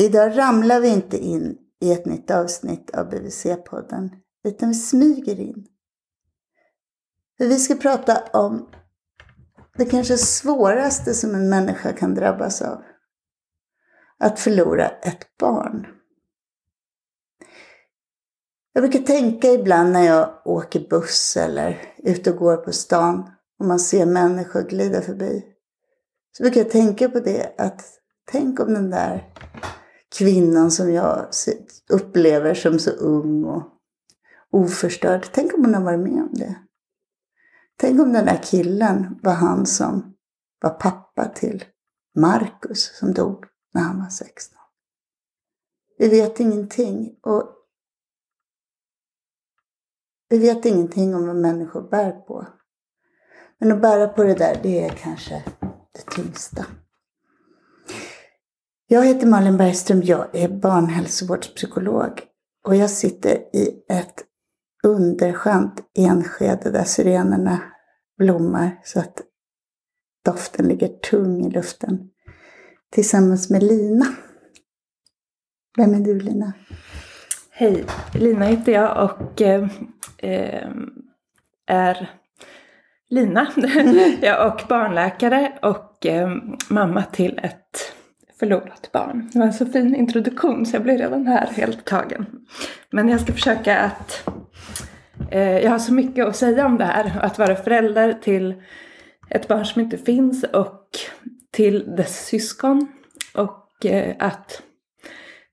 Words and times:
Idag 0.00 0.38
ramlar 0.38 0.80
vi 0.80 0.88
inte 0.88 1.18
in 1.18 1.58
i 1.80 1.92
ett 1.92 2.06
nytt 2.06 2.30
avsnitt 2.30 2.90
av 2.90 3.10
BVC-podden, 3.10 4.10
utan 4.44 4.68
vi 4.68 4.74
smyger 4.74 5.40
in. 5.40 5.66
För 7.38 7.46
vi 7.46 7.58
ska 7.58 7.74
prata 7.74 8.22
om 8.32 8.68
det 9.76 9.84
kanske 9.84 10.18
svåraste 10.18 11.14
som 11.14 11.34
en 11.34 11.48
människa 11.48 11.92
kan 11.92 12.14
drabbas 12.14 12.62
av. 12.62 12.82
Att 14.18 14.40
förlora 14.40 14.88
ett 14.88 15.36
barn. 15.38 15.86
Jag 18.72 18.82
brukar 18.82 18.98
tänka 18.98 19.48
ibland 19.48 19.92
när 19.92 20.06
jag 20.06 20.42
åker 20.44 20.88
buss 20.90 21.36
eller 21.36 21.94
ute 21.98 22.30
och 22.30 22.36
går 22.36 22.56
på 22.56 22.72
stan 22.72 23.30
och 23.58 23.66
man 23.66 23.78
ser 23.78 24.06
människor 24.06 24.62
glida 24.62 25.00
förbi. 25.00 25.44
Så 26.36 26.42
brukar 26.42 26.60
jag 26.60 26.70
tänka 26.70 27.08
på 27.08 27.20
det 27.20 27.54
att 27.58 27.84
tänk 28.30 28.60
om 28.60 28.74
den 28.74 28.90
där 28.90 29.34
kvinnan 30.08 30.70
som 30.70 30.92
jag 30.92 31.28
upplever 31.88 32.54
som 32.54 32.78
så 32.78 32.90
ung 32.90 33.44
och 33.44 33.62
oförstörd. 34.50 35.26
Tänk 35.32 35.54
om 35.54 35.64
hon 35.64 35.74
har 35.74 35.82
varit 35.82 36.00
med 36.00 36.22
om 36.22 36.34
det. 36.34 36.54
Tänk 37.76 38.00
om 38.00 38.12
den 38.12 38.24
där 38.24 38.42
killen 38.42 39.18
var 39.22 39.32
han 39.32 39.66
som 39.66 40.14
var 40.60 40.70
pappa 40.70 41.28
till 41.28 41.64
Markus 42.18 42.98
som 42.98 43.14
dog 43.14 43.44
när 43.74 43.82
han 43.82 43.98
var 43.98 44.08
16. 44.08 44.58
Vi 45.98 46.08
vet 46.08 46.40
ingenting. 46.40 47.18
Och 47.22 47.54
vi 50.28 50.38
vet 50.38 50.64
ingenting 50.64 51.14
om 51.14 51.26
vad 51.26 51.36
människor 51.36 51.88
bär 51.88 52.12
på. 52.12 52.46
Men 53.58 53.72
att 53.72 53.82
bära 53.82 54.08
på 54.08 54.24
det 54.24 54.34
där, 54.34 54.60
det 54.62 54.84
är 54.84 54.90
kanske 54.90 55.44
det 55.92 56.10
tyngsta. 56.10 56.66
Jag 58.90 59.06
heter 59.06 59.26
Malin 59.26 59.56
Bergström, 59.56 60.02
jag 60.02 60.34
är 60.34 60.48
barnhälsovårdspsykolog. 60.48 62.20
Och 62.64 62.76
jag 62.76 62.90
sitter 62.90 63.56
i 63.56 63.84
ett 63.88 64.24
underskönt 64.82 65.80
Enskede 65.98 66.70
där 66.70 66.84
syrenerna 66.84 67.62
blommar 68.18 68.80
så 68.84 69.00
att 69.00 69.22
doften 70.24 70.68
ligger 70.68 70.88
tung 70.88 71.46
i 71.46 71.50
luften. 71.50 72.10
Tillsammans 72.92 73.50
med 73.50 73.62
Lina. 73.62 74.06
Vem 75.76 75.94
är 75.94 76.00
du 76.00 76.20
Lina? 76.20 76.52
Hej, 77.50 77.84
Lina 78.14 78.44
heter 78.44 78.72
jag 78.72 79.04
och 79.10 79.42
eh, 79.42 79.68
eh 80.18 80.70
är 81.66 82.10
Lina. 83.08 83.52
jag 84.22 84.40
är 84.40 84.46
och 84.46 84.60
barnläkare 84.68 85.58
och 85.62 86.06
eh, 86.06 86.28
mamma 86.68 87.02
till 87.02 87.40
ett 87.42 87.97
förlorat 88.38 88.90
barn. 88.92 89.30
Det 89.32 89.38
var 89.38 89.46
en 89.46 89.52
så 89.52 89.66
fin 89.66 89.94
introduktion 89.94 90.66
så 90.66 90.76
jag 90.76 90.82
blev 90.82 90.98
redan 90.98 91.26
här 91.26 91.46
helt 91.46 91.84
tagen. 91.84 92.26
Men 92.90 93.08
jag 93.08 93.20
ska 93.20 93.32
försöka 93.32 93.78
att... 93.78 94.28
Eh, 95.30 95.58
jag 95.58 95.70
har 95.70 95.78
så 95.78 95.92
mycket 95.92 96.26
att 96.26 96.36
säga 96.36 96.66
om 96.66 96.78
det 96.78 96.84
här. 96.84 97.12
Att 97.20 97.38
vara 97.38 97.56
förälder 97.56 98.12
till 98.12 98.54
ett 99.30 99.48
barn 99.48 99.66
som 99.66 99.82
inte 99.82 99.98
finns 99.98 100.44
och 100.44 100.88
till 101.52 101.96
dess 101.96 102.26
syskon. 102.26 102.88
Och 103.34 103.86
eh, 103.86 104.16
att 104.18 104.62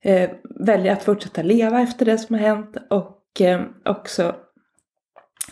eh, 0.04 0.30
välja 0.66 0.94
att 0.94 1.04
fortsätta 1.04 1.44
leva 1.44 1.82
efter 1.82 2.06
det 2.06 2.18
som 2.18 2.36
har 2.36 2.42
hänt. 2.42 2.78
Och 2.90 3.42
eh, 3.42 3.62
också 3.86 4.36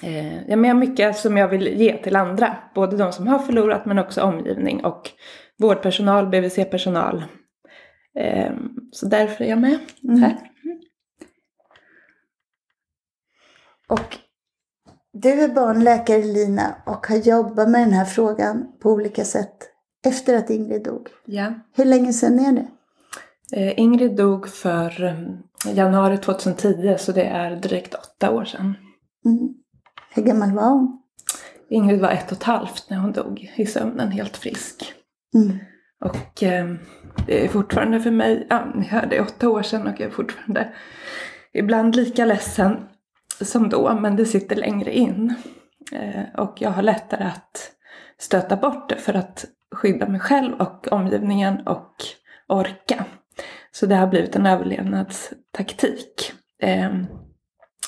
eh, 0.01 0.37
ja, 0.37 0.55
men 0.55 0.63
jag 0.63 0.75
har 0.75 0.79
mycket 0.79 1.17
som 1.17 1.37
jag 1.37 1.47
vill 1.47 1.67
ge 1.67 1.97
till 1.97 2.15
andra. 2.15 2.57
Både 2.75 2.97
de 2.97 3.13
som 3.13 3.27
har 3.27 3.39
förlorat 3.39 3.85
men 3.85 3.99
också 3.99 4.21
omgivning 4.21 4.85
och 4.85 5.09
vårdpersonal, 5.63 6.27
BVC-personal. 6.27 7.23
Eh, 8.15 8.51
så 8.91 9.05
därför 9.05 9.43
är 9.43 9.49
jag 9.49 9.59
med 9.59 9.79
mm. 10.03 10.21
här. 10.21 10.37
Och 13.87 14.17
du 15.13 15.29
är 15.29 15.47
barnläkare 15.47 16.23
Lina 16.23 16.75
och 16.85 17.07
har 17.07 17.15
jobbat 17.15 17.69
med 17.69 17.81
den 17.81 17.93
här 17.93 18.05
frågan 18.05 18.67
på 18.79 18.91
olika 18.91 19.25
sätt 19.25 19.69
efter 20.05 20.37
att 20.37 20.49
Ingrid 20.49 20.83
dog. 20.83 21.07
Ja. 21.25 21.53
Hur 21.75 21.85
länge 21.85 22.13
sedan 22.13 22.39
är 22.39 22.51
det? 22.51 22.67
Eh, 23.57 23.79
Ingrid 23.79 24.15
dog 24.15 24.47
för 24.47 25.03
eh, 25.03 25.75
januari 25.75 26.17
2010 26.17 26.95
så 26.99 27.11
det 27.11 27.23
är 27.23 27.55
drygt 27.55 27.93
åtta 27.93 28.31
år 28.31 28.45
sedan. 28.45 28.73
Mm. 29.25 29.53
Hur 30.15 30.23
gammal 30.23 30.51
var 30.51 30.69
hon? 30.69 31.01
Ingrid 31.69 32.01
var 32.01 32.09
ett 32.09 32.31
och 32.31 32.37
ett 32.37 32.43
halvt 32.43 32.89
när 32.89 32.97
hon 32.97 33.11
dog 33.11 33.51
i 33.55 33.65
sömnen, 33.65 34.11
helt 34.11 34.37
frisk. 34.37 34.93
Mm. 35.33 35.59
Och 35.99 36.43
eh, 36.43 36.73
det 37.27 37.45
är 37.45 37.47
fortfarande 37.47 37.99
för 37.99 38.11
mig, 38.11 38.47
ja 38.49 38.71
ni 38.75 38.87
hörde 38.87 39.21
åtta 39.21 39.49
år 39.49 39.61
sedan 39.61 39.87
och 39.87 39.99
jag 39.99 40.07
är 40.07 40.11
fortfarande 40.11 40.73
ibland 41.53 41.95
lika 41.95 42.25
ledsen 42.25 42.89
som 43.41 43.69
då, 43.69 43.93
men 43.93 44.15
det 44.15 44.25
sitter 44.25 44.55
längre 44.55 44.93
in. 44.93 45.35
Eh, 45.91 46.23
och 46.37 46.61
jag 46.61 46.69
har 46.69 46.81
lättare 46.81 47.23
att 47.23 47.71
stöta 48.17 48.57
bort 48.57 48.89
det 48.89 48.97
för 48.97 49.13
att 49.13 49.45
skydda 49.75 50.07
mig 50.07 50.19
själv 50.19 50.53
och 50.53 50.87
omgivningen 50.91 51.67
och 51.67 51.95
orka. 52.47 53.05
Så 53.71 53.85
det 53.85 53.95
har 53.95 54.07
blivit 54.07 54.35
en 54.35 54.45
överlevnadstaktik. 54.45 56.33
Eh, 56.59 56.91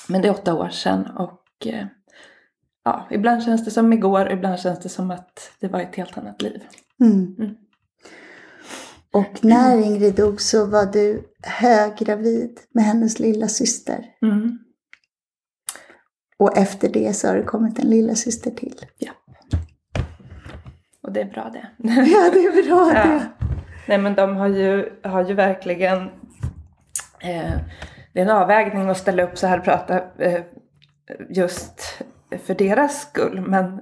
men 0.08 0.22
det 0.22 0.28
är 0.28 0.32
åtta 0.32 0.54
år 0.54 0.70
sedan 0.70 1.08
och 1.18 1.42
eh, 1.66 1.86
ja, 2.84 3.08
ibland 3.12 3.44
känns 3.44 3.66
det 3.66 3.72
som 3.72 3.94
igår, 3.94 4.32
ibland 4.32 4.60
känns 4.60 4.80
det 4.80 4.90
som 4.90 5.12
att 5.12 5.52
det 5.60 5.68
var 5.68 5.80
ett 5.80 5.96
helt 5.96 6.18
annat 6.18 6.42
liv. 6.42 6.64
Mm. 7.02 7.36
Mm. 7.40 7.56
Och 9.14 9.46
när 9.46 9.78
Ingrid 9.78 10.16
dog 10.16 10.42
så 10.42 10.66
var 10.66 10.86
du 10.86 11.24
höggravid 11.44 12.60
med 12.72 12.84
hennes 12.84 13.20
lilla 13.20 13.48
syster. 13.48 14.06
Mm. 14.22 14.60
Och 16.38 16.58
efter 16.58 16.90
det 16.90 17.14
så 17.14 17.28
har 17.28 17.36
det 17.36 17.44
kommit 17.44 17.80
en 17.80 17.90
lilla 17.90 18.16
syster 18.16 18.52
till. 18.52 18.86
Ja. 18.98 19.12
Och 21.02 21.12
det 21.12 21.22
är 21.22 21.26
bra 21.26 21.50
det. 21.54 21.68
Ja, 21.88 22.30
det 22.34 22.40
är 22.40 22.68
bra 22.68 22.92
ja. 22.96 23.04
det. 23.04 23.32
Nej 23.88 23.98
men 23.98 24.16
de 24.16 24.36
har 24.36 24.48
ju, 24.48 24.90
har 25.04 25.26
ju 25.26 25.34
verkligen 25.34 25.98
eh, 27.20 27.58
det 28.14 28.22
är 28.22 28.26
en 28.26 28.30
avvägning 28.30 28.90
att 28.90 28.98
ställa 28.98 29.24
upp 29.24 29.38
så 29.38 29.48
här 29.48 29.58
och 29.60 29.66
prata 29.66 30.02
eh, 30.18 30.42
just 31.30 32.04
för 32.46 32.56
deras 32.56 33.02
skull. 33.02 33.42
Men 33.42 33.82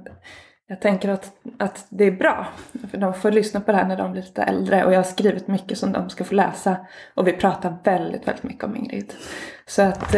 jag 0.68 0.81
tänker 0.81 1.09
att, 1.09 1.31
att 1.57 1.85
det 1.90 2.03
är 2.03 2.12
bra. 2.12 2.47
För 2.91 2.97
de 2.97 3.13
får 3.13 3.31
lyssna 3.31 3.62
på 3.62 3.72
det 3.72 3.78
här 3.78 3.88
när 3.88 3.97
de 3.97 4.12
blir 4.12 4.22
lite 4.22 4.44
äldre. 4.44 4.85
Och 4.85 4.94
jag 4.94 4.97
har 4.97 5.03
skrivit 5.03 5.47
mycket 5.47 5.78
som 5.78 5.91
de 5.91 6.09
ska 6.09 6.24
få 6.24 6.35
läsa. 6.35 6.78
Och 7.13 7.28
vi 7.28 7.34
pratar 7.34 7.78
väldigt, 7.84 8.28
väldigt 8.28 8.44
mycket 8.44 8.63
om 8.63 8.75
Ingrid. 8.75 9.13
Så 9.66 9.81
att 9.81 10.16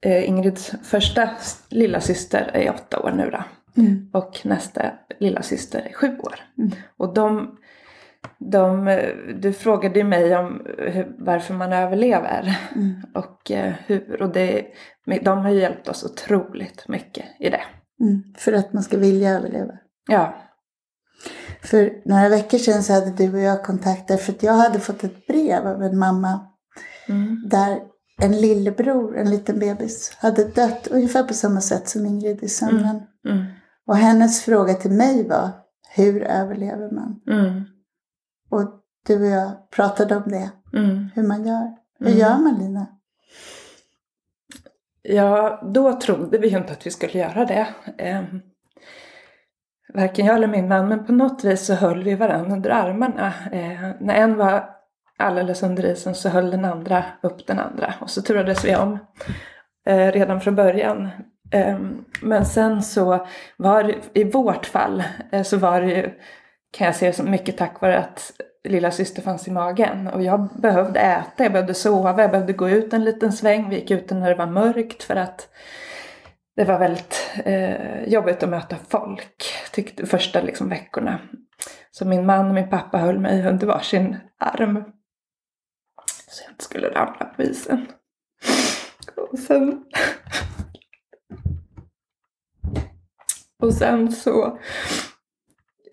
eh, 0.00 0.28
Ingrids 0.28 0.74
första 0.82 1.30
lilla 1.68 2.00
syster 2.00 2.50
är 2.54 2.70
åtta 2.70 3.00
år 3.00 3.10
nu 3.10 3.30
då. 3.30 3.44
Mm. 3.82 4.10
Och 4.12 4.40
nästa 4.44 4.82
lilla 5.20 5.42
syster 5.42 5.86
är 5.90 5.92
sju 5.92 6.18
år. 6.18 6.40
Mm. 6.58 6.70
Och 6.96 7.14
de, 7.14 7.58
de, 8.38 9.00
du 9.34 9.52
frågade 9.52 10.04
mig 10.04 10.36
om 10.36 10.66
hur, 10.78 11.14
varför 11.18 11.54
man 11.54 11.72
överlever. 11.72 12.58
Mm. 12.74 12.94
Och 13.14 13.50
eh, 13.50 13.74
hur. 13.86 14.22
Och 14.22 14.32
det, 14.32 14.66
de 15.22 15.38
har 15.38 15.50
hjälpt 15.50 15.88
oss 15.88 16.04
otroligt 16.04 16.88
mycket 16.88 17.24
i 17.38 17.50
det. 17.50 17.62
Mm, 18.00 18.22
för 18.38 18.52
att 18.52 18.72
man 18.72 18.82
ska 18.82 18.96
vilja 18.96 19.30
överleva. 19.30 19.72
Ja. 20.08 20.34
För 21.62 21.92
några 22.08 22.28
veckor 22.28 22.58
sedan 22.58 22.82
så 22.82 22.92
hade 22.92 23.10
du 23.10 23.34
och 23.34 23.40
jag 23.40 23.64
kontakt 23.64 24.20
för 24.20 24.32
att 24.32 24.42
jag 24.42 24.52
hade 24.52 24.80
fått 24.80 25.04
ett 25.04 25.26
brev 25.26 25.66
av 25.66 25.82
en 25.82 25.98
mamma 25.98 26.40
Mm. 27.08 27.48
där 27.48 27.80
en 28.22 28.32
lillebror, 28.40 29.16
en 29.16 29.30
liten 29.30 29.58
bebis, 29.58 30.16
hade 30.18 30.44
dött 30.44 30.86
ungefär 30.90 31.22
på 31.22 31.34
samma 31.34 31.60
sätt 31.60 31.88
som 31.88 32.06
Ingrid 32.06 32.42
i 32.42 32.48
sömnen. 32.48 33.00
Mm. 33.28 33.44
Och 33.86 33.96
hennes 33.96 34.42
fråga 34.42 34.74
till 34.74 34.90
mig 34.92 35.28
var, 35.28 35.50
hur 35.94 36.22
överlever 36.22 36.90
man? 36.90 37.20
Mm. 37.30 37.62
Och 38.50 38.70
du 39.06 39.20
och 39.20 39.26
jag 39.26 39.70
pratade 39.70 40.16
om 40.16 40.22
det, 40.26 40.50
Mm. 40.74 41.08
hur 41.14 41.22
man 41.22 41.46
gör. 41.46 41.72
Hur 41.98 42.06
Mm. 42.06 42.18
gör 42.18 42.38
man 42.38 42.54
Lina? 42.58 42.86
Ja, 45.08 45.60
då 45.74 46.00
trodde 46.00 46.38
vi 46.38 46.48
ju 46.48 46.58
inte 46.58 46.72
att 46.72 46.86
vi 46.86 46.90
skulle 46.90 47.18
göra 47.18 47.44
det. 47.44 47.66
Eh, 47.98 48.22
varken 49.94 50.26
jag 50.26 50.36
eller 50.36 50.46
min 50.46 50.68
man, 50.68 50.88
men 50.88 51.06
på 51.06 51.12
något 51.12 51.44
vis 51.44 51.66
så 51.66 51.74
höll 51.74 52.02
vi 52.02 52.14
varandra 52.14 52.56
under 52.56 52.70
armarna. 52.70 53.32
Eh, 53.52 53.90
när 54.00 54.14
en 54.14 54.36
var 54.36 54.70
alldeles 55.18 55.62
under 55.62 55.86
isen 55.86 56.14
så 56.14 56.28
höll 56.28 56.50
den 56.50 56.64
andra 56.64 57.04
upp 57.22 57.46
den 57.46 57.58
andra. 57.58 57.94
Och 58.00 58.10
så 58.10 58.22
turades 58.22 58.64
vi 58.64 58.76
om 58.76 58.98
eh, 59.86 60.12
redan 60.12 60.40
från 60.40 60.54
början. 60.54 61.08
Eh, 61.50 61.78
men 62.22 62.46
sen 62.46 62.82
så 62.82 63.26
var 63.56 63.82
det, 63.82 63.94
i 64.14 64.24
vårt 64.24 64.66
fall 64.66 65.02
eh, 65.32 65.42
så 65.42 65.56
var 65.56 65.80
det 65.80 65.86
ju, 65.86 66.10
kan 66.72 66.86
jag 66.86 66.96
se 66.96 67.12
som 67.12 67.30
mycket 67.30 67.58
tack 67.58 67.80
vare 67.80 67.98
att 67.98 68.32
lilla 68.68 68.90
syster 68.90 69.22
fanns 69.22 69.48
i 69.48 69.50
magen. 69.50 70.06
Och 70.06 70.22
jag 70.22 70.48
behövde 70.60 71.00
äta, 71.00 71.42
jag 71.42 71.52
behövde 71.52 71.74
sova, 71.74 72.22
jag 72.22 72.30
behövde 72.30 72.52
gå 72.52 72.68
ut 72.68 72.92
en 72.92 73.04
liten 73.04 73.32
sväng. 73.32 73.68
Vi 73.68 73.76
gick 73.76 73.90
ut 73.90 74.10
när 74.10 74.28
det 74.28 74.34
var 74.34 74.46
mörkt 74.46 75.02
för 75.02 75.16
att 75.16 75.48
det 76.56 76.64
var 76.64 76.78
väldigt 76.78 77.30
eh, 77.44 78.04
jobbigt 78.04 78.42
att 78.42 78.48
möta 78.48 78.76
folk 78.88 79.44
tyckte, 79.72 80.06
första 80.06 80.40
liksom, 80.40 80.68
veckorna. 80.68 81.18
Så 81.90 82.04
min 82.04 82.26
man 82.26 82.48
och 82.48 82.54
min 82.54 82.70
pappa 82.70 82.98
höll 82.98 83.18
mig 83.18 83.48
under 83.48 83.66
varsin 83.66 84.16
arm. 84.38 84.84
Så 86.28 86.42
jag 86.44 86.52
inte 86.52 86.64
skulle 86.64 86.88
ramla 86.88 87.24
på 87.36 87.42
isen. 87.42 87.86
Och 89.16 89.38
sen... 89.38 89.84
Och 93.62 93.74
sen 93.74 94.12
så... 94.12 94.58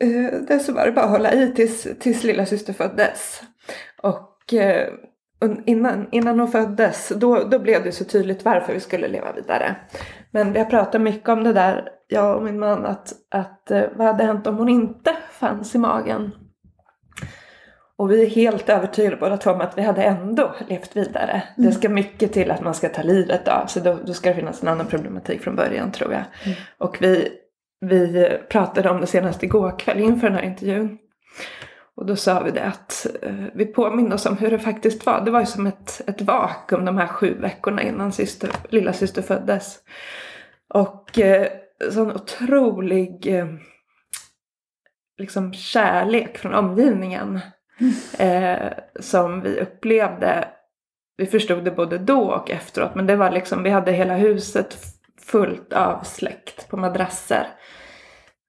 Eh, 0.03 0.39
det 0.47 0.59
så 0.59 0.73
var 0.73 0.85
det 0.85 0.91
bara 0.91 1.05
att 1.05 1.11
hålla 1.11 1.33
i 1.33 1.53
tills, 1.55 1.87
tills 1.99 2.23
lilla 2.23 2.45
syster 2.45 2.73
föddes. 2.73 3.41
Och 4.01 4.53
eh, 4.53 4.89
innan, 5.65 6.07
innan 6.11 6.39
hon 6.39 6.51
föddes, 6.51 7.11
då, 7.15 7.43
då 7.43 7.59
blev 7.59 7.83
det 7.83 7.91
så 7.91 8.03
tydligt 8.03 8.45
varför 8.45 8.73
vi 8.73 8.79
skulle 8.79 9.07
leva 9.07 9.31
vidare. 9.31 9.75
Men 10.31 10.53
vi 10.53 10.59
har 10.59 10.65
pratat 10.65 11.01
mycket 11.01 11.29
om 11.29 11.43
det 11.43 11.53
där, 11.53 11.89
jag 12.07 12.37
och 12.37 12.43
min 12.43 12.59
man, 12.59 12.85
att, 12.85 13.13
att 13.31 13.71
eh, 13.71 13.83
vad 13.95 14.07
hade 14.07 14.23
hänt 14.23 14.47
om 14.47 14.57
hon 14.57 14.69
inte 14.69 15.15
fanns 15.31 15.75
i 15.75 15.77
magen? 15.77 16.31
Och 17.95 18.11
vi 18.11 18.23
är 18.23 18.29
helt 18.29 18.69
övertygade 18.69 19.15
båda 19.15 19.37
två 19.37 19.51
om 19.51 19.61
att 19.61 19.77
vi 19.77 19.81
hade 19.81 20.03
ändå 20.03 20.55
levt 20.67 20.95
vidare. 20.95 21.43
Mm. 21.57 21.69
Det 21.69 21.71
ska 21.71 21.89
mycket 21.89 22.33
till 22.33 22.51
att 22.51 22.61
man 22.61 22.73
ska 22.73 22.89
ta 22.89 23.01
livet 23.01 23.47
av 23.47 23.65
sig. 23.65 23.81
Då, 23.81 23.99
då 24.05 24.13
ska 24.13 24.29
det 24.29 24.35
finnas 24.35 24.61
en 24.61 24.67
annan 24.67 24.87
problematik 24.87 25.41
från 25.41 25.55
början 25.55 25.91
tror 25.91 26.11
jag. 26.11 26.23
Mm. 26.45 26.57
Och 26.77 26.97
vi, 27.01 27.29
vi 27.87 28.29
pratade 28.49 28.89
om 28.89 29.01
det 29.01 29.07
senast 29.07 29.43
igår 29.43 29.79
kväll 29.79 29.99
inför 29.99 30.27
den 30.27 30.37
här 30.37 30.45
intervjun. 30.45 30.97
Och 31.95 32.05
då 32.05 32.15
sa 32.15 32.43
vi 32.43 32.51
det 32.51 32.63
att 32.63 33.07
eh, 33.21 33.45
vi 33.55 33.65
påminner 33.65 34.15
oss 34.15 34.25
om 34.25 34.37
hur 34.37 34.51
det 34.51 34.59
faktiskt 34.59 35.05
var. 35.05 35.21
Det 35.25 35.31
var 35.31 35.39
ju 35.39 35.45
som 35.45 35.67
ett, 35.67 36.01
ett 36.07 36.21
vakuum 36.21 36.85
de 36.85 36.97
här 36.97 37.07
sju 37.07 37.33
veckorna 37.39 37.81
innan 37.81 38.11
syster, 38.11 38.49
lilla 38.69 38.93
syster 38.93 39.21
föddes. 39.21 39.79
Och 40.73 41.19
eh, 41.19 41.47
sån 41.91 42.11
otrolig 42.11 43.27
eh, 43.37 43.47
liksom 45.17 45.53
kärlek 45.53 46.37
från 46.37 46.53
omgivningen. 46.53 47.39
Eh, 48.17 48.71
som 48.99 49.41
vi 49.41 49.59
upplevde. 49.59 50.47
Vi 51.17 51.25
förstod 51.25 51.63
det 51.63 51.71
både 51.71 51.97
då 51.97 52.21
och 52.21 52.51
efteråt. 52.51 52.95
Men 52.95 53.07
det 53.07 53.15
var 53.15 53.31
liksom, 53.31 53.63
vi 53.63 53.69
hade 53.69 53.91
hela 53.91 54.15
huset 54.15 54.77
fullt 55.25 55.73
av 55.73 56.03
släkt 56.03 56.69
på 56.69 56.77
madrasser 56.77 57.47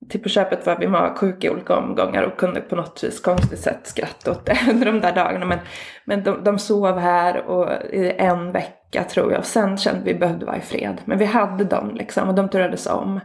till 0.09 0.23
på 0.23 0.29
köpet 0.29 0.67
var 0.67 0.77
vi 0.79 0.89
magsjuka 0.89 1.47
i 1.47 1.51
olika 1.51 1.77
omgångar 1.77 2.23
och 2.23 2.39
kunde 2.39 2.61
på 2.61 2.77
något 2.77 3.05
vis 3.05 3.21
konstigt 3.21 3.59
sätt 3.59 3.81
skratta 3.83 4.31
åt 4.31 4.47
det 4.47 4.59
under 4.71 4.87
de 4.87 5.01
där 5.01 5.15
dagarna. 5.15 5.47
Men, 5.47 5.59
men 6.05 6.23
de, 6.25 6.45
de 6.45 6.59
sov 6.59 6.99
här 6.99 7.47
och 7.47 7.73
i 7.93 8.15
en 8.19 8.53
vecka 8.53 9.05
tror 9.05 9.33
jag 9.33 9.39
och 9.39 9.47
sen 9.47 9.77
kände 9.77 10.05
vi 10.05 10.11
att 10.11 10.17
vi 10.17 10.21
behövde 10.21 10.47
vara 10.47 10.57
i 10.57 10.61
fred. 10.61 11.01
Men 11.05 11.19
vi 11.19 11.25
hade 11.25 11.65
dem 11.65 11.95
liksom 11.95 12.29
och 12.29 12.35
de 12.35 12.49
turades 12.49 12.87
om. 12.87 13.21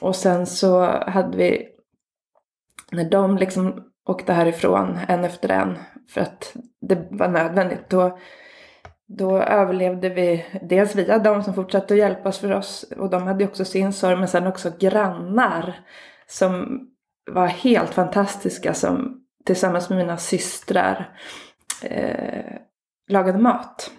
Och 0.00 0.16
sen 0.16 0.46
så 0.46 0.84
hade 1.06 1.36
vi, 1.36 1.68
när 2.92 3.10
de 3.10 3.38
liksom 3.38 3.84
åkte 4.08 4.32
härifrån 4.32 4.98
en 5.08 5.24
efter 5.24 5.48
en 5.48 5.78
för 6.08 6.20
att 6.20 6.56
det 6.80 7.06
var 7.10 7.28
nödvändigt, 7.28 7.90
då 7.90 8.18
då 9.08 9.38
överlevde 9.42 10.08
vi 10.08 10.46
dels 10.62 10.94
via 10.94 11.18
de 11.18 11.42
som 11.42 11.54
fortsatte 11.54 11.94
att 11.94 11.98
hjälpa 11.98 12.28
oss 12.28 12.38
för 12.38 12.52
oss 12.52 12.84
och 12.96 13.10
de 13.10 13.22
hade 13.22 13.44
också 13.44 13.64
sin 13.64 13.92
sorg 13.92 14.16
men 14.16 14.28
sen 14.28 14.46
också 14.46 14.72
grannar 14.78 15.80
som 16.26 16.80
var 17.30 17.46
helt 17.46 17.94
fantastiska 17.94 18.74
som 18.74 19.24
tillsammans 19.44 19.88
med 19.88 19.98
mina 19.98 20.16
systrar 20.16 21.18
eh, 21.82 22.52
lagade 23.08 23.38
mat. 23.38 23.90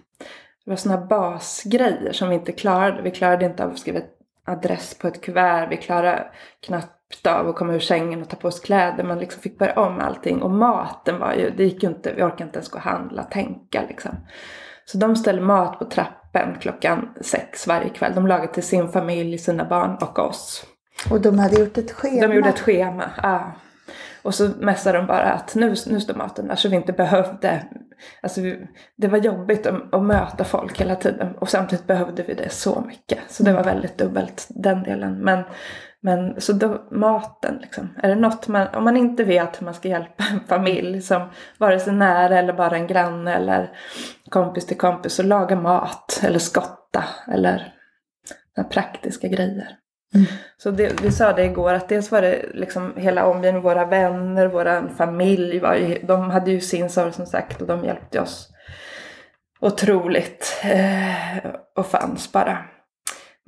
Det 0.65 0.71
var 0.71 0.77
sådana 0.77 1.06
basgrejer 1.06 2.11
som 2.11 2.29
vi 2.29 2.35
inte 2.35 2.51
klarade. 2.51 3.01
Vi 3.01 3.11
klarade 3.11 3.45
inte 3.45 3.63
av 3.63 3.71
att 3.71 3.79
skriva 3.79 4.00
adress 4.45 4.97
på 4.97 5.07
ett 5.07 5.21
kuvert. 5.21 5.67
Vi 5.71 5.77
klarade 5.77 6.31
knappt 6.59 7.27
av 7.27 7.50
att 7.50 7.56
komma 7.56 7.73
ur 7.73 7.79
sängen 7.79 8.21
och 8.21 8.29
ta 8.29 8.35
på 8.35 8.47
oss 8.47 8.59
kläder. 8.59 9.03
Man 9.03 9.19
liksom 9.19 9.41
fick 9.41 9.57
börja 9.57 9.79
om 9.79 10.00
allting. 10.00 10.41
Och 10.41 10.51
maten 10.51 11.19
var 11.19 11.33
ju, 11.33 11.50
det 11.50 11.63
gick 11.63 11.83
ju 11.83 11.89
inte, 11.89 12.13
vi 12.13 12.23
orkade 12.23 12.44
inte 12.44 12.57
ens 12.57 12.69
gå 12.69 12.77
och 12.77 12.83
handla, 12.83 13.23
tänka 13.23 13.83
liksom. 13.88 14.15
Så 14.91 14.97
de 14.97 15.15
ställde 15.15 15.41
mat 15.41 15.80
på 15.80 15.86
trappen 15.86 16.56
klockan 16.59 17.09
sex 17.21 17.68
varje 17.68 17.89
kväll. 17.89 18.15
De 18.15 18.27
lagade 18.27 18.53
till 18.53 18.63
sin 18.63 18.91
familj, 18.91 19.38
sina 19.38 19.65
barn 19.65 19.97
och 20.01 20.19
oss. 20.19 20.65
Och 21.09 21.21
de 21.21 21.39
hade 21.39 21.59
gjort 21.59 21.77
ett 21.77 21.91
schema? 21.91 22.27
De 22.27 22.36
gjorde 22.36 22.50
ett 22.50 22.59
schema, 22.59 23.09
ja. 23.24 23.51
Och 24.21 24.36
så 24.36 24.50
mässade 24.59 24.97
de 24.97 25.07
bara 25.07 25.31
att 25.31 25.56
nu, 25.56 25.75
nu 25.88 26.00
står 26.00 26.13
maten 26.13 26.47
där 26.47 26.56
så 26.56 26.69
vi 26.69 26.75
inte 26.75 26.94
behövde, 26.94 27.63
alltså 28.21 28.41
vi, 28.41 28.68
det 28.95 29.07
var 29.07 29.18
jobbigt 29.18 29.65
att, 29.65 29.94
att, 29.94 30.03
möta 30.03 30.44
folk 30.44 30.81
hela 30.81 30.95
tiden 30.95 31.35
och 31.35 31.50
samtidigt 31.50 31.88
behövde 31.88 32.24
vi 32.24 32.33
det 32.33 32.50
så 32.50 32.83
mycket. 32.88 33.19
Så 33.27 33.44
det 33.44 33.53
var 33.53 33.63
väldigt 33.63 33.97
dubbelt 33.97 34.47
den 34.50 34.83
delen. 34.83 35.13
Men 35.19 35.44
men 36.01 36.42
så 36.42 36.54
då, 36.54 36.88
maten 36.92 37.57
liksom. 37.62 37.90
Är 38.04 38.10
det 38.10 38.16
något 38.16 38.48
man, 38.48 38.68
om 38.68 38.84
man 38.84 38.98
inte 38.98 39.24
vet 39.24 39.62
hur 39.62 39.66
man 39.66 39.74
ska 39.74 39.88
hjälpa 39.88 40.24
en 40.31 40.40
familj 40.48 41.01
som 41.01 41.30
vare 41.57 41.80
sig 41.80 41.94
nära 41.94 42.40
eller 42.40 42.54
bara 42.54 42.75
en 42.75 42.88
granne 42.88 43.36
eller 43.36 43.72
kompis 44.30 44.66
till 44.66 44.78
kompis 44.78 45.13
så 45.13 45.24
laga 45.24 45.56
mat 45.56 46.22
eller 46.24 46.40
skotta 46.40 47.04
eller 47.28 47.74
praktiska 48.72 49.28
grejer. 49.28 49.68
Mm. 50.16 50.28
Så 50.57 50.72
det, 50.72 51.01
vi 51.01 51.12
sa 51.12 51.34
det 51.34 51.46
igår 51.46 51.74
att 51.74 51.90
dels 51.90 52.12
var 52.12 52.22
det 52.22 52.45
liksom 52.54 52.94
hela 52.98 53.25
omgivningen, 53.25 53.62
våra 53.62 53.86
vänner, 53.86 54.48
våra 54.48 54.90
familj, 54.90 55.60
var 55.60 55.75
ju, 55.75 56.00
de 56.04 56.30
hade 56.30 56.52
ju 56.52 56.62
sin 56.62 56.90
sorg 56.90 57.13
som 57.13 57.25
sagt 57.25 57.62
och 57.62 57.68
de 57.68 57.84
hjälpte 57.84 58.22
oss 58.22 58.50
otroligt 59.60 60.62
eh, 60.63 61.38
och 61.75 61.86
fanns 61.86 62.31
bara. 62.31 62.57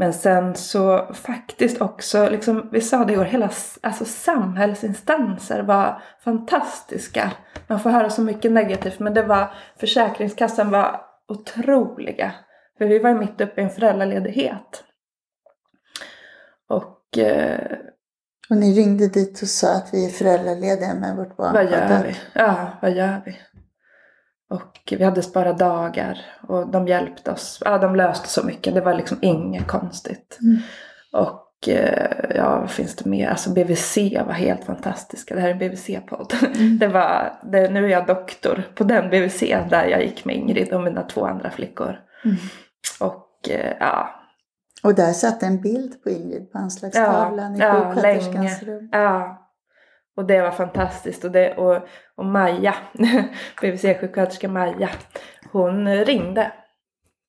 Men 0.01 0.13
sen 0.13 0.55
så 0.55 1.13
faktiskt 1.13 1.81
också, 1.81 2.29
liksom, 2.29 2.69
vi 2.71 2.81
sa 2.81 3.05
det 3.05 3.13
igår, 3.13 3.25
hela 3.25 3.49
alltså, 3.81 4.05
samhällsinstanser 4.05 5.63
var 5.63 6.01
fantastiska. 6.23 7.31
Man 7.67 7.79
får 7.79 7.89
höra 7.89 8.09
så 8.09 8.21
mycket 8.21 8.51
negativt 8.51 8.99
men 8.99 9.13
det 9.13 9.23
var, 9.23 9.53
Försäkringskassan 9.79 10.69
var 10.69 11.01
otroliga. 11.27 12.31
För 12.77 12.85
vi 12.85 12.99
var 12.99 13.13
mitt 13.13 13.41
uppe 13.41 13.61
i 13.61 13.63
en 13.63 13.69
föräldraledighet. 13.69 14.83
Och, 16.69 17.17
eh, 17.17 17.77
och 18.49 18.57
ni 18.57 18.73
ringde 18.73 19.07
dit 19.07 19.41
och 19.41 19.47
sa 19.47 19.75
att 19.75 19.89
vi 19.93 20.05
är 20.05 20.09
föräldralediga 20.09 20.93
med 20.93 21.15
vårt 21.15 21.37
barn. 21.37 21.53
Vad 21.53 21.71
gör 21.71 22.03
vi? 22.03 22.15
Ja, 22.33 22.67
vad 22.81 22.91
gör 22.91 23.21
vi? 23.25 23.37
Och 24.51 24.93
vi 24.97 25.03
hade 25.03 25.21
sparat 25.21 25.59
dagar 25.59 26.17
och 26.47 26.67
de 26.67 26.87
hjälpte 26.87 27.31
oss. 27.31 27.61
Ja, 27.65 27.77
de 27.77 27.95
löste 27.95 28.29
så 28.29 28.45
mycket. 28.45 28.73
Det 28.73 28.81
var 28.81 28.93
liksom 28.93 29.17
inget 29.21 29.67
konstigt. 29.67 30.39
Mm. 30.41 30.61
Och 31.11 31.69
eh, 31.69 32.35
ja, 32.35 32.59
vad 32.59 32.71
finns 32.71 32.95
det 32.95 33.09
mer? 33.09 33.29
Alltså 33.29 33.53
BVC 33.53 33.97
var 34.25 34.33
helt 34.33 34.63
fantastiska. 34.63 35.35
Det 35.35 35.41
här 35.41 35.47
är 35.47 35.53
en 35.53 35.59
BVC-podd. 35.59 36.33
Mm. 36.55 36.77
Det 36.79 36.87
var, 36.87 37.39
det, 37.51 37.69
nu 37.69 37.85
är 37.85 37.89
jag 37.89 38.07
doktor 38.07 38.63
på 38.75 38.83
den 38.83 39.09
BVC 39.09 39.39
där 39.69 39.85
jag 39.85 40.03
gick 40.03 40.25
med 40.25 40.35
Ingrid 40.35 40.73
och 40.73 40.83
mina 40.83 41.03
två 41.03 41.25
andra 41.25 41.49
flickor. 41.49 41.99
Mm. 42.25 42.37
Och 42.99 43.49
eh, 43.49 43.73
ja. 43.79 44.09
Och 44.83 44.95
där 44.95 45.13
satt 45.13 45.43
en 45.43 45.61
bild 45.61 46.03
på 46.03 46.09
Ingrid 46.09 46.51
på 46.51 46.57
anslagstavlan 46.57 47.55
ja, 47.55 47.91
i 47.91 47.95
sjuksköterskans 47.95 48.63
rum. 48.63 48.89
Ja, 48.91 49.37
och 50.15 50.25
det 50.25 50.41
var 50.41 50.51
fantastiskt. 50.51 51.23
Och, 51.23 51.31
det, 51.31 51.55
och, 51.55 51.87
och 52.15 52.25
Maja, 52.25 52.75
BVC-sjuksköterska 53.61 54.47
Maja, 54.47 54.89
hon 55.51 55.95
ringde. 56.05 56.51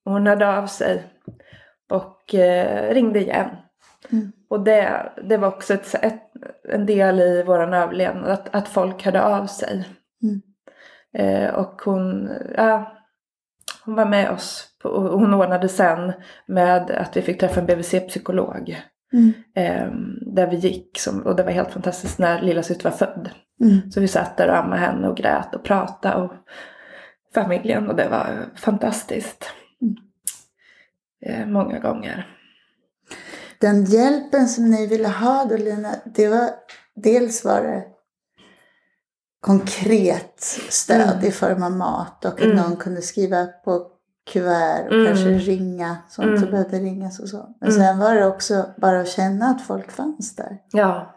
Hon 0.04 0.26
hörde 0.26 0.58
av 0.58 0.66
sig 0.66 1.04
och 1.90 2.34
eh, 2.34 2.94
ringde 2.94 3.20
igen. 3.20 3.48
Mm. 4.12 4.32
Och 4.50 4.60
det, 4.60 5.12
det 5.28 5.36
var 5.36 5.48
också 5.48 5.74
ett, 5.74 5.94
ett, 5.94 6.22
en 6.68 6.86
del 6.86 7.20
i 7.20 7.42
vår 7.42 7.74
överlevnad, 7.74 8.30
att, 8.30 8.54
att 8.54 8.68
folk 8.68 9.04
hörde 9.04 9.22
av 9.22 9.46
sig. 9.46 9.88
Mm. 10.22 10.42
Eh, 11.14 11.54
och 11.54 11.82
hon, 11.84 12.30
ja, 12.56 12.92
hon 13.84 13.94
var 13.94 14.06
med 14.06 14.30
oss. 14.30 14.68
På, 14.82 14.88
och 14.88 15.20
hon 15.20 15.34
ordnade 15.34 15.68
sen 15.68 16.12
med 16.46 16.90
att 16.90 17.16
vi 17.16 17.22
fick 17.22 17.40
träffa 17.40 17.60
en 17.60 17.66
BVC-psykolog. 17.66 18.82
Mm. 19.12 19.32
Eh, 19.54 19.92
där 20.34 20.46
vi 20.50 20.56
gick 20.56 20.98
som, 20.98 21.20
och 21.26 21.36
det 21.36 21.42
var 21.42 21.50
helt 21.50 21.70
fantastiskt 21.70 22.18
när 22.18 22.42
lilla 22.42 22.62
syster 22.62 22.90
var 22.90 22.96
född. 22.96 23.30
Mm. 23.60 23.90
Så 23.90 24.00
vi 24.00 24.08
satt 24.08 24.36
där 24.36 24.48
och 24.48 24.56
ammade 24.56 24.80
henne 24.80 25.08
och 25.08 25.16
grät 25.16 25.54
och 25.54 25.64
pratade 25.64 26.22
och 26.22 26.32
familjen 27.34 27.88
och 27.88 27.96
det 27.96 28.08
var 28.08 28.50
fantastiskt. 28.56 29.50
Eh, 31.26 31.46
många 31.46 31.78
gånger. 31.78 32.36
Den 33.58 33.84
hjälpen 33.84 34.48
som 34.48 34.70
ni 34.70 34.86
ville 34.86 35.08
ha 35.08 35.44
då 35.44 35.56
Lina, 35.56 35.94
det 36.04 36.28
var 36.28 36.50
dels 36.94 37.44
var 37.44 37.62
det 37.62 37.84
konkret 39.40 40.40
stöd 40.68 41.12
mm. 41.12 41.26
i 41.26 41.30
form 41.30 41.62
av 41.62 41.72
mat 41.72 42.24
och 42.24 42.32
att 42.32 42.40
mm. 42.40 42.56
någon 42.56 42.76
kunde 42.76 43.02
skriva 43.02 43.46
på 43.46 43.86
kuvert 44.30 44.86
och 44.86 44.92
mm. 44.92 45.06
kanske 45.06 45.28
ringa 45.28 45.96
sånt 46.08 46.28
mm. 46.28 46.40
som 46.40 46.50
behövde 46.50 46.78
ringas 46.78 47.20
och 47.20 47.28
så. 47.28 47.56
Men 47.60 47.70
mm. 47.70 47.82
sen 47.82 47.98
var 47.98 48.14
det 48.14 48.26
också 48.26 48.66
bara 48.76 49.00
att 49.00 49.08
känna 49.08 49.46
att 49.46 49.62
folk 49.62 49.90
fanns 49.90 50.36
där. 50.36 50.58
Ja, 50.72 51.16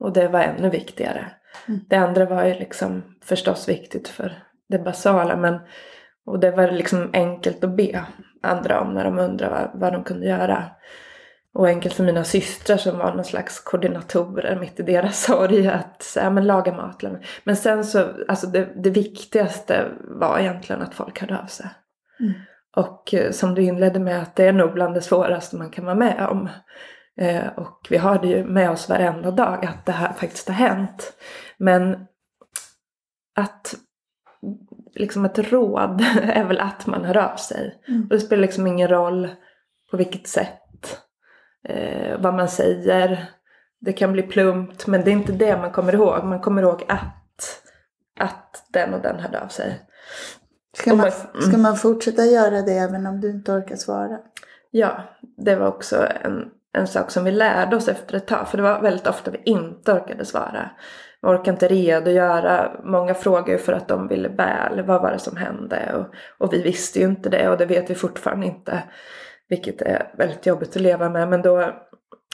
och 0.00 0.12
det 0.12 0.28
var 0.28 0.40
ännu 0.40 0.70
viktigare. 0.70 1.32
Mm. 1.68 1.80
Det 1.88 1.96
andra 1.96 2.24
var 2.24 2.44
ju 2.44 2.54
liksom 2.54 3.02
förstås 3.24 3.68
viktigt 3.68 4.08
för 4.08 4.42
det 4.68 4.78
basala 4.78 5.36
men 5.36 5.58
och 6.26 6.40
det 6.40 6.50
var 6.50 6.70
liksom 6.70 7.10
enkelt 7.12 7.64
att 7.64 7.76
be 7.76 8.06
andra 8.42 8.80
om 8.80 8.94
när 8.94 9.04
de 9.04 9.18
undrade 9.18 9.54
vad, 9.54 9.80
vad 9.80 9.92
de 9.92 10.04
kunde 10.04 10.26
göra. 10.26 10.64
Och 11.54 11.68
enkelt 11.68 11.94
för 11.94 12.04
mina 12.04 12.24
systrar 12.24 12.76
som 12.76 12.98
var 12.98 13.14
någon 13.14 13.24
slags 13.24 13.60
koordinatorer 13.60 14.60
mitt 14.60 14.80
i 14.80 14.82
deras 14.82 15.22
sorg 15.24 15.68
att 15.68 16.02
säga, 16.02 16.30
men 16.30 16.46
laga 16.46 16.72
mat. 16.72 17.02
Men 17.44 17.56
sen 17.56 17.84
så, 17.84 18.08
alltså 18.28 18.46
det, 18.46 18.68
det 18.82 18.90
viktigaste 18.90 19.88
var 20.00 20.38
egentligen 20.38 20.82
att 20.82 20.94
folk 20.94 21.20
hörde 21.20 21.38
av 21.38 21.46
sig. 21.46 21.66
Mm. 22.20 22.32
Och 22.76 23.14
eh, 23.14 23.30
som 23.30 23.54
du 23.54 23.62
inledde 23.62 23.98
med 23.98 24.22
att 24.22 24.36
det 24.36 24.44
är 24.44 24.52
nog 24.52 24.72
bland 24.72 24.94
det 24.94 25.00
svåraste 25.00 25.56
man 25.56 25.70
kan 25.70 25.84
vara 25.84 25.94
med 25.94 26.26
om. 26.30 26.48
Eh, 27.20 27.46
och 27.56 27.86
vi 27.90 27.96
har 27.96 28.18
det 28.18 28.28
ju 28.28 28.44
med 28.44 28.70
oss 28.70 28.88
varenda 28.88 29.30
dag 29.30 29.66
att 29.66 29.86
det 29.86 29.92
här 29.92 30.12
faktiskt 30.12 30.48
har 30.48 30.54
hänt. 30.54 31.12
Men 31.58 32.06
att 33.34 33.74
liksom 34.94 35.24
ett 35.24 35.38
råd 35.38 36.00
är 36.22 36.44
väl 36.44 36.60
att 36.60 36.86
man 36.86 37.04
hör 37.04 37.16
av 37.16 37.36
sig. 37.36 37.82
Mm. 37.88 38.02
Och 38.02 38.08
det 38.08 38.20
spelar 38.20 38.42
liksom 38.42 38.66
ingen 38.66 38.88
roll 38.88 39.28
på 39.90 39.96
vilket 39.96 40.28
sätt, 40.28 40.98
eh, 41.68 42.20
vad 42.20 42.34
man 42.34 42.48
säger. 42.48 43.30
Det 43.80 43.92
kan 43.92 44.12
bli 44.12 44.22
plumpt 44.22 44.86
men 44.86 45.04
det 45.04 45.10
är 45.10 45.12
inte 45.12 45.32
det 45.32 45.56
man 45.56 45.72
kommer 45.72 45.94
ihåg. 45.94 46.24
Man 46.24 46.40
kommer 46.40 46.62
ihåg 46.62 46.84
att, 46.88 47.62
att 48.20 48.66
den 48.72 48.94
och 48.94 49.00
den 49.00 49.20
hörde 49.20 49.40
av 49.40 49.48
sig. 49.48 49.80
Ska 50.78 50.94
man, 50.94 51.10
ska 51.40 51.58
man 51.58 51.76
fortsätta 51.76 52.24
göra 52.24 52.62
det 52.62 52.72
även 52.72 53.06
om 53.06 53.20
du 53.20 53.30
inte 53.30 53.52
orkar 53.52 53.76
svara? 53.76 54.18
Ja, 54.70 55.02
det 55.36 55.56
var 55.56 55.66
också 55.66 56.06
en, 56.24 56.44
en 56.72 56.86
sak 56.86 57.10
som 57.10 57.24
vi 57.24 57.30
lärde 57.30 57.76
oss 57.76 57.88
efter 57.88 58.16
ett 58.16 58.26
tag. 58.26 58.48
För 58.48 58.56
det 58.56 58.62
var 58.62 58.80
väldigt 58.80 59.06
ofta 59.06 59.30
vi 59.30 59.42
inte 59.44 59.92
orkade 59.92 60.24
svara. 60.24 60.70
Vi 61.22 61.28
orkade 61.28 61.50
inte 61.50 61.68
redogöra. 61.68 62.72
Många 62.84 63.14
frågade 63.14 63.52
ju 63.52 63.58
för 63.58 63.72
att 63.72 63.88
de 63.88 64.08
ville 64.08 64.28
väl. 64.28 64.82
Vad 64.82 65.02
var 65.02 65.12
det 65.12 65.18
som 65.18 65.36
hände? 65.36 65.94
Och, 65.94 66.14
och 66.46 66.52
vi 66.52 66.62
visste 66.62 66.98
ju 66.98 67.04
inte 67.04 67.28
det 67.28 67.48
och 67.48 67.58
det 67.58 67.66
vet 67.66 67.90
vi 67.90 67.94
fortfarande 67.94 68.46
inte. 68.46 68.82
Vilket 69.48 69.82
är 69.82 70.14
väldigt 70.18 70.46
jobbigt 70.46 70.76
att 70.76 70.82
leva 70.82 71.08
med. 71.08 71.28
Men 71.28 71.42
då, 71.42 71.72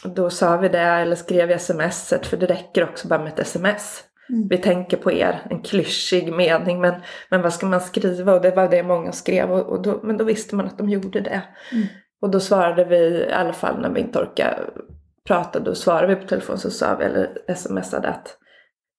då 0.04 0.30
sa 0.30 0.56
vi 0.56 0.68
det 0.68 0.78
eller 0.78 1.16
skrev 1.16 1.50
i 1.50 1.58
smset. 1.58 2.26
För 2.26 2.36
det 2.36 2.46
räcker 2.46 2.84
också 2.84 3.08
bara 3.08 3.18
med 3.18 3.32
ett 3.32 3.38
sms. 3.38 4.04
Mm. 4.28 4.48
Vi 4.48 4.58
tänker 4.58 4.96
på 4.96 5.12
er, 5.12 5.46
en 5.50 5.62
klyschig 5.62 6.32
mening 6.32 6.80
men, 6.80 6.94
men 7.30 7.42
vad 7.42 7.52
ska 7.52 7.66
man 7.66 7.80
skriva? 7.80 8.34
Och 8.34 8.42
det 8.42 8.50
var 8.50 8.68
det 8.68 8.82
många 8.82 9.12
skrev 9.12 9.52
och, 9.52 9.66
och 9.66 9.82
då, 9.82 10.00
men 10.02 10.16
då 10.16 10.24
visste 10.24 10.56
man 10.56 10.66
att 10.66 10.78
de 10.78 10.88
gjorde 10.88 11.20
det. 11.20 11.42
Mm. 11.72 11.86
Och 12.22 12.30
då 12.30 12.40
svarade 12.40 12.84
vi, 12.84 12.96
i 12.96 13.32
alla 13.32 13.52
fall 13.52 13.80
när 13.80 13.90
vi 13.90 14.00
inte 14.00 14.18
orkade 14.18 14.58
prata, 15.26 15.60
då 15.60 15.74
svarade 15.74 16.14
vi 16.14 16.20
på 16.20 16.28
telefon 16.28 16.58
så 16.58 16.70
sa 16.70 16.96
vi, 16.96 17.04
eller 17.04 17.54
smsade 17.54 18.08
att 18.08 18.38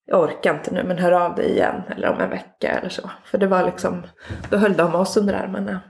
jag 0.05 0.22
orkar 0.22 0.53
inte 0.53 0.74
nu 0.74 0.84
men 0.84 0.98
hör 0.98 1.12
av 1.12 1.36
dig 1.36 1.51
igen 1.51 1.82
eller 1.96 2.10
om 2.10 2.22
en 2.22 2.29
vecka 2.29 2.70
eller 2.70 2.89
så. 2.89 3.10
För 3.25 3.38
det 3.38 3.48
var 3.48 3.65
liksom, 3.65 4.03
då 4.50 4.58
höll 4.58 4.74
de 4.74 4.96
oss 4.96 5.17
under 5.17 5.34
armarna. 5.34 5.82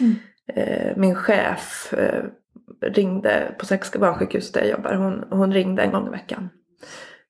Mm. 0.00 0.14
Eh, 0.54 0.96
min 0.96 1.14
chef 1.14 1.94
eh, 1.94 2.24
ringde 2.82 3.54
på 3.58 3.66
Säckska 3.66 3.98
barnsjukhus 3.98 4.52
där 4.52 4.60
jag 4.60 4.70
jobbar, 4.70 4.94
hon, 4.94 5.24
hon 5.30 5.52
ringde 5.52 5.82
en 5.82 5.92
gång 5.92 6.06
i 6.06 6.10
veckan. 6.10 6.48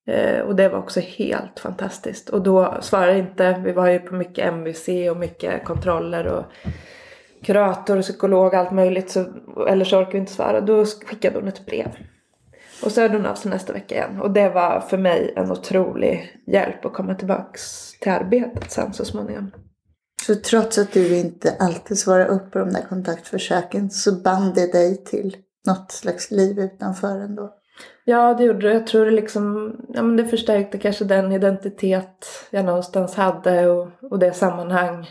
Eh, 0.08 0.40
och 0.40 0.56
det 0.56 0.68
var 0.68 0.78
också 0.78 1.00
helt 1.00 1.60
fantastiskt. 1.60 2.28
Och 2.28 2.42
då 2.42 2.78
svarade 2.80 3.18
inte, 3.18 3.60
vi 3.64 3.72
var 3.72 3.88
ju 3.88 3.98
på 3.98 4.14
mycket 4.14 4.46
MVC 4.46 4.88
och 5.10 5.16
mycket 5.16 5.64
kontroller 5.64 6.26
och 6.26 6.44
kurator 7.42 7.96
och 7.96 8.02
psykolog 8.02 8.54
allt 8.54 8.70
möjligt. 8.70 9.10
Så, 9.10 9.24
eller 9.68 9.84
så 9.84 9.98
orkade 9.98 10.12
vi 10.12 10.18
inte 10.18 10.32
svara. 10.32 10.60
Då 10.60 10.84
skickade 10.84 11.38
hon 11.38 11.48
ett 11.48 11.66
brev. 11.66 11.88
Och 12.82 12.92
så 12.92 13.00
hörde 13.00 13.16
hon 13.16 13.26
av 13.26 13.34
sig 13.34 13.50
nästa 13.50 13.72
vecka 13.72 13.94
igen. 13.94 14.20
Och 14.20 14.30
det 14.30 14.48
var 14.48 14.80
för 14.80 14.98
mig 14.98 15.32
en 15.36 15.50
otrolig 15.50 16.40
hjälp 16.46 16.84
att 16.84 16.92
komma 16.92 17.14
tillbaks 17.14 17.92
till 18.00 18.12
arbetet 18.12 18.70
sen 18.70 18.92
så 18.92 19.04
småningom. 19.04 19.50
Så 20.26 20.34
trots 20.34 20.78
att 20.78 20.92
du 20.92 21.16
inte 21.16 21.56
alltid 21.58 21.98
svarar 21.98 22.26
upp 22.26 22.50
på 22.50 22.58
de 22.58 22.72
där 22.72 22.82
kontaktförsöken 22.88 23.90
så 23.90 24.12
band 24.12 24.54
det 24.54 24.72
dig 24.72 25.04
till 25.04 25.36
något 25.66 25.92
slags 25.92 26.30
liv 26.30 26.58
utanför 26.58 27.20
ändå? 27.20 27.57
Ja, 28.04 28.34
det 28.34 28.44
gjorde 28.44 28.68
det. 28.68 28.72
Jag 28.72 28.86
tror 28.86 29.04
det 29.04 29.10
liksom, 29.10 29.76
ja 29.88 30.02
men 30.02 30.16
det 30.16 30.24
förstärkte 30.24 30.78
kanske 30.78 31.04
den 31.04 31.32
identitet 31.32 32.26
jag 32.50 32.64
någonstans 32.64 33.14
hade 33.14 33.66
och, 33.66 33.88
och 34.00 34.18
det 34.18 34.32
sammanhang 34.32 35.08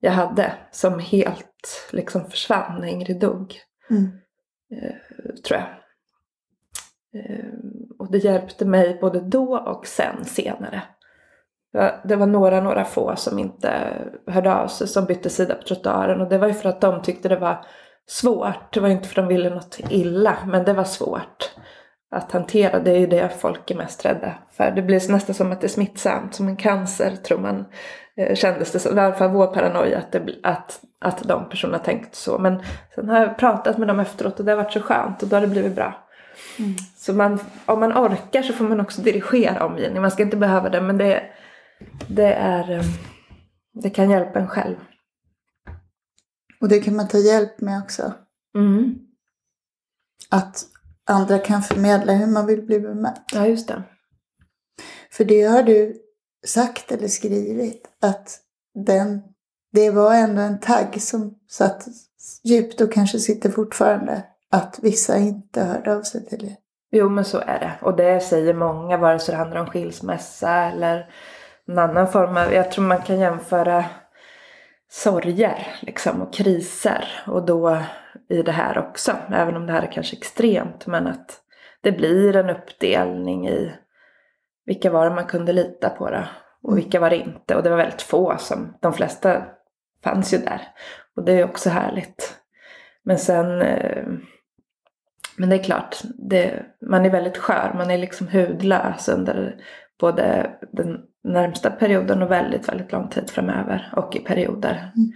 jag 0.00 0.12
hade 0.12 0.52
som 0.70 0.98
helt 0.98 1.88
liksom 1.92 2.30
försvann 2.30 2.80
när 2.80 2.88
Ingrid 2.88 3.20
dog. 3.20 3.54
Mm. 3.90 4.04
Eh, 4.70 5.34
tror 5.44 5.60
jag. 5.60 5.68
Eh, 7.22 7.44
och 7.98 8.10
det 8.10 8.18
hjälpte 8.18 8.64
mig 8.64 8.98
både 9.00 9.20
då 9.20 9.58
och 9.58 9.86
sen 9.86 10.24
senare. 10.24 10.82
Det 12.04 12.16
var 12.16 12.26
några, 12.26 12.60
några 12.60 12.84
få 12.84 13.16
som 13.16 13.38
inte 13.38 13.70
hörde 14.26 14.54
av 14.54 14.68
sig 14.68 14.88
som 14.88 15.04
bytte 15.04 15.30
sida 15.30 15.54
på 15.54 15.62
trottoaren 15.62 16.20
och 16.20 16.28
det 16.28 16.38
var 16.38 16.48
ju 16.48 16.54
för 16.54 16.68
att 16.68 16.80
de 16.80 17.02
tyckte 17.02 17.28
det 17.28 17.36
var 17.36 17.66
svårt. 18.06 18.74
Det 18.74 18.80
var 18.80 18.88
inte 18.88 19.08
för 19.08 19.22
att 19.22 19.28
de 19.28 19.34
ville 19.34 19.50
något 19.50 19.80
illa, 19.90 20.36
men 20.46 20.64
det 20.64 20.72
var 20.72 20.84
svårt 20.84 21.50
att 22.10 22.32
hantera. 22.32 22.80
Det 22.80 22.90
är 22.90 22.98
ju 22.98 23.06
det 23.06 23.28
folk 23.40 23.70
är 23.70 23.74
mest 23.74 24.04
rädda 24.04 24.34
för. 24.50 24.70
Det 24.70 24.82
blir 24.82 25.12
nästan 25.12 25.34
som 25.34 25.52
att 25.52 25.60
det 25.60 25.66
är 25.66 25.68
smittsamt, 25.68 26.34
som 26.34 26.48
en 26.48 26.56
cancer 26.56 27.16
tror 27.16 27.38
man. 27.38 27.64
Eh, 28.16 28.34
kändes 28.34 28.72
det 28.72 28.78
som, 28.78 28.98
i 28.98 29.00
alla 29.00 29.14
fall 29.14 29.30
vår 29.30 29.46
paranoia 29.46 29.98
att, 29.98 30.12
det, 30.12 30.34
att, 30.42 30.80
att 31.00 31.22
de 31.22 31.48
personerna 31.48 31.78
tänkte 31.78 32.16
så. 32.16 32.38
Men 32.38 32.62
sen 32.94 33.08
har 33.08 33.18
jag 33.18 33.38
pratat 33.38 33.78
med 33.78 33.88
dem 33.88 34.00
efteråt 34.00 34.38
och 34.38 34.44
det 34.44 34.52
har 34.52 34.56
varit 34.56 34.72
så 34.72 34.80
skönt 34.80 35.22
och 35.22 35.28
då 35.28 35.36
har 35.36 35.40
det 35.40 35.48
blivit 35.48 35.74
bra. 35.74 36.06
Så 36.96 37.12
man, 37.12 37.38
om 37.66 37.80
man 37.80 37.92
orkar 37.92 38.42
så 38.42 38.52
får 38.52 38.64
man 38.64 38.80
också 38.80 39.02
dirigera 39.02 39.66
omgivningen. 39.66 40.02
Man 40.02 40.10
ska 40.10 40.22
inte 40.22 40.36
behöva 40.36 40.68
det 40.68 40.80
men 40.80 40.98
det, 40.98 41.22
det 42.08 42.32
är 42.32 42.70
eh, 42.70 42.82
det 43.82 43.90
kan 43.90 44.10
hjälpa 44.10 44.38
en 44.38 44.48
själv. 44.48 44.76
Och 46.60 46.68
det 46.68 46.80
kan 46.80 46.96
man 46.96 47.08
ta 47.08 47.18
hjälp 47.18 47.60
med 47.60 47.82
också. 47.82 48.12
Mm. 48.58 48.94
Att 50.30 50.64
andra 51.06 51.38
kan 51.38 51.62
förmedla 51.62 52.12
hur 52.12 52.26
man 52.26 52.46
vill 52.46 52.62
bli 52.62 52.80
bemött. 52.80 53.24
Ja 53.32 53.46
just 53.46 53.68
det. 53.68 53.82
För 55.10 55.24
det 55.24 55.42
har 55.42 55.62
du 55.62 55.96
sagt 56.46 56.92
eller 56.92 57.08
skrivit 57.08 57.88
att 58.02 58.38
den, 58.74 59.22
det 59.72 59.90
var 59.90 60.14
ändå 60.14 60.42
en 60.42 60.60
tagg 60.60 61.02
som 61.02 61.34
satt 61.50 61.86
djupt 62.44 62.80
och 62.80 62.92
kanske 62.92 63.18
sitter 63.18 63.50
fortfarande. 63.50 64.24
Att 64.50 64.78
vissa 64.82 65.18
inte 65.18 65.64
hörde 65.64 65.96
av 65.96 66.02
sig 66.02 66.26
till 66.26 66.44
er. 66.44 66.56
Jo 66.90 67.08
men 67.08 67.24
så 67.24 67.38
är 67.38 67.60
det. 67.60 67.72
Och 67.82 67.96
det 67.96 68.20
säger 68.20 68.54
många 68.54 68.96
vare 68.96 69.18
sig 69.18 69.32
det 69.32 69.38
handlar 69.38 69.60
om 69.60 69.66
skilsmässa 69.66 70.50
eller 70.50 71.10
en 71.68 71.78
annan 71.78 72.12
form 72.12 72.36
av, 72.36 72.52
jag 72.52 72.72
tror 72.72 72.84
man 72.84 73.02
kan 73.02 73.18
jämföra 73.20 73.84
sorger 74.88 75.66
liksom 75.80 76.22
och 76.22 76.34
kriser. 76.34 77.08
Och 77.26 77.46
då 77.46 77.82
i 78.28 78.42
det 78.42 78.52
här 78.52 78.78
också, 78.78 79.16
även 79.32 79.56
om 79.56 79.66
det 79.66 79.72
här 79.72 79.82
är 79.82 79.92
kanske 79.92 80.16
extremt. 80.16 80.86
Men 80.86 81.06
att 81.06 81.40
det 81.80 81.92
blir 81.92 82.36
en 82.36 82.50
uppdelning 82.50 83.48
i 83.48 83.72
vilka 84.66 84.90
var 84.90 85.08
det 85.08 85.14
man 85.14 85.26
kunde 85.26 85.52
lita 85.52 85.90
på 85.90 86.10
då 86.10 86.24
och 86.62 86.78
vilka 86.78 87.00
var 87.00 87.10
det 87.10 87.16
inte. 87.16 87.56
Och 87.56 87.62
det 87.62 87.70
var 87.70 87.76
väldigt 87.76 88.02
få 88.02 88.36
som, 88.38 88.76
de 88.80 88.92
flesta 88.92 89.42
fanns 90.04 90.34
ju 90.34 90.38
där. 90.38 90.62
Och 91.16 91.24
det 91.24 91.32
är 91.32 91.44
också 91.44 91.70
härligt. 91.70 92.38
Men 93.02 93.18
sen, 93.18 93.62
eh, 93.62 94.06
men 95.36 95.48
det 95.48 95.56
är 95.56 95.62
klart, 95.62 95.96
det, 96.18 96.62
man 96.80 97.06
är 97.06 97.10
väldigt 97.10 97.36
skör. 97.36 97.72
Man 97.74 97.90
är 97.90 97.98
liksom 97.98 98.28
hudlös 98.28 99.08
under 99.08 99.56
både 100.00 100.50
den 100.72 101.00
närmsta 101.26 101.70
perioden 101.70 102.22
och 102.22 102.30
väldigt, 102.30 102.68
väldigt 102.68 102.92
lång 102.92 103.08
tid 103.08 103.30
framöver. 103.30 103.92
Och 103.96 104.16
i 104.16 104.18
perioder. 104.18 104.92
Mm. 104.96 105.12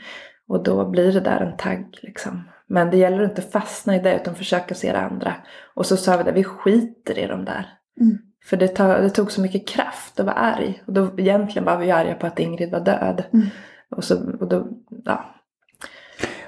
Och 0.49 0.62
då 0.62 0.90
blir 0.90 1.12
det 1.12 1.21
där 1.21 1.40
en 1.40 1.57
tagg 1.57 1.99
liksom. 2.02 2.49
Men 2.67 2.90
det 2.90 2.97
gäller 2.97 3.23
att 3.23 3.31
inte 3.31 3.43
fastna 3.43 3.97
i 3.97 3.99
det 3.99 4.17
utan 4.17 4.35
försöka 4.35 4.75
se 4.75 4.93
det 4.93 5.00
andra. 5.00 5.35
Och 5.75 5.87
så 5.87 5.97
sa 5.97 6.17
vi 6.17 6.23
det, 6.23 6.33
vi 6.33 6.45
skiter 6.45 7.19
i 7.19 7.26
de 7.26 7.45
där. 7.45 7.67
Mm. 8.00 8.19
För 8.45 8.57
det, 8.57 8.69
ta, 8.69 8.99
det 8.99 9.11
tog 9.11 9.33
så 9.33 9.40
mycket 9.40 9.69
kraft 9.69 10.21
att 10.21 10.26
vara 10.26 10.37
arg. 10.37 10.83
Och 10.87 10.93
då 10.93 11.11
egentligen 11.19 11.64
var 11.64 11.79
vi 11.79 11.90
arga 11.90 12.14
på 12.14 12.26
att 12.26 12.38
Ingrid 12.38 12.71
var 12.71 12.81
död. 12.81 13.25
Mm. 13.33 13.47
Och, 13.90 14.05
så, 14.05 14.33
och 14.40 14.49
då, 14.49 14.69
ja. 15.05 15.35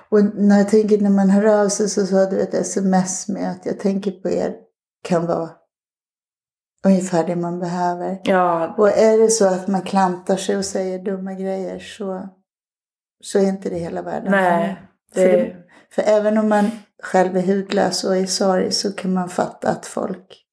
Och 0.08 0.24
när 0.34 0.58
jag 0.58 0.68
tänker 0.68 0.98
när 0.98 1.10
man 1.10 1.30
hör 1.30 1.62
av 1.64 1.68
sig 1.68 1.88
så 1.88 2.06
sa 2.06 2.30
du 2.30 2.40
ett 2.40 2.54
sms 2.54 3.28
med 3.28 3.50
att 3.50 3.66
jag 3.66 3.80
tänker 3.80 4.10
på 4.10 4.30
er 4.30 4.54
kan 5.02 5.26
vara 5.26 5.50
ungefär 6.86 7.26
det 7.26 7.36
man 7.36 7.58
behöver. 7.58 8.20
ja, 8.24 8.74
Och 8.78 8.88
är 8.88 9.18
det 9.18 9.28
så 9.28 9.48
att 9.48 9.68
man 9.68 9.82
klantar 9.82 10.36
sig 10.36 10.56
och 10.56 10.64
säger 10.64 10.98
dumma 10.98 11.32
grejer 11.32 11.78
så, 11.78 12.28
så 13.24 13.38
är 13.38 13.48
inte 13.48 13.70
det 13.70 13.78
hela 13.78 14.02
världen. 14.02 14.30
nej. 14.30 14.82
För, 15.14 15.20
Det, 15.20 15.36
det, 15.36 15.56
för 15.94 16.02
även 16.02 16.38
om 16.38 16.48
man 16.48 16.70
själv 17.02 17.36
är 17.36 17.42
hudlös 17.42 18.04
och 18.04 18.16
är 18.16 18.26
sorg 18.26 18.72
så 18.72 18.92
kan 18.92 19.12
man 19.12 19.28
fatta 19.28 19.70
att 19.70 19.86
folk 19.86 20.44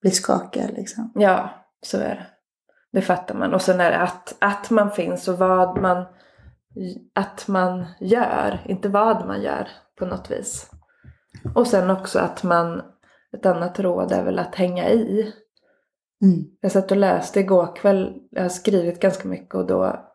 blir 0.00 0.10
skakiga 0.12 0.66
liksom. 0.68 1.12
ja, 1.14 1.50
så 1.82 1.98
är 1.98 2.14
det. 2.14 2.26
Det 2.92 3.02
fattar 3.02 3.34
man. 3.34 3.54
Och 3.54 3.62
sen 3.62 3.80
är 3.80 3.90
det 3.90 3.98
att, 3.98 4.36
att 4.38 4.70
man 4.70 4.90
finns 4.90 5.28
och 5.28 5.38
vad 5.38 5.80
man, 5.82 6.04
att 7.14 7.48
man 7.48 7.86
gör. 8.00 8.60
Inte 8.64 8.88
vad 8.88 9.26
man 9.26 9.42
gör 9.42 9.68
på 9.98 10.06
något 10.06 10.30
vis. 10.30 10.70
Och 11.54 11.66
sen 11.66 11.90
också 11.90 12.18
att 12.18 12.42
man, 12.42 12.82
ett 13.36 13.46
annat 13.46 13.80
råd 13.80 14.12
är 14.12 14.24
väl 14.24 14.38
att 14.38 14.54
hänga 14.54 14.88
i. 14.88 15.32
Mm. 16.22 16.44
Jag 16.60 16.72
satt 16.72 16.90
och 16.90 16.96
läste 16.96 17.40
igår 17.40 17.76
kväll, 17.76 18.14
jag 18.30 18.42
har 18.42 18.48
skrivit 18.48 19.00
ganska 19.00 19.28
mycket 19.28 19.54
och 19.54 19.66
då, 19.66 20.06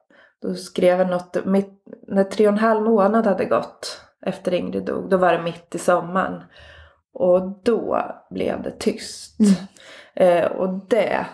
då 0.42 0.56
skrev 0.56 1.00
jag 1.00 1.10
något, 1.10 1.46
mitt, 1.46 1.84
när 2.08 2.24
tre 2.24 2.48
och 2.48 2.54
en 2.54 2.60
halv 2.60 2.82
månad 2.82 3.26
hade 3.26 3.46
gått 3.46 4.02
efter 4.26 4.54
Ingrid 4.54 4.86
dog, 4.86 5.10
då 5.10 5.18
var 5.18 5.34
det 5.34 5.44
mitt 5.44 5.76
i 5.76 5.80
sommaren. 5.80 6.44
Och 7.14 7.42
då 7.64 8.06
blev 8.30 8.62
det 8.64 8.72
tyst. 8.72 9.40
Mm. 9.40 9.54
Eh, 10.14 10.52
och 10.52 10.70
det, 10.88 11.26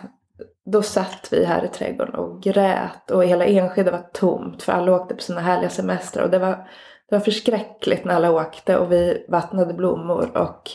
då 0.64 0.82
satt 0.82 1.28
vi 1.30 1.44
här 1.44 1.64
i 1.64 1.68
trädgården 1.68 2.14
och 2.14 2.42
grät 2.42 3.10
och 3.10 3.24
hela 3.24 3.44
Enskede 3.44 3.90
var 3.90 4.06
tomt 4.12 4.62
för 4.62 4.72
alla 4.72 4.92
åkte 4.92 5.14
på 5.14 5.22
sina 5.22 5.40
härliga 5.40 5.70
semestrar. 5.70 6.24
Och 6.24 6.30
det 6.30 6.38
var, 6.38 6.68
det 7.08 7.16
var 7.16 7.20
förskräckligt 7.20 8.04
när 8.04 8.14
alla 8.14 8.30
åkte 8.30 8.78
och 8.78 8.92
vi 8.92 9.26
vattnade 9.28 9.74
blommor 9.74 10.36
och 10.36 10.70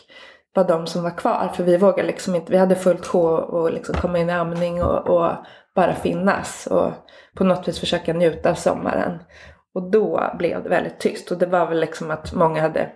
var 0.54 0.64
de 0.64 0.88
som 0.88 1.04
var 1.04 1.18
kvar. 1.18 1.52
För 1.56 1.64
vi 1.64 1.78
vågade 1.78 2.08
liksom 2.08 2.36
inte, 2.36 2.52
vi 2.52 2.58
hade 2.58 2.76
fullt 2.76 3.06
sjå 3.06 3.28
och 3.28 3.74
liksom 3.74 3.96
komma 3.96 4.20
in 4.20 4.30
i 4.30 4.34
amning 4.34 4.84
och, 4.84 5.08
och 5.08 5.32
bara 5.76 5.96
finnas 5.96 6.68
och 6.68 6.92
på 7.36 7.44
något 7.44 7.68
vis 7.68 7.80
försöka 7.80 8.14
njuta 8.14 8.50
av 8.50 8.56
sommaren. 8.56 9.20
Och 9.74 9.92
då 9.92 10.32
blev 10.38 10.64
det 10.64 10.70
väldigt 10.70 11.00
tyst 11.00 11.32
och 11.32 11.38
det 11.38 11.46
var 11.46 11.66
väl 11.66 11.80
liksom 11.80 12.12
att 12.12 12.34
många 12.34 12.62
hade 12.62 12.90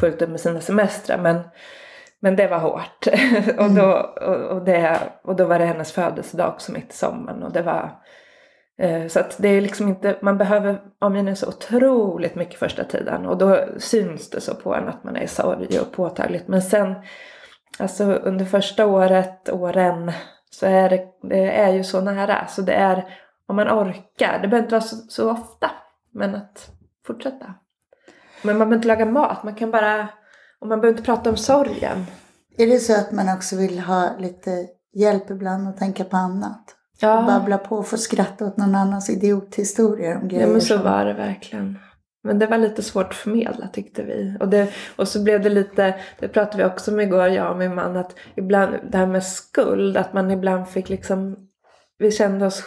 fullt 0.00 0.22
upp 0.22 0.30
med 0.30 0.40
sina 0.40 0.60
semestrar 0.60 1.18
men, 1.18 1.40
men 2.20 2.36
det 2.36 2.46
var 2.46 2.58
hårt. 2.58 3.06
och, 3.58 3.70
då, 3.70 3.92
och, 4.26 4.56
och, 4.56 4.64
det, 4.64 4.98
och 5.24 5.36
då 5.36 5.44
var 5.44 5.58
det 5.58 5.64
hennes 5.64 5.92
födelsedag 5.92 6.48
också 6.48 6.72
mitt 6.72 6.90
i 6.90 6.96
sommaren 6.96 7.42
och 7.42 7.52
det 7.52 7.62
var 7.62 8.01
Eh, 8.82 9.08
så 9.08 9.20
att 9.20 9.36
det 9.38 9.48
är 9.48 9.60
liksom 9.60 9.88
inte, 9.88 10.18
man 10.22 10.38
behöver 10.38 10.82
avminna 10.98 11.34
så 11.34 11.48
otroligt 11.48 12.34
mycket 12.34 12.58
första 12.58 12.84
tiden 12.84 13.26
och 13.26 13.38
då 13.38 13.64
syns 13.78 14.30
det 14.30 14.40
så 14.40 14.54
på 14.54 14.74
en 14.74 14.88
att 14.88 15.04
man 15.04 15.16
är 15.16 15.22
i 15.22 15.28
sorg 15.28 15.80
och 15.80 15.92
påtagligt. 15.92 16.48
Men 16.48 16.62
sen, 16.62 16.94
alltså 17.78 18.04
under 18.04 18.44
första 18.44 18.86
året, 18.86 19.48
åren, 19.48 20.12
så 20.50 20.66
är 20.66 20.90
det, 20.90 21.04
det 21.22 21.52
är 21.52 21.72
ju 21.72 21.84
så 21.84 22.00
nära. 22.00 22.46
Så 22.46 22.62
det 22.62 22.72
är, 22.72 23.18
om 23.46 23.56
man 23.56 23.68
orkar, 23.68 24.38
det 24.42 24.48
behöver 24.48 24.64
inte 24.64 24.74
vara 24.74 24.82
så, 24.82 24.96
så 24.96 25.30
ofta, 25.30 25.70
men 26.10 26.34
att 26.34 26.70
fortsätta. 27.06 27.54
Men 28.42 28.58
man 28.58 28.68
behöver 28.68 28.76
inte 28.76 28.88
laga 28.88 29.06
mat, 29.06 29.44
man 29.44 29.54
kan 29.54 29.70
bara, 29.70 30.08
och 30.60 30.66
man 30.66 30.80
behöver 30.80 30.98
inte 30.98 31.06
prata 31.06 31.30
om 31.30 31.36
sorgen. 31.36 32.06
Är 32.58 32.66
det 32.66 32.78
så 32.78 33.00
att 33.00 33.12
man 33.12 33.36
också 33.36 33.56
vill 33.56 33.80
ha 33.80 34.16
lite 34.18 34.66
hjälp 34.94 35.30
ibland 35.30 35.68
och 35.68 35.76
tänka 35.76 36.04
på 36.04 36.16
annat? 36.16 36.76
Ja. 37.02 37.18
Och 37.18 37.26
babbla 37.26 37.58
på 37.58 37.76
och 37.76 37.86
få 37.86 37.96
skratta 37.96 38.46
åt 38.46 38.56
någon 38.56 38.74
annans 38.74 39.10
idiothistorier 39.10 40.16
om 40.16 40.28
grejer. 40.28 40.46
Ja 40.46 40.52
men 40.52 40.60
så 40.60 40.74
som- 40.76 40.84
var 40.84 41.04
det 41.04 41.12
verkligen. 41.12 41.78
Men 42.24 42.38
det 42.38 42.46
var 42.46 42.58
lite 42.58 42.82
svårt 42.82 43.06
att 43.08 43.14
förmedla 43.14 43.68
tyckte 43.68 44.02
vi. 44.02 44.36
Och, 44.40 44.48
det, 44.48 44.68
och 44.96 45.08
så 45.08 45.22
blev 45.22 45.40
det 45.42 45.48
lite, 45.48 45.94
det 46.20 46.28
pratade 46.28 46.56
vi 46.62 46.64
också 46.70 46.90
om 46.92 47.00
igår 47.00 47.26
jag 47.28 47.50
och 47.50 47.58
min 47.58 47.74
man, 47.74 47.96
att 47.96 48.14
ibland 48.36 48.74
det 48.90 48.98
här 48.98 49.06
med 49.06 49.24
skuld, 49.24 49.96
att 49.96 50.12
man 50.12 50.30
ibland 50.30 50.68
fick 50.68 50.88
liksom, 50.88 51.36
vi 51.98 52.10
kände 52.10 52.46
oss, 52.46 52.64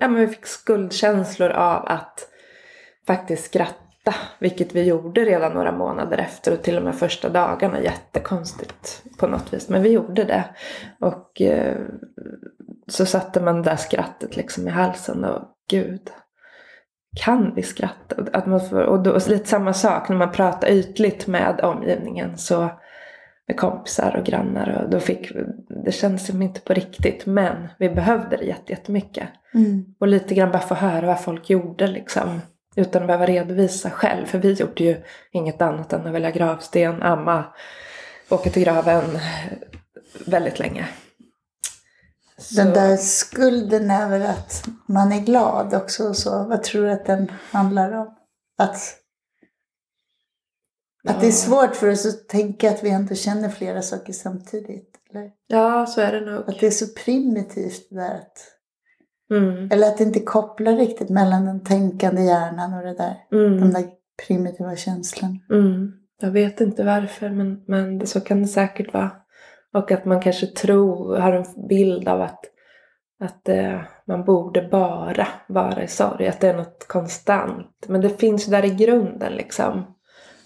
ja 0.00 0.08
men 0.08 0.20
vi 0.20 0.26
fick 0.28 0.46
skuldkänslor 0.46 1.50
av 1.50 1.84
att 1.86 2.28
faktiskt 3.06 3.44
skratta. 3.44 3.74
Vilket 4.38 4.74
vi 4.74 4.84
gjorde 4.84 5.24
redan 5.24 5.52
några 5.52 5.72
månader 5.72 6.18
efter 6.18 6.52
och 6.52 6.62
till 6.62 6.76
och 6.76 6.82
med 6.82 6.94
första 6.94 7.28
dagarna. 7.28 7.80
Jättekonstigt 7.80 9.02
på 9.18 9.26
något 9.26 9.52
vis. 9.52 9.68
Men 9.68 9.82
vi 9.82 9.90
gjorde 9.90 10.24
det. 10.24 10.44
Och 11.00 11.40
eh, 11.40 11.76
så 12.86 13.06
satte 13.06 13.40
man 13.40 13.56
det 13.56 13.70
där 13.70 13.76
skrattet 13.76 14.36
liksom 14.36 14.68
i 14.68 14.70
halsen 14.70 15.24
och 15.24 15.42
gud. 15.70 16.10
Kan 17.24 17.54
vi 17.54 17.62
skratta? 17.62 18.16
Att 18.32 18.46
man 18.46 18.60
får, 18.68 18.80
och 18.82 19.02
då, 19.02 19.18
lite 19.28 19.48
samma 19.48 19.72
sak 19.72 20.08
när 20.08 20.16
man 20.16 20.32
pratar 20.32 20.68
ytligt 20.68 21.26
med 21.26 21.60
omgivningen. 21.60 22.38
Så 22.38 22.70
med 23.48 23.56
kompisar 23.56 24.16
och 24.16 24.24
grannar. 24.26 24.82
Och 24.84 24.90
då 24.90 25.00
fick, 25.00 25.32
det 25.84 25.92
kändes 25.92 26.26
som 26.26 26.42
inte 26.42 26.60
på 26.60 26.74
riktigt. 26.74 27.26
Men 27.26 27.68
vi 27.78 27.88
behövde 27.88 28.36
det 28.36 28.44
jätte- 28.44 28.72
jättemycket. 28.72 29.28
Mm. 29.54 29.84
Och 30.00 30.08
lite 30.08 30.34
grann 30.34 30.50
bara 30.50 30.58
få 30.62 30.74
höra 30.74 31.06
vad 31.06 31.20
folk 31.20 31.50
gjorde 31.50 31.86
liksom. 31.86 32.40
Utan 32.76 33.02
att 33.02 33.06
behöva 33.06 33.26
redovisa 33.26 33.90
själv. 33.90 34.26
För 34.26 34.38
vi 34.38 34.52
gjorde 34.52 34.84
ju 34.84 35.02
inget 35.32 35.62
annat 35.62 35.92
än 35.92 36.06
att 36.06 36.14
välja 36.14 36.30
gravsten, 36.30 37.02
amma, 37.02 37.44
åka 38.28 38.50
till 38.50 38.62
graven 38.62 39.18
väldigt 40.26 40.58
länge. 40.58 40.88
Så, 42.38 42.54
Den 42.54 42.74
där 42.74 42.96
skulden 42.96 43.88
väl 43.88 44.22
att 44.22 44.64
man 44.86 45.12
är 45.12 45.20
glad 45.20 45.74
också 45.74 46.08
och 46.08 46.16
så. 46.16 46.44
Vad 46.44 46.62
tror 46.62 46.82
du 46.84 46.90
att 46.90 47.06
den 47.06 47.32
handlar 47.50 47.92
om? 47.92 48.16
Att, 48.58 48.76
att 51.08 51.20
det 51.20 51.26
är 51.26 51.32
svårt 51.32 51.76
för 51.76 51.88
oss 51.88 52.06
att 52.06 52.28
tänka 52.28 52.70
att 52.70 52.84
vi 52.84 52.90
ändå 52.90 53.14
känner 53.14 53.48
flera 53.48 53.82
saker 53.82 54.12
samtidigt. 54.12 54.96
Eller? 55.10 55.30
Ja, 55.46 55.86
så 55.86 56.00
är 56.00 56.12
det 56.12 56.20
nog. 56.20 56.48
Att 56.50 56.60
det 56.60 56.66
är 56.66 56.70
så 56.70 56.86
primitivt 56.86 57.88
där. 57.90 58.14
Att, 58.14 58.59
Mm. 59.30 59.68
eller 59.72 59.86
att 59.86 59.98
det 59.98 60.04
inte 60.04 60.20
kopplar 60.20 60.72
riktigt 60.72 61.10
mellan 61.10 61.44
den 61.44 61.64
tänkande 61.64 62.22
hjärnan 62.22 62.74
och 62.74 62.82
det 62.82 62.94
där. 62.94 63.14
De 63.30 63.36
Mm. 63.56 63.72
där 63.72 63.84
primitiva 64.26 64.76
känslorna. 64.76 65.36
Mm. 65.50 65.92
Jag 66.20 66.30
vet 66.30 66.60
inte 66.60 66.84
varför, 66.84 67.30
men, 67.30 67.64
men 67.66 67.98
det, 67.98 68.06
så 68.06 68.20
kan 68.20 68.42
det 68.42 68.48
säkert 68.48 68.94
vara. 68.94 69.10
Och 69.74 69.92
att 69.92 70.04
man 70.04 70.20
kanske 70.20 70.46
tror, 70.46 71.16
har 71.16 71.32
en 71.32 71.68
bild 71.68 72.08
av 72.08 72.20
att, 72.20 72.44
att 73.20 73.48
eh, 73.48 73.80
man 74.06 74.24
borde 74.24 74.62
bara 74.62 75.28
vara 75.48 75.82
i 75.82 75.88
sorg. 75.88 76.26
Att 76.28 76.40
det 76.40 76.48
är 76.48 76.56
något 76.56 76.86
konstant. 76.88 77.84
Men 77.88 78.00
det 78.00 78.20
finns 78.20 78.46
där 78.46 78.64
i 78.64 78.70
grunden 78.74 79.32
liksom. 79.32 79.94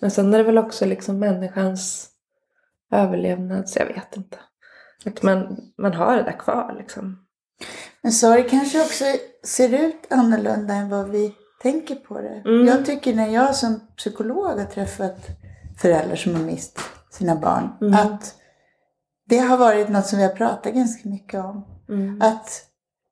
Men 0.00 0.10
sen 0.10 0.34
är 0.34 0.38
det 0.38 0.44
väl 0.44 0.58
också 0.58 0.86
liksom 0.86 1.18
människans 1.18 2.10
överlevnad, 2.92 3.68
så 3.68 3.78
jag 3.78 3.86
vet 3.86 4.16
inte. 4.16 4.38
Att 5.06 5.22
man, 5.22 5.56
man 5.78 5.94
har 5.94 6.16
det 6.16 6.22
där 6.22 6.38
kvar 6.38 6.74
liksom. 6.78 7.23
Men 8.02 8.12
sorg 8.12 8.48
kanske 8.50 8.80
också 8.82 9.04
ser 9.44 9.74
ut 9.74 10.06
annorlunda 10.10 10.74
än 10.74 10.88
vad 10.88 11.08
vi 11.08 11.34
tänker 11.62 11.94
på 11.94 12.20
det. 12.20 12.42
Mm. 12.44 12.66
Jag 12.66 12.86
tycker 12.86 13.14
när 13.14 13.28
jag 13.28 13.56
som 13.56 13.80
psykolog 13.96 14.58
har 14.58 14.64
träffat 14.64 15.16
föräldrar 15.78 16.16
som 16.16 16.34
har 16.34 16.42
mist 16.42 16.78
sina 17.10 17.36
barn, 17.36 17.68
Mm. 17.80 17.94
att 17.94 18.34
det 19.28 19.38
har 19.38 19.56
varit 19.56 19.88
något 19.88 20.06
som 20.06 20.18
vi 20.18 20.24
har 20.24 20.32
pratat 20.34 20.74
ganska 20.74 21.08
mycket 21.08 21.40
om. 21.40 21.64
Mm. 21.88 22.22
Att 22.22 22.62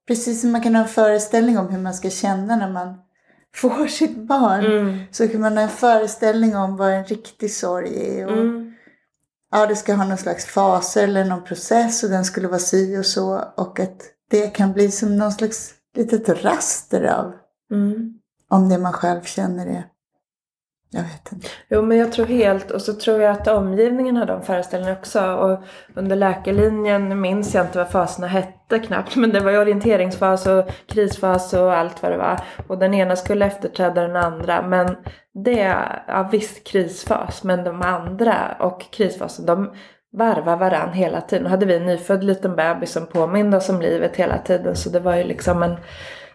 precis 0.09 0.40
som 0.40 0.52
man 0.52 0.62
kan 0.62 0.74
ha 0.74 0.83
en 0.83 0.88
föreställning 0.88 1.59
om 1.59 1.68
hur 1.68 1.78
man 1.78 1.94
ska 1.94 2.11
känna 2.11 2.57
när 2.57 2.70
man 2.70 2.94
får 3.55 3.87
sitt 3.87 4.16
barn, 4.16 4.64
Mm. 4.66 4.98
så 5.12 5.28
kan 5.28 5.40
man 5.40 5.57
ha 5.57 5.62
en 5.62 5.68
föreställning 5.68 6.57
om 6.57 6.76
vad 6.76 6.92
en 6.92 7.05
riktig 7.05 7.52
sorg 7.52 8.18
är. 8.18 8.26
Och, 8.26 8.33
Mm. 8.38 8.72
ja, 9.50 9.66
det 9.66 9.76
ska 9.76 9.94
ha 9.94 10.05
någon 10.05 10.18
slags 10.18 10.44
faser 10.46 11.05
eller 11.05 11.24
någon 11.24 11.44
process 11.44 12.02
och 12.05 12.11
den 12.11 12.24
skulle 12.24 12.48
vara 12.48 12.59
si 12.59 12.98
och 12.98 13.07
så. 13.07 13.44
Och 13.57 13.81
att 13.81 14.02
det 14.33 14.55
kan 14.55 14.73
bli 14.73 14.90
som 14.90 15.16
någon 15.16 15.33
slags 15.33 15.75
litet 15.97 16.45
raster 16.45 17.05
av 17.05 17.33
Mm. 17.71 18.18
om 18.49 18.68
det 18.68 18.79
man 18.79 18.92
själv 18.92 19.23
känner 19.23 19.66
är. 19.66 19.85
Jag 20.95 21.03
vet 21.03 21.33
inte. 21.33 21.47
Jo 21.68 21.83
men 21.83 21.99
jag 21.99 22.12
tror 22.12 22.27
helt, 22.27 22.71
och 22.71 22.83
så 22.83 22.92
tror 22.92 23.21
jag 23.21 23.33
att 23.33 23.49
omgivningen 23.49 24.16
har 24.16 24.27
de 24.27 24.42
föreställningarna 24.42 24.99
också. 24.99 25.33
Och 25.33 25.59
under 25.95 26.16
läkarlinjen 26.16 27.21
minns 27.21 27.55
jag 27.55 27.66
inte 27.66 27.79
vad 27.79 27.90
faserna 27.90 28.27
hette 28.27 28.79
knappt. 28.79 29.16
Men 29.16 29.31
det 29.31 29.40
var 29.40 29.51
ju 29.51 29.59
orienteringsfas 29.59 30.47
och 30.47 30.71
krisfas 30.87 31.53
och 31.53 31.75
allt 31.75 32.03
vad 32.03 32.12
det 32.12 32.18
var. 32.18 32.40
Och 32.66 32.79
den 32.79 32.95
ena 32.95 33.16
skulle 33.16 33.47
efterträda 33.47 34.03
den 34.03 34.16
andra. 34.16 34.62
Men 34.62 34.97
det, 35.35 35.77
ja 36.07 36.29
visst 36.33 36.66
krisfas. 36.66 37.42
Men 37.45 37.64
de 37.64 37.83
andra 37.83 38.57
och 38.61 38.90
krisfasen 38.92 39.47
de 39.47 39.73
varvar 40.12 40.57
varann 40.57 40.92
hela 40.92 41.20
tiden. 41.20 41.46
Hade 41.46 41.66
vi 41.66 41.77
en 41.77 41.87
nyfödd 41.87 42.25
liten 42.25 42.57
bebis 42.57 42.92
som 42.92 43.07
påminde 43.07 43.57
oss 43.57 43.68
om 43.68 43.81
livet 43.81 44.16
hela 44.16 44.38
tiden. 44.38 44.77
Så 44.77 44.90
det 44.90 45.01
var 45.01 45.16
ju 45.16 45.25
liksom 45.25 45.62
en, 45.62 45.77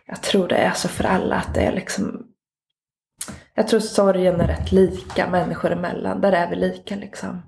jag 0.05 0.21
tror 0.21 0.47
det 0.47 0.55
är 0.55 0.71
så 0.71 0.87
för 0.87 1.03
alla 1.03 1.35
att 1.35 1.53
det 1.53 1.61
är 1.61 1.71
liksom 1.71 2.27
jag 3.57 3.67
tror 3.67 3.79
sorgen 3.79 4.41
är 4.41 4.47
rätt 4.47 4.71
lika 4.71 5.29
människor 5.29 5.71
emellan. 5.71 6.21
Där 6.21 6.31
är 6.31 6.49
vi 6.49 6.55
lika 6.55 6.95
liksom. 6.95 7.41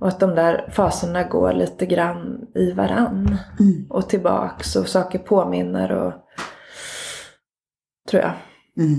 Och 0.00 0.08
att 0.08 0.20
de 0.20 0.34
där 0.34 0.70
faserna 0.72 1.24
går 1.24 1.52
lite 1.52 1.86
grann 1.86 2.46
i 2.54 2.72
varann. 2.72 3.38
Mm. 3.60 3.86
Och 3.90 4.08
tillbaks 4.08 4.76
och 4.76 4.88
saker 4.88 5.18
påminner 5.18 5.92
och... 5.92 6.12
Tror 8.10 8.22
jag. 8.22 8.32
Mm. 8.76 8.98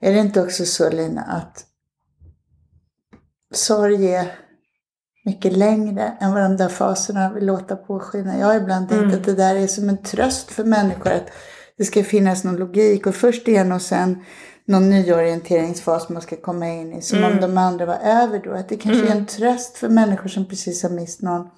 Är 0.00 0.12
det 0.12 0.18
inte 0.18 0.42
också 0.42 0.64
så 0.64 0.90
Lina 0.90 1.22
att 1.22 1.66
sorg 3.54 4.14
är 4.14 4.43
mycket 5.24 5.52
längre 5.56 6.12
än 6.20 6.32
vad 6.34 6.42
de 6.42 6.56
där 6.56 6.68
faserna 6.68 7.32
vill 7.32 7.46
låta 7.46 7.76
påskina? 7.76 8.38
Jag 8.38 8.46
har 8.46 8.54
ibland 8.54 8.88
tänkt 8.88 9.02
Mm. 9.02 9.14
att 9.14 9.24
det 9.24 9.34
där 9.34 9.56
är 9.56 9.66
som 9.66 9.88
en 9.88 10.02
tröst 10.02 10.50
för 10.50 10.64
människor. 10.64 11.12
Att 11.12 11.30
det 11.78 11.84
ska 11.84 12.02
finnas 12.02 12.44
någon 12.44 12.56
logik 12.56 13.06
och 13.06 13.14
först 13.14 13.48
en 13.48 13.72
och 13.72 13.82
sen 13.82 14.24
någon 14.66 14.90
nyorienteringsfas 14.90 16.08
man 16.08 16.22
ska 16.22 16.36
komma 16.36 16.68
in 16.68 16.92
i. 16.92 17.02
Som 17.02 17.18
om 17.18 17.24
Mm. 17.24 17.40
de 17.40 17.58
andra 17.58 17.86
var 17.86 17.98
över 18.02 18.38
då. 18.44 18.52
Att 18.52 18.68
det 18.68 18.76
kanske 18.76 19.02
är 19.02 19.06
Mm. 19.06 19.18
en 19.18 19.26
tröst 19.26 19.76
för 19.78 19.88
människor 19.88 20.28
som 20.28 20.44
precis 20.48 20.82
har 20.82 20.90
mist 20.90 21.22
någon. 21.22 21.48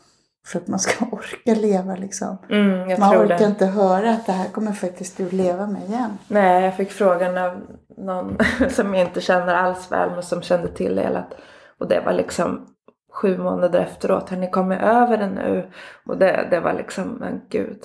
För 0.46 0.58
att 0.58 0.68
man 0.68 0.78
ska 0.78 1.04
orka 1.12 1.54
leva 1.60 1.96
liksom. 1.96 2.38
Mm, 2.50 3.00
Man 3.00 3.16
orkar 3.24 3.38
det. 3.38 3.44
inte 3.44 3.66
höra 3.66 4.10
att 4.12 4.26
det 4.26 4.32
här 4.32 4.48
kommer 4.48 4.72
faktiskt 4.72 5.16
du 5.16 5.30
leva 5.30 5.66
med 5.66 5.82
igen. 5.88 6.18
Nej, 6.28 6.64
jag 6.64 6.76
fick 6.76 6.90
frågan 6.92 7.38
av 7.38 7.60
någon 7.98 8.36
som 8.70 8.94
jag 8.94 9.06
inte 9.08 9.20
känner 9.20 9.54
alls 9.54 9.92
väl 9.92 10.10
men 10.10 10.22
som 10.22 10.42
kände 10.42 10.68
till 10.68 10.96
det 10.96 11.02
hela. 11.02 11.26
Och 11.80 11.88
det 11.88 12.02
var 12.04 12.12
liksom 12.12 12.66
sju 13.16 13.38
månader 13.38 13.80
efteråt. 13.80 14.30
Har 14.30 14.36
ni 14.36 14.50
kommit 14.50 14.80
över 14.80 15.16
det 15.16 15.26
nu? 15.30 15.70
Och 16.06 16.18
det, 16.18 16.46
det 16.50 16.60
var 16.60 16.72
liksom, 16.72 17.08
men 17.08 17.40
gud. 17.50 17.80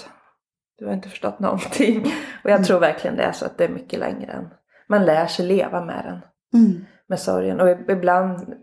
Du 0.78 0.86
har 0.86 0.94
inte 0.94 1.10
förstått 1.10 1.40
någonting. 1.40 2.00
Och 2.44 2.50
jag 2.50 2.56
Mm. 2.56 2.64
tror 2.64 2.80
verkligen 2.80 3.18
det 3.18 3.24
är 3.24 3.32
så 3.32 3.46
att 3.46 3.58
det 3.58 3.64
är 3.66 3.70
mycket 3.70 4.00
längre 4.00 4.32
än. 4.32 4.50
Man 4.88 5.06
lär 5.06 5.26
sig 5.26 5.46
leva 5.46 5.86
med 5.86 6.04
den. 6.06 6.20
Mm. 6.62 6.86
Med 7.08 7.20
sorgen. 7.20 7.60
Och 7.60 7.70
ibland 7.90 8.54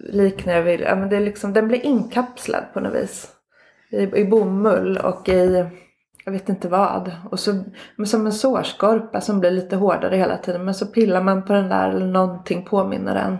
liknar 0.00 0.54
jag 0.54 0.62
vid, 0.62 0.80
ja 0.80 0.96
men 0.96 1.08
det 1.08 1.16
är 1.16 1.20
liksom, 1.20 1.52
den 1.52 1.68
blir 1.68 1.86
inkapslad 1.86 2.64
på 2.74 2.80
något 2.80 2.94
vis. 2.94 3.28
I, 3.90 4.02
i 4.02 4.24
bomull 4.24 4.96
och 4.98 5.28
i, 5.28 5.66
jag 6.24 6.32
vet 6.32 6.48
inte 6.48 6.68
vad. 6.68 7.12
Och 7.30 7.40
så, 7.40 7.64
men 7.96 8.06
som 8.06 8.26
en 8.26 8.32
sårskorpa 8.32 9.20
som 9.20 9.40
blir 9.40 9.50
lite 9.50 9.76
hårdare 9.76 10.16
hela 10.16 10.36
tiden. 10.36 10.64
Men 10.64 10.74
så 10.74 10.86
pillar 10.86 11.22
man 11.22 11.44
på 11.44 11.52
den 11.52 11.68
där 11.68 11.90
eller 11.90 12.06
någonting 12.06 12.64
påminner 12.64 13.16
en. 13.16 13.38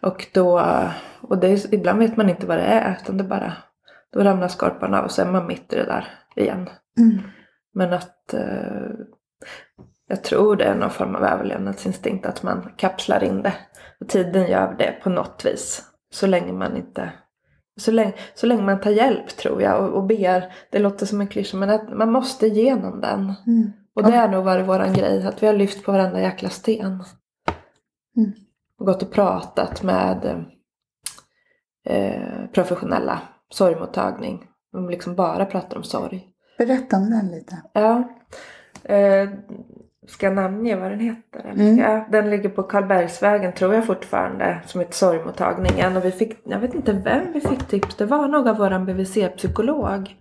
Och 0.00 0.26
då, 0.32 0.58
och 1.28 1.38
det 1.38 1.48
är, 1.48 1.74
ibland 1.74 1.98
vet 1.98 2.16
man 2.16 2.28
inte 2.28 2.46
vad 2.46 2.56
det 2.56 2.64
är 2.64 2.98
utan 3.02 3.16
det 3.16 3.24
bara, 3.24 3.52
då 4.12 4.20
ramlar 4.20 4.48
skorpan 4.48 4.94
av 4.94 5.04
och 5.04 5.10
så 5.10 5.22
är 5.22 5.26
man 5.26 5.46
mitt 5.46 5.72
i 5.72 5.76
det 5.76 5.84
där 5.84 6.08
igen. 6.36 6.68
Mm. 6.98 7.18
Men 7.74 7.92
att 7.92 8.34
eh, 8.34 8.90
jag 10.08 10.24
tror 10.24 10.56
det 10.56 10.64
är 10.64 10.74
någon 10.74 10.90
form 10.90 11.14
av 11.14 11.24
överlevnadsinstinkt 11.24 12.26
att 12.26 12.42
man 12.42 12.72
kapslar 12.76 13.24
in 13.24 13.42
det. 13.42 13.54
Och 14.00 14.08
tiden 14.08 14.50
gör 14.50 14.74
det 14.78 14.92
på 15.02 15.10
något 15.10 15.42
vis. 15.44 15.84
Så 16.10 16.26
länge 16.26 16.52
man 16.52 16.76
inte 16.76 17.12
så 17.78 17.90
länge, 17.90 18.12
så 18.34 18.46
länge 18.46 18.62
man 18.62 18.80
tar 18.80 18.90
hjälp 18.90 19.28
tror 19.28 19.62
jag 19.62 19.84
och, 19.84 19.96
och 19.96 20.06
ber. 20.06 20.52
Det 20.70 20.78
låter 20.78 21.06
som 21.06 21.20
en 21.20 21.28
klyscha 21.28 21.56
men 21.56 21.70
att 21.70 21.96
man 21.96 22.12
måste 22.12 22.46
igenom 22.46 23.00
den. 23.00 23.32
Mm. 23.46 23.72
Och 23.94 24.02
det 24.02 24.16
har 24.16 24.28
nog 24.28 24.44
varit 24.44 24.68
våran 24.68 24.92
grej. 24.92 25.26
Att 25.26 25.42
vi 25.42 25.46
har 25.46 25.54
lyft 25.54 25.84
på 25.84 25.92
varenda 25.92 26.20
jäkla 26.20 26.48
sten. 26.48 27.04
Mm. 28.16 28.32
Och 28.78 28.86
gått 28.86 29.02
och 29.02 29.12
pratat 29.12 29.82
med 29.82 30.44
eh, 31.88 32.46
professionella 32.52 33.20
sorgmottagning. 33.50 34.44
De 34.72 34.90
liksom 34.90 35.14
bara 35.14 35.44
pratar 35.44 35.76
om 35.76 35.82
sorg. 35.82 36.28
Berätta 36.58 36.96
om 36.96 37.10
den 37.10 37.30
lite. 37.30 37.62
Ja. 37.72 38.16
Eh, 38.84 39.28
ska 40.08 40.26
jag 40.26 40.34
namnge 40.34 40.76
vad 40.76 40.90
den 40.90 41.00
heter? 41.00 41.50
Mm. 41.50 41.78
Ja, 41.78 42.06
den 42.10 42.30
ligger 42.30 42.48
på 42.48 42.62
Karlbergsvägen 42.62 43.52
tror 43.52 43.74
jag 43.74 43.86
fortfarande. 43.86 44.60
Som 44.66 44.80
heter 44.80 44.94
Sorgmottagningen. 44.94 45.96
Och 45.96 46.04
vi 46.04 46.10
fick, 46.10 46.38
jag 46.44 46.58
vet 46.58 46.74
inte 46.74 46.92
vem 46.92 47.32
vi 47.32 47.40
fick 47.40 47.68
tips. 47.68 47.96
Det 47.96 48.04
var 48.06 48.28
nog 48.28 48.48
av 48.48 48.56
våran 48.56 48.86
BVC-psykolog. 48.86 50.16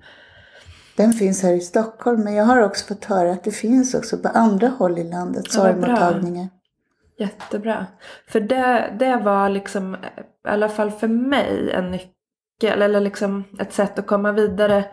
Den 0.97 1.13
finns 1.13 1.43
här 1.43 1.53
i 1.53 1.60
Stockholm 1.60 2.23
men 2.23 2.36
jag 2.36 2.45
har 2.45 2.62
också 2.62 2.93
fått 2.93 3.06
höra 3.06 3.32
att 3.32 3.43
det 3.43 3.51
finns 3.51 3.93
också 3.93 4.17
på 4.17 4.27
andra 4.27 4.67
håll 4.67 4.99
i 4.99 5.03
landet 5.03 5.45
Ja, 5.45 5.51
sorgmottagningar. 5.51 6.47
Jättebra. 7.19 7.86
För 8.27 8.39
det, 8.39 8.93
det 8.99 9.17
var 9.17 9.49
liksom, 9.49 9.97
i 10.47 10.49
alla 10.51 10.69
fall 10.69 10.91
för 10.91 11.07
mig, 11.07 11.71
en 11.71 11.91
nyckel. 11.91 12.81
Eller 12.81 12.99
liksom 12.99 13.43
ett 13.60 13.73
sätt 13.73 13.99
att 13.99 14.07
komma 14.07 14.31
vidare 14.31 14.86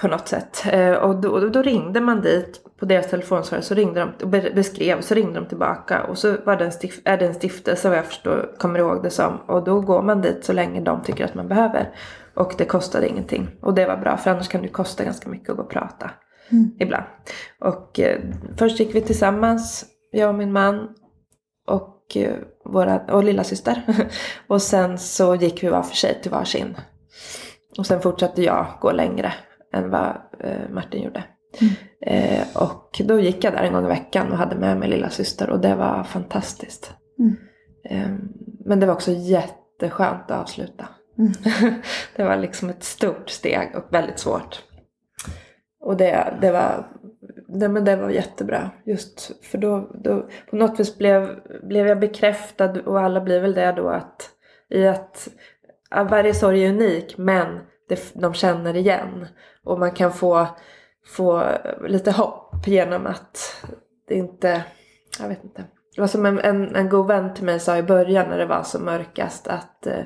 på 0.00 0.08
något 0.08 0.28
sätt. 0.28 0.64
Eh, 0.72 0.92
Och 0.92 1.20
då, 1.20 1.38
då 1.48 1.62
ringde 1.62 2.00
man 2.00 2.20
dit 2.20 2.60
på 2.80 2.84
deras 2.86 3.10
telefonsvarare 3.10 3.62
så 3.64 3.74
ringde 3.74 4.00
de 4.00 4.24
och 4.24 4.28
be- 4.28 4.50
beskrev 4.54 5.00
så 5.00 5.14
ringde 5.14 5.40
de 5.40 5.46
tillbaka 5.48 6.02
och 6.04 6.18
så 6.18 6.36
var 6.46 6.56
det 6.56 6.64
en 6.64 6.70
stif- 6.70 7.00
är 7.04 7.16
det 7.18 7.26
en 7.26 7.34
stiftelse 7.34 7.88
vad 7.88 7.98
jag 7.98 8.04
förstår, 8.06 8.54
kommer 8.58 8.78
ihåg 8.78 9.02
det 9.02 9.10
som. 9.10 9.36
Och 9.46 9.64
då 9.64 9.80
går 9.80 10.02
man 10.02 10.20
dit 10.20 10.44
så 10.44 10.52
länge 10.52 10.80
de 10.80 11.02
tycker 11.02 11.24
att 11.24 11.34
man 11.34 11.48
behöver. 11.48 11.90
Och 12.34 12.54
det 12.58 12.64
kostade 12.64 13.08
ingenting. 13.08 13.48
Och 13.62 13.74
det 13.74 13.86
var 13.86 13.96
bra 13.96 14.16
för 14.16 14.30
annars 14.30 14.48
kan 14.48 14.62
det 14.62 14.68
kosta 14.68 15.04
ganska 15.04 15.28
mycket 15.30 15.50
att 15.50 15.56
gå 15.56 15.62
och 15.62 15.70
prata. 15.70 16.10
Mm. 16.50 16.70
Ibland. 16.78 17.04
Och 17.60 18.00
eh, 18.00 18.20
först 18.56 18.80
gick 18.80 18.94
vi 18.94 19.00
tillsammans, 19.00 19.84
jag 20.12 20.28
och 20.28 20.34
min 20.34 20.52
man 20.52 20.88
och, 21.66 22.16
eh, 22.16 22.34
våra, 22.64 22.98
och 22.98 23.24
lilla 23.24 23.44
syster. 23.44 23.82
och 24.46 24.62
sen 24.62 24.98
så 24.98 25.34
gick 25.34 25.62
vi 25.62 25.68
var 25.68 25.82
för 25.82 25.96
sig 25.96 26.20
till 26.22 26.30
varsin. 26.30 26.76
Och 27.78 27.86
sen 27.86 28.00
fortsatte 28.00 28.42
jag 28.42 28.66
gå 28.80 28.92
längre 28.92 29.32
än 29.74 29.90
vad 29.90 30.16
eh, 30.40 30.70
Martin 30.70 31.02
gjorde. 31.02 31.24
Mm. 31.60 31.74
Eh, 32.00 32.46
och 32.54 33.00
då 33.04 33.20
gick 33.20 33.44
jag 33.44 33.52
där 33.52 33.62
en 33.62 33.72
gång 33.72 33.84
i 33.84 33.88
veckan 33.88 34.32
och 34.32 34.38
hade 34.38 34.56
med 34.56 34.76
mig 34.76 34.88
lilla 34.88 35.10
syster 35.10 35.50
och 35.50 35.60
det 35.60 35.74
var 35.74 36.04
fantastiskt. 36.04 36.94
Mm. 37.18 37.36
Eh, 37.84 38.18
men 38.64 38.80
det 38.80 38.86
var 38.86 38.94
också 38.94 39.12
jätteskönt 39.12 40.30
att 40.30 40.40
avsluta. 40.40 40.88
Mm. 41.18 41.32
det 42.16 42.24
var 42.24 42.36
liksom 42.36 42.70
ett 42.70 42.84
stort 42.84 43.30
steg 43.30 43.72
och 43.76 43.94
väldigt 43.94 44.18
svårt. 44.18 44.62
Och 45.80 45.96
det, 45.96 46.38
det, 46.40 46.52
var, 46.52 46.86
det, 47.58 47.68
men 47.68 47.84
det 47.84 47.96
var 47.96 48.10
jättebra. 48.10 48.70
Just 48.84 49.44
för 49.44 49.58
då, 49.58 49.90
då 49.94 50.28
på 50.50 50.56
något 50.56 50.80
vis 50.80 50.98
blev, 50.98 51.40
blev 51.62 51.86
jag 51.86 52.00
bekräftad 52.00 52.80
och 52.80 53.00
alla 53.00 53.20
blir 53.20 53.40
väl 53.40 53.54
det 53.54 53.72
då 53.72 53.88
att 53.88 54.30
i 54.70 54.86
att 54.86 55.28
ja, 55.90 56.04
varje 56.04 56.34
sorg 56.34 56.64
är 56.64 56.68
unik 56.68 57.14
men 57.18 57.60
det, 57.88 58.12
de 58.14 58.34
känner 58.34 58.76
igen. 58.76 59.26
Och 59.64 59.78
man 59.78 59.92
kan 59.92 60.12
få, 60.12 60.46
få 61.06 61.44
lite 61.86 62.10
hopp 62.10 62.66
genom 62.66 63.06
att 63.06 63.64
det 64.08 64.14
inte, 64.14 64.64
jag 65.20 65.28
vet 65.28 65.44
inte. 65.44 65.64
Det 65.94 66.00
var 66.00 66.08
som 66.08 66.26
en, 66.26 66.38
en, 66.38 66.76
en 66.76 66.88
god 66.88 67.06
vän 67.06 67.34
till 67.34 67.44
mig 67.44 67.60
sa 67.60 67.76
i 67.76 67.82
början 67.82 68.28
när 68.28 68.38
det 68.38 68.46
var 68.46 68.62
som 68.62 68.84
mörkast 68.84 69.48
att 69.48 69.86
eh, 69.86 70.04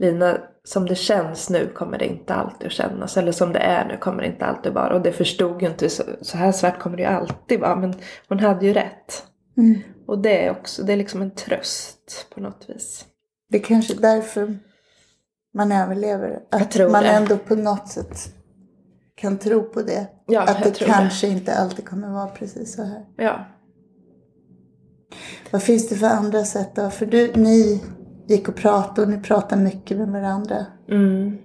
Lina, 0.00 0.38
som 0.64 0.86
det 0.86 0.94
känns 0.94 1.50
nu 1.50 1.66
kommer 1.74 1.98
det 1.98 2.06
inte 2.06 2.34
alltid 2.34 2.66
att 2.66 2.72
kännas. 2.72 3.16
Eller 3.16 3.32
som 3.32 3.52
det 3.52 3.58
är 3.58 3.88
nu 3.88 3.96
kommer 3.96 4.22
det 4.22 4.28
inte 4.28 4.44
alltid 4.44 4.72
vara. 4.72 4.94
Och 4.94 5.02
det 5.02 5.12
förstod 5.12 5.62
ju 5.62 5.68
inte, 5.68 5.90
så, 5.90 6.02
så 6.20 6.36
här 6.36 6.52
svart 6.52 6.78
kommer 6.78 6.96
det 6.96 7.02
ju 7.02 7.08
alltid 7.08 7.60
vara. 7.60 7.76
Men 7.76 7.94
hon 8.28 8.40
hade 8.40 8.66
ju 8.66 8.72
rätt. 8.72 9.24
Mm. 9.56 9.80
Och 10.06 10.18
det 10.18 10.46
är 10.46 10.50
också, 10.50 10.82
det 10.82 10.92
är 10.92 10.96
liksom 10.96 11.22
en 11.22 11.30
tröst 11.30 12.26
på 12.34 12.40
något 12.40 12.64
vis. 12.68 13.04
Det 13.48 13.58
är 13.58 13.62
kanske 13.62 13.94
därför 13.94 14.58
man 15.54 15.72
överlever. 15.72 16.40
Att 16.50 16.78
man 16.90 17.02
det. 17.02 17.08
ändå 17.08 17.36
på 17.38 17.54
något 17.54 17.88
sätt 17.88 18.34
kan 19.14 19.38
tro 19.38 19.62
på 19.62 19.82
det. 19.82 20.06
Ja, 20.26 20.42
att 20.42 20.64
det 20.64 20.78
kanske 20.78 21.26
inte 21.28 21.54
alltid 21.54 21.88
kommer 21.88 22.08
vara 22.08 22.26
precis 22.26 22.74
så 22.74 22.82
här. 22.82 23.04
Ja. 23.16 23.44
Vad 25.50 25.62
finns 25.62 25.88
det 25.88 25.94
för 25.94 26.06
andra 26.06 26.44
sätt 26.44 26.70
då? 26.74 26.90
För 26.90 27.06
du, 27.06 27.32
ni 27.34 27.82
gick 28.30 28.48
och 28.48 28.56
pratade 28.56 29.02
och 29.02 29.08
ni 29.08 29.22
pratar 29.22 29.56
mycket 29.56 29.96
med 29.98 30.08
varandra. 30.08 30.66
Mm. 30.88 31.38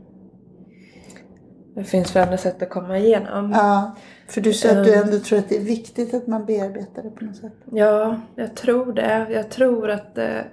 Det 1.76 1.84
finns 1.84 2.16
väl 2.16 2.24
andra 2.24 2.38
sätt 2.38 2.62
att 2.62 2.70
komma 2.70 2.98
igenom. 2.98 3.52
Ja, 3.52 3.96
för 4.28 4.42
du 4.42 4.54
sa 4.54 4.70
att 4.70 4.86
du 4.86 4.94
Mm. 4.94 5.06
ändå 5.06 5.20
tror 5.20 5.40
att 5.40 5.50
det 5.50 5.58
är 5.58 5.64
viktigt 5.64 6.14
att 6.14 6.28
man 6.28 6.46
bearbetar 6.46 7.04
det 7.04 7.10
på 7.10 7.26
något 7.26 7.36
sätt. 7.36 7.54
Ja, 7.72 8.20
jag 8.36 8.56
tror 8.56 8.94
det. 8.94 9.28
Jag 9.30 9.50
tror 9.50 9.90
att 9.90 10.16
det... 10.16 10.48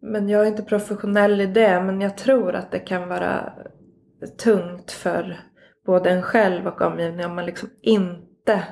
Men 0.00 0.28
jag 0.28 0.42
är 0.42 0.46
inte 0.46 0.62
professionell 0.62 1.40
i 1.40 1.46
det. 1.46 1.80
Men 1.80 2.00
jag 2.00 2.16
tror 2.16 2.54
att 2.54 2.70
det 2.70 2.78
kan 2.78 3.08
vara 3.08 3.52
tungt 4.42 4.90
för 4.92 5.40
både 5.86 6.10
en 6.10 6.22
själv 6.22 6.66
och 6.66 6.80
omgivningen 6.80 7.30
om 7.30 7.36
man 7.36 7.46
liksom 7.46 7.68
inte... 7.82 8.62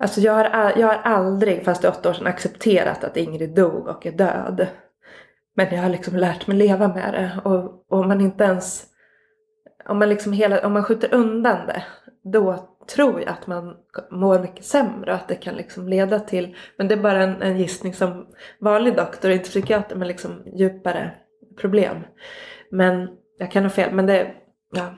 Alltså 0.00 0.20
jag 0.20 0.32
har, 0.32 0.72
jag 0.78 0.86
har 0.86 1.00
aldrig, 1.04 1.64
fast 1.64 1.82
det 1.82 1.88
är 1.88 1.92
åtta 1.92 2.08
år 2.10 2.12
sedan, 2.12 2.26
accepterat 2.26 3.04
att 3.04 3.16
Ingrid 3.16 3.54
dog 3.54 3.86
och 3.86 4.06
är 4.06 4.12
död. 4.12 4.66
Men 5.58 5.74
jag 5.74 5.82
har 5.82 5.90
liksom 5.90 6.16
lärt 6.16 6.46
mig 6.46 6.56
leva 6.56 6.88
med 6.88 7.14
det. 7.14 7.40
Och, 7.44 7.64
och 7.64 7.98
om 7.98 8.08
man 8.08 8.20
inte 8.20 8.44
ens... 8.44 8.86
Om 9.88 9.98
man, 9.98 10.08
liksom 10.08 10.32
hela, 10.32 10.66
om 10.66 10.72
man 10.72 10.84
skjuter 10.84 11.14
undan 11.14 11.66
det, 11.66 11.84
då 12.32 12.68
tror 12.94 13.20
jag 13.20 13.28
att 13.28 13.46
man 13.46 13.74
mår 14.10 14.38
mycket 14.40 14.64
sämre 14.64 15.10
och 15.12 15.16
att 15.16 15.28
det 15.28 15.34
kan 15.34 15.54
liksom 15.54 15.88
leda 15.88 16.20
till, 16.20 16.56
men 16.76 16.88
det 16.88 16.94
är 16.94 17.02
bara 17.02 17.22
en, 17.22 17.42
en 17.42 17.58
gissning 17.58 17.94
som 17.94 18.26
vanlig 18.60 18.96
doktor, 18.96 19.30
inte 19.30 19.48
psykiater, 19.48 19.96
men 19.96 20.08
liksom 20.08 20.42
djupare 20.54 21.12
problem. 21.60 21.96
Men 22.70 23.08
jag 23.38 23.50
kan 23.50 23.62
ha 23.62 23.70
fel, 23.70 23.94
men 23.94 24.06
det, 24.06 24.30
ja. 24.70 24.94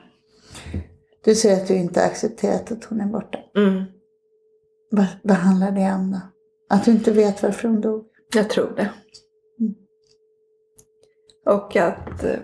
Du 1.23 1.35
säger 1.35 1.61
att 1.61 1.67
du 1.67 1.75
inte 1.75 2.03
accepterat 2.03 2.71
att 2.71 2.83
hon 2.83 3.01
är 3.01 3.05
borta. 3.05 3.39
Mm, 3.57 3.83
Vad, 4.91 5.05
vad 5.23 5.37
handlar 5.37 5.71
det 5.71 5.93
om 5.93 6.11
då? 6.11 6.19
Att 6.75 6.85
du 6.85 6.91
inte 6.91 7.11
vet 7.11 7.43
varför 7.43 7.67
hon 7.67 7.81
dog? 7.81 8.05
jag 8.35 8.49
tror 8.49 8.73
det. 8.75 8.89
Och 11.45 11.75
att 11.75 12.23
eh, 12.23 12.39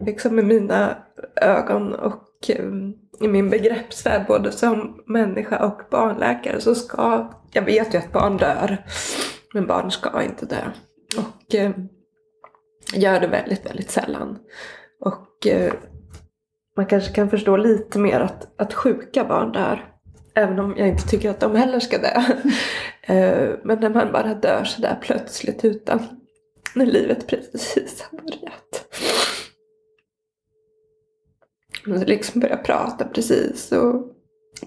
liksom 0.00 0.38
i 0.38 0.42
mina 0.42 0.96
ögon 1.36 1.94
och 1.94 2.50
eh, 2.50 2.64
i 3.20 3.28
min 3.28 3.50
begreppsvärld 3.50 4.26
både 4.26 4.52
som 4.52 5.02
människa 5.06 5.66
och 5.66 5.80
barnläkare 5.90 6.60
så 6.60 6.74
ska, 6.74 7.30
jag 7.52 7.62
vet 7.62 7.94
ju 7.94 7.98
att 7.98 8.12
barn 8.12 8.36
dör, 8.36 8.84
men 9.54 9.66
barn 9.66 9.90
ska 9.90 10.22
inte 10.22 10.46
dö. 10.46 10.70
Och 11.18 11.54
eh, 11.54 11.70
gör 12.94 13.20
det 13.20 13.26
väldigt, 13.26 13.66
väldigt 13.66 13.90
sällan. 13.90 14.38
Och 15.00 15.46
eh, 15.46 15.72
man 16.76 16.86
kanske 16.86 17.12
kan 17.12 17.30
förstå 17.30 17.56
lite 17.56 17.98
mer 17.98 18.20
att, 18.20 18.60
att 18.60 18.74
sjuka 18.74 19.24
barn 19.24 19.52
dör. 19.52 19.90
Även 20.34 20.58
om 20.58 20.74
jag 20.76 20.88
inte 20.88 21.08
tycker 21.08 21.30
att 21.30 21.40
de 21.40 21.56
heller 21.56 21.80
ska 21.80 21.98
dö. 21.98 22.22
Eh, 23.06 23.50
men 23.64 23.80
när 23.80 23.90
man 23.90 24.12
bara 24.12 24.34
dör 24.34 24.64
sådär 24.64 24.98
plötsligt 25.02 25.64
utan 25.64 25.98
när 26.74 26.86
livet 26.86 27.26
precis 27.26 28.02
har 28.02 28.18
börjat. 28.18 28.94
Man 31.86 32.00
liksom 32.00 32.40
började 32.40 32.62
prata 32.62 33.04
precis 33.04 33.72
och 33.72 34.14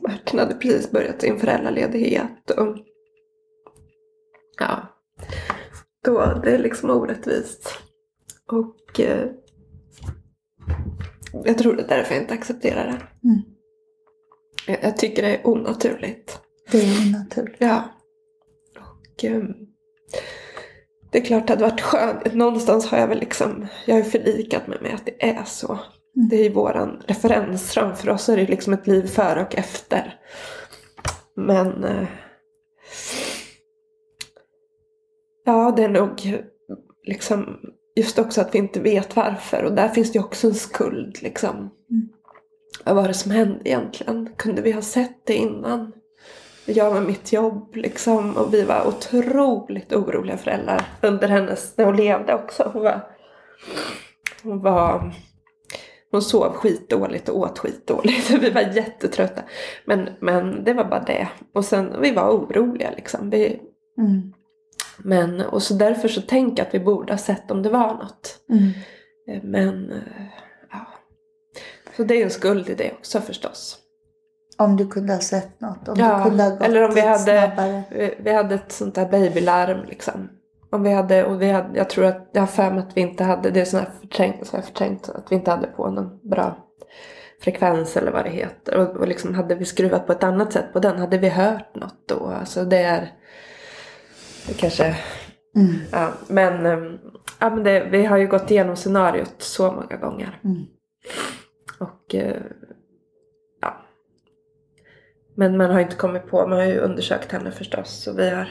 Martin 0.01 0.39
hade 0.39 0.55
precis 0.55 0.91
börjat 0.91 1.21
sin 1.21 1.39
föräldraledighet. 1.39 2.49
Och, 2.49 2.77
ja, 4.59 4.87
då, 6.03 6.41
det 6.43 6.51
är 6.51 6.57
liksom 6.57 6.89
orättvist. 6.89 7.69
Och 8.51 8.99
eh, 8.99 9.29
jag 11.45 11.57
tror 11.57 11.75
det 11.75 11.83
är 11.83 11.87
därför 11.87 12.13
jag 12.13 12.23
inte 12.23 12.33
accepterar 12.33 12.87
det. 12.87 13.27
Mm. 13.27 13.41
Jag, 14.67 14.83
jag 14.83 14.97
tycker 14.97 15.21
det 15.21 15.35
är 15.35 15.47
onaturligt. 15.47 16.39
Det 16.71 16.77
är 16.77 17.07
onaturligt. 17.07 17.61
Ja. 17.61 17.83
Och 18.75 19.23
ehm, 19.23 19.53
det 21.11 21.17
är 21.17 21.25
klart 21.25 21.47
det 21.47 21.53
hade 21.53 21.63
varit 21.63 21.81
skönt. 21.81 22.33
Någonstans 22.33 22.85
har 22.85 22.97
jag 22.97 23.07
väl 23.07 23.19
liksom, 23.19 23.67
jag 23.85 23.95
har 23.95 24.01
förlikat 24.01 24.67
mig 24.67 24.77
med 24.81 24.95
att 24.95 25.05
det 25.05 25.29
är 25.29 25.43
så. 25.43 25.71
Mm. 25.71 26.29
Det 26.29 26.35
är 26.35 26.43
ju 26.43 26.53
våran 26.53 27.01
referensram. 27.07 27.95
För 27.95 28.09
oss 28.09 28.29
är 28.29 28.37
det 28.37 28.47
liksom 28.47 28.73
ett 28.73 28.87
liv 28.87 29.07
före 29.07 29.41
och 29.41 29.55
efter. 29.55 30.19
Men 31.35 31.83
eh, 31.83 32.07
ja, 35.45 35.73
det 35.77 35.83
är 35.83 35.89
nog 35.89 36.43
liksom 37.03 37.59
just 37.95 38.19
också 38.19 38.41
att 38.41 38.55
vi 38.55 38.59
inte 38.59 38.79
vet 38.79 39.15
varför. 39.15 39.63
Och 39.63 39.73
där 39.73 39.89
finns 39.89 40.11
det 40.11 40.19
ju 40.19 40.25
också 40.25 40.47
en 40.47 40.53
skuld 40.53 41.21
liksom. 41.21 41.55
Mm. 41.55 42.09
Vad 42.85 42.95
var 42.95 43.07
det 43.07 43.13
som 43.13 43.31
hände 43.31 43.59
egentligen? 43.63 44.29
Kunde 44.37 44.61
vi 44.61 44.71
ha 44.71 44.81
sett 44.81 45.25
det 45.25 45.35
innan? 45.35 45.93
Jag 46.69 46.93
med 46.93 47.03
mitt 47.03 47.33
jobb 47.33 47.75
liksom. 47.75 48.37
Och 48.37 48.53
vi 48.53 48.63
var 48.63 48.87
otroligt 48.87 49.93
oroliga 49.93 50.37
föräldrar 50.37 50.85
under 51.01 51.27
hennes, 51.27 51.77
när 51.77 51.85
hon 51.85 51.95
levde 51.95 52.33
också. 52.33 52.71
Hon 52.73 52.83
var, 52.83 53.01
hon 54.43 54.61
var 54.61 55.13
hon 56.11 56.21
sov 56.21 56.53
skitdåligt 56.53 57.29
och 57.29 57.37
åt 57.39 57.59
skitdåligt. 57.59 58.29
Vi 58.41 58.49
var 58.49 58.61
jättetrötta. 58.61 59.41
Men, 59.85 60.09
men 60.19 60.63
det 60.63 60.73
var 60.73 60.83
bara 60.85 61.03
det. 61.03 61.27
Och 61.53 61.65
sen, 61.65 61.95
vi 62.01 62.11
var 62.11 62.29
oroliga 62.31 62.91
liksom. 62.95 63.29
Vi, 63.29 63.59
Mm. 63.99 64.33
men, 64.97 65.41
och 65.41 65.63
så 65.63 65.73
därför 65.73 66.07
så 66.07 66.21
tänker 66.21 66.57
jag 66.63 66.67
att 66.67 66.73
vi 66.73 66.79
borde 66.79 67.13
ha 67.13 67.17
sett 67.17 67.51
om 67.51 67.63
det 67.63 67.69
var 67.69 67.93
något. 67.93 68.39
Mm. 68.49 68.71
Eh, 69.29 69.43
Men, 69.43 69.91
eh, 69.91 70.27
ja. 70.71 70.87
Så 71.97 72.03
det 72.03 72.15
är 72.21 72.23
en 72.23 72.29
skuld 72.29 72.69
i 72.69 72.73
det 72.75 72.91
också 72.91 73.21
förstås. 73.21 73.79
Om 74.57 74.77
du 74.77 74.87
kunde 74.87 75.13
ha 75.13 75.19
sett 75.19 75.61
något. 75.61 75.87
Om 75.87 75.95
Ja, 75.99 76.17
du 76.17 76.23
kunde 76.29 76.43
ha 76.43 76.49
gått 76.49 76.61
eller 76.61 76.83
om 76.87 76.93
vi 76.95 77.01
hade- 77.01 77.19
snabbare. 77.19 77.83
Vi, 77.89 78.15
vi 78.19 78.33
hade 78.33 78.55
ett 78.55 78.71
sånt 78.71 78.95
där 78.95 79.09
babylarm 79.09 79.85
liksom. 79.87 80.29
Om 80.71 80.83
vi 80.83 80.93
hade, 80.93 81.25
och 81.25 81.41
vi 81.41 81.49
hade, 81.51 81.77
jag 81.77 81.89
tror 81.89 82.05
att, 82.05 82.29
jag 82.33 82.41
har 82.41 82.47
för 82.47 82.71
mig 82.71 82.79
att 82.79 82.97
vi 82.97 83.01
inte 83.01 83.23
hade, 83.23 83.51
det 83.51 83.61
är 83.61 83.65
sån 83.65 83.79
här 83.79 83.89
förträngt, 84.01 84.47
så 84.47 84.57
här 84.57 84.63
förträngt 84.63 85.09
att 85.09 85.31
vi 85.31 85.35
inte 85.35 85.51
hade 85.51 85.67
på 85.67 85.89
någon 85.89 86.29
bra 86.29 86.57
frekvens 87.41 87.97
eller 87.97 88.11
vad 88.11 88.25
det 88.25 88.29
heter. 88.29 88.77
Och, 88.77 88.95
och 88.97 89.07
liksom 89.07 89.35
hade 89.35 89.55
vi 89.55 89.65
skruvat 89.65 90.05
på 90.07 90.11
ett 90.11 90.23
annat 90.23 90.53
sätt 90.53 90.73
på 90.73 90.79
den, 90.79 90.99
hade 90.99 91.17
vi 91.17 91.29
hört 91.29 91.75
något 91.75 92.07
då? 92.07 92.25
Alltså 92.39 92.65
det 92.65 92.77
är, 92.77 93.11
det 94.47 94.53
kanske 94.53 94.95
Mm. 95.55 95.75
Ja, 95.91 96.13
men, 96.27 96.65
ehm, 96.65 96.97
ja, 97.39 97.49
men 97.49 97.63
det, 97.63 97.87
vi 97.91 98.05
har 98.05 98.17
ju 98.17 98.27
gått 98.27 98.51
igenom 98.51 98.75
scenariot 98.75 99.33
så 99.37 99.71
många 99.71 99.97
gånger. 99.97 100.39
Mm. 100.43 100.63
Och 101.79 102.15
eh. 102.15 102.41
Men 105.39 105.57
man 105.57 105.71
har 105.71 105.79
inte 105.79 105.95
kommit 105.95 106.27
på, 106.27 106.47
man 106.47 106.57
har 106.57 106.65
ju 106.65 106.79
undersökt 106.79 107.31
henne 107.31 107.51
förstås. 107.51 108.07
Och 108.07 108.19
vi 108.19 108.29
har 108.29 108.49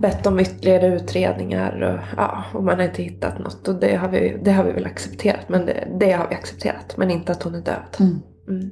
bett 0.00 0.26
om 0.26 0.40
ytterligare 0.40 0.86
utredningar 0.86 1.82
och, 1.82 2.16
ja, 2.16 2.44
och 2.54 2.64
man 2.64 2.76
har 2.78 2.84
inte 2.84 3.02
hittat 3.02 3.38
något. 3.38 3.68
Och 3.68 3.74
det 3.74 3.96
har 3.96 4.08
vi, 4.08 4.40
det 4.42 4.52
har 4.52 4.64
vi 4.64 4.72
väl 4.72 4.86
accepterat. 4.86 5.48
Men 5.48 5.66
det, 5.66 5.88
det 6.00 6.12
har 6.12 6.28
vi 6.28 6.34
accepterat. 6.34 6.96
Men 6.96 7.10
inte 7.10 7.32
att 7.32 7.42
hon 7.42 7.54
är 7.54 7.60
död. 7.60 7.96
Mm. 8.00 8.18
Mm. 8.48 8.70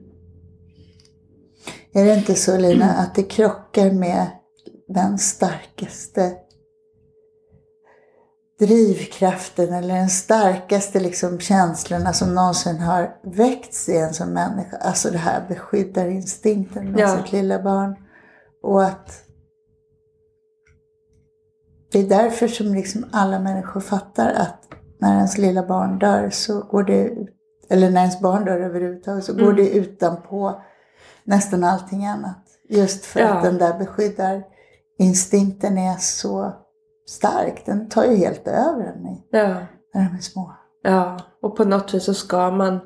Är 1.92 2.04
det 2.04 2.14
inte 2.14 2.34
så 2.34 2.58
Lina 2.58 2.90
att 2.90 3.14
det 3.14 3.22
krockar 3.22 3.90
med 3.90 4.26
den 4.88 5.18
starkaste 5.18 6.32
drivkraften 8.60 9.72
eller 9.74 9.94
den 9.94 10.08
starkaste 10.08 11.00
liksom 11.00 11.38
känslorna 11.40 12.12
som 12.12 12.34
någonsin 12.34 12.78
har 12.78 13.16
väckts 13.24 13.88
i 13.88 13.96
en 13.96 14.14
som 14.14 14.28
människa. 14.28 14.76
Alltså 14.76 15.10
det 15.10 15.18
här 15.18 15.44
beskyddarinstinkten 15.48 16.90
med 16.92 17.00
Ja. 17.00 17.16
sitt 17.16 17.32
lilla 17.32 17.62
barn. 17.62 17.96
Och 18.62 18.84
att 18.84 19.22
det 21.92 21.98
är 21.98 22.08
därför 22.08 22.48
som 22.48 22.74
liksom 22.74 23.04
alla 23.12 23.38
människor 23.38 23.80
fattar 23.80 24.32
att 24.32 24.58
när 25.00 25.16
ens 25.16 25.38
lilla 25.38 25.66
barn 25.66 25.98
dör 25.98 26.30
så 26.30 26.60
går 26.62 26.82
det 26.82 27.04
ut, 27.04 27.28
eller 27.70 27.90
när 27.90 28.00
ens 28.00 28.20
barn 28.20 28.44
dör 28.44 28.60
överhuvudtaget 28.60 29.24
så 29.24 29.32
går 29.32 29.42
Mm. 29.42 29.56
det 29.56 29.70
utanpå 29.70 30.62
nästan 31.24 31.64
allting 31.64 32.06
annat. 32.06 32.44
Just 32.68 33.04
för 33.04 33.20
Ja. 33.20 33.28
att 33.28 33.42
den 33.42 33.58
där 33.58 33.78
beskyddarinstinkten 33.78 35.78
är 35.78 35.96
så 35.96 36.52
stark. 37.10 37.66
Den 37.66 37.88
tar 37.88 38.04
ju 38.04 38.16
helt 38.16 38.48
över 38.48 38.82
i- 38.84 39.22
Ja. 39.30 39.66
när 39.94 40.08
de 40.08 40.16
är 40.16 40.20
små. 40.20 40.54
Ja, 40.82 41.20
och 41.42 41.56
på 41.56 41.64
något 41.64 41.94
vis 41.94 42.04
så 42.04 42.14
ska 42.14 42.50
man, 42.50 42.78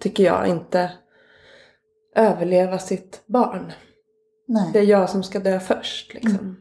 tycker 0.00 0.24
jag, 0.24 0.46
inte 0.48 0.92
överleva 2.16 2.78
sitt 2.78 3.22
barn. 3.26 3.72
Nej. 4.46 4.70
Det 4.72 4.78
är 4.78 4.82
jag 4.84 5.10
som 5.10 5.22
ska 5.22 5.38
dö 5.40 5.60
först 5.60 6.14
liksom. 6.14 6.56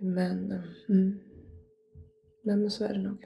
Men, 0.00 0.52
mm. 0.88 1.18
Men 2.44 2.70
så 2.70 2.84
är 2.84 2.88
det 2.88 3.02
nog. 3.02 3.24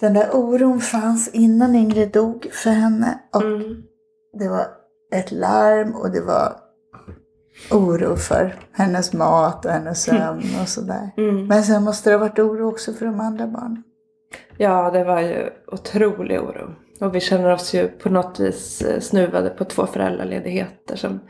Den 0.00 0.14
där 0.14 0.30
oron 0.36 0.80
fanns 0.80 1.28
innan 1.34 1.74
Ingrid 1.74 2.12
dog 2.12 2.48
för 2.52 2.70
henne. 2.70 3.18
Och 3.34 3.42
Mm. 3.42 3.82
det 4.32 4.48
var 4.48 4.66
ett 5.12 5.32
larm 5.32 5.94
och 5.94 6.10
det 6.10 6.20
var 6.20 6.60
oro 7.70 8.16
för 8.16 8.54
hennes 8.72 9.12
mat 9.12 9.64
och 9.64 9.70
hennes 9.72 10.02
sömn 10.02 10.42
och 10.62 10.68
sådär. 10.76 11.10
Mm. 11.16 11.46
Men 11.46 11.62
sen 11.62 11.82
måste 11.82 12.10
det 12.10 12.16
ha 12.16 12.20
varit 12.20 12.38
oro 12.38 12.68
också 12.68 12.92
för 12.92 13.06
de 13.06 13.20
andra 13.20 13.46
barnen. 13.46 13.82
Ja, 14.56 14.90
det 14.90 15.04
var 15.04 15.20
ju 15.20 15.50
otrolig 15.72 16.40
oro. 16.40 16.74
Och 17.00 17.14
vi 17.14 17.20
känner 17.20 17.52
oss 17.52 17.74
ju 17.74 17.88
på 17.88 18.08
något 18.08 18.40
vis 18.40 18.82
eh, 18.82 19.00
snuvade 19.00 19.50
på 19.50 19.64
två 19.64 19.86
föräldraledigheter 19.86 20.96
som 20.96 21.20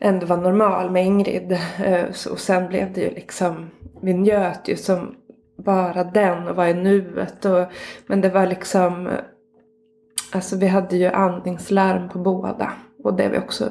ändå 0.00 0.26
var 0.26 0.36
normal 0.36 0.90
med 0.90 1.06
Ingrid. 1.06 1.52
Eh, 1.84 2.04
Och 2.30 2.38
sen 2.38 2.68
blev 2.68 2.92
det 2.92 3.00
ju 3.00 3.10
liksom, 3.10 3.70
vi 4.02 4.14
njöt 4.14 4.68
ju 4.68 4.76
som 4.76 5.14
bara 5.64 6.04
den 6.04 6.48
och 6.48 6.56
var 6.56 6.66
i 6.66 6.74
nuet. 6.74 7.44
Och, 7.44 7.66
men 8.06 8.20
det 8.20 8.28
var 8.28 8.46
liksom, 8.46 9.06
eh, 9.06 9.12
alltså 10.32 10.56
vi 10.56 10.66
hade 10.66 10.96
ju 10.96 11.06
andningslarm 11.06 12.08
på 12.08 12.18
båda. 12.18 12.72
Och 13.04 13.14
det 13.14 13.28
var 13.28 13.38
också 13.38 13.68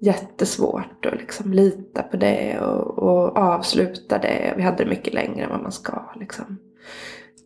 jättesvårt 0.00 1.06
att 1.06 1.20
liksom 1.20 1.52
lita 1.52 2.02
på 2.02 2.16
det 2.16 2.60
och, 2.60 2.98
och 2.98 3.36
avsluta 3.38 4.18
det. 4.18 4.54
Vi 4.56 4.62
hade 4.62 4.84
det 4.84 4.90
mycket 4.90 5.14
längre 5.14 5.44
än 5.44 5.50
vad 5.50 5.62
man 5.62 5.72
ska 5.72 6.12
liksom. 6.16 6.58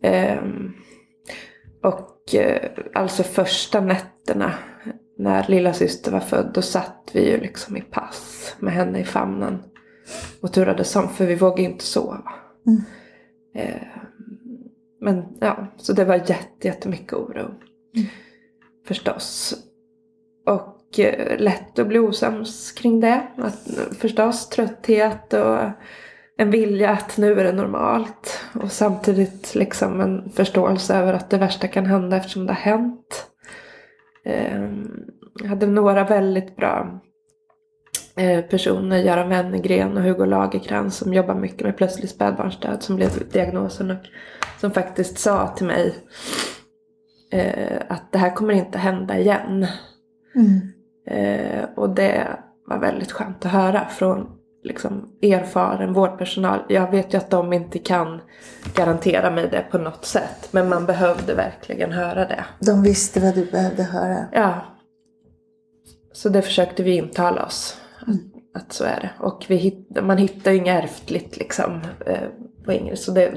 Ehm, 0.01 0.73
och 1.83 2.35
eh, 2.35 2.71
alltså 2.93 3.23
första 3.23 3.81
nätterna 3.81 4.53
när 5.17 5.47
lilla 5.47 5.73
syster 5.73 6.11
var 6.11 6.19
född, 6.19 6.51
då 6.53 6.61
satt 6.61 7.09
vi 7.13 7.31
ju 7.31 7.39
liksom 7.39 7.77
i 7.77 7.81
pass 7.81 8.55
med 8.59 8.73
henne 8.73 8.99
i 8.99 9.03
famnen. 9.03 9.63
Och 10.41 10.53
turades 10.53 10.95
om, 10.95 11.09
för 11.09 11.25
vi 11.25 11.35
vågade 11.35 11.61
inte 11.61 11.83
sova. 11.83 12.33
Mm. 12.67 12.81
Ehm, 13.55 14.05
men 15.01 15.23
ja, 15.39 15.67
så 15.77 15.93
det 15.93 16.05
var 16.05 16.15
jätte, 16.15 16.67
jättemycket 16.67 17.13
oro. 17.13 17.55
Förstås. 18.87 19.55
Och 20.45 20.74
Eh, 20.99 21.37
lätt 21.39 21.79
att 21.79 21.87
bli 21.87 21.99
osams 21.99 22.71
kring 22.71 22.99
det. 22.99 23.27
Att, 23.37 23.67
förstås 23.99 24.49
trötthet 24.49 25.33
och 25.33 25.59
en 26.37 26.51
vilja 26.51 26.89
att 26.89 27.17
nu 27.17 27.39
är 27.39 27.43
det 27.43 27.51
normalt. 27.51 28.41
Och 28.53 28.71
samtidigt 28.71 29.55
liksom 29.55 30.01
en 30.01 30.29
förståelse 30.29 30.95
över 30.95 31.13
att 31.13 31.29
det 31.29 31.37
värsta 31.37 31.67
kan 31.67 31.85
hända 31.85 32.17
eftersom 32.17 32.45
det 32.45 32.53
har 32.53 32.71
hänt. 32.71 33.27
Ehm, 34.25 34.87
jag 35.41 35.49
hade 35.49 35.67
några 35.67 36.03
väldigt 36.03 36.55
bra 36.55 37.01
eh, 38.15 38.45
personer, 38.45 38.97
Göran 38.97 39.29
Wennergren 39.29 39.97
och 39.97 40.03
Hugo 40.03 40.25
Lagerkrans 40.25 40.97
som 40.97 41.13
jobbar 41.13 41.35
mycket 41.35 41.61
med 41.61 41.77
plötslig 41.77 42.09
spädbarnsdöd 42.09 42.83
som 42.83 42.95
blev 42.95 43.09
diagnosen 43.31 43.91
och 43.91 43.97
som 44.57 44.71
faktiskt 44.71 45.17
sa 45.17 45.47
till 45.47 45.65
mig 45.65 45.95
eh, 47.31 47.81
att 47.89 48.11
det 48.11 48.17
här 48.17 48.35
kommer 48.35 48.53
inte 48.53 48.77
hända 48.77 49.19
igen. 49.19 49.67
Mm. 50.35 50.74
Eh, 51.07 51.63
och 51.75 51.89
det 51.89 52.27
var 52.67 52.79
väldigt 52.79 53.11
skönt 53.11 53.45
att 53.45 53.51
höra 53.51 53.85
från 53.85 54.27
liksom, 54.63 55.09
erfaren 55.21 55.93
vårdpersonal. 55.93 56.59
Jag 56.69 56.91
vet 56.91 57.13
ju 57.13 57.17
att 57.17 57.29
de 57.29 57.53
inte 57.53 57.79
kan 57.79 58.21
garantera 58.75 59.31
mig 59.31 59.47
det 59.51 59.65
på 59.71 59.77
något 59.77 60.05
sätt. 60.05 60.47
Men 60.51 60.69
man 60.69 60.85
behövde 60.85 61.35
verkligen 61.35 61.91
höra 61.91 62.25
det. 62.27 62.45
De 62.59 62.83
visste 62.83 63.19
vad 63.19 63.35
du 63.35 63.45
behövde 63.45 63.83
höra. 63.83 64.25
Ja. 64.31 64.61
Så 66.13 66.29
det 66.29 66.41
försökte 66.41 66.83
vi 66.83 66.97
intala 66.97 67.45
oss. 67.45 67.81
Att, 67.99 68.61
att 68.61 68.73
så 68.73 68.83
är 68.83 68.99
det. 69.01 69.09
Och 69.19 69.45
vi 69.47 69.55
hitt, 69.55 70.03
man 70.03 70.17
hittar 70.17 70.51
ju 70.51 70.57
inget 70.57 70.83
ärftligt 70.83 71.37
liksom 71.37 71.81
eh, 72.05 72.29
på 72.65 72.73
Ingrid. 72.73 72.99
Så 72.99 73.11
det 73.11 73.33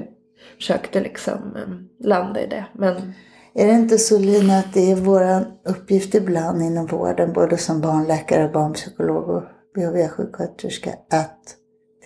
försökte 0.56 1.00
liksom 1.00 1.56
eh, 1.56 2.06
landa 2.06 2.40
i 2.40 2.46
det. 2.46 2.64
Men 2.72 3.14
Är 3.54 3.66
det 3.66 3.72
inte 3.72 3.98
så 3.98 4.18
Lina 4.18 4.58
att 4.58 4.74
det 4.74 4.90
är 4.92 4.96
vår 4.96 5.22
uppgift 5.64 6.14
ibland 6.14 6.62
inom 6.62 6.86
vården, 6.86 7.32
både 7.32 7.56
som 7.56 7.80
barnläkare, 7.80 8.48
barnpsykolog 8.48 9.28
och 9.28 9.42
BHV-sjuksköterska, 9.76 10.90
att 11.10 11.40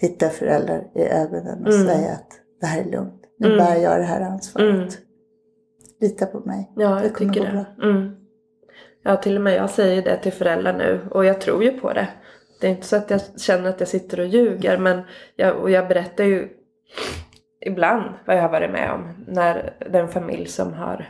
titta 0.01 0.29
föräldrar 0.29 0.85
i 0.95 1.03
ögonen 1.03 1.67
och 1.67 1.73
Mm. 1.73 1.87
säga 1.87 2.13
att 2.13 2.29
det 2.61 2.67
här 2.67 2.81
är 2.81 2.85
lugnt. 2.91 3.23
Nu 3.39 3.47
Mm. 3.47 3.59
bär 3.59 3.77
jag 3.77 3.99
det 4.01 4.05
här 4.05 4.21
ansvaret. 4.21 4.75
Mm. 4.75 4.89
Lita 6.01 6.27
på 6.27 6.41
mig. 6.41 6.73
Ja, 6.77 6.89
Det 6.95 7.03
jag 7.07 7.15
kommer 7.15 7.33
tycker 7.33 7.67
det. 7.79 7.87
Mm. 7.87 8.17
Ja, 9.05 9.17
till 9.17 9.37
och 9.37 9.43
med 9.43 9.55
jag 9.57 9.71
säger 9.71 10.03
det 10.03 10.17
till 10.23 10.33
föräldrar 10.33 10.73
nu 10.73 11.01
och 11.11 11.25
jag 11.25 11.41
tror 11.41 11.65
ju 11.65 11.81
på 11.81 11.93
det. 11.93 12.09
Det 12.61 12.67
är 12.67 12.71
inte 12.71 12.87
så 12.87 12.97
att 12.97 13.11
jag 13.11 13.21
känner 13.41 13.69
att 13.71 13.81
jag 13.81 13.89
sitter 13.89 14.21
och 14.21 14.27
ljuger 14.27 14.79
men 14.79 15.03
jag, 15.37 15.57
och 15.57 15.71
jag 15.71 15.89
berättar 15.89 16.25
ju 16.25 16.49
ibland 17.67 18.05
vad 18.27 18.37
jag 18.37 18.43
har 18.43 18.49
varit 18.51 18.71
med 18.71 18.93
om. 18.93 19.25
När 19.29 19.75
det 19.91 19.99
är 19.99 20.03
en 20.03 20.09
familj 20.09 20.47
som 20.47 20.73
har 20.73 21.09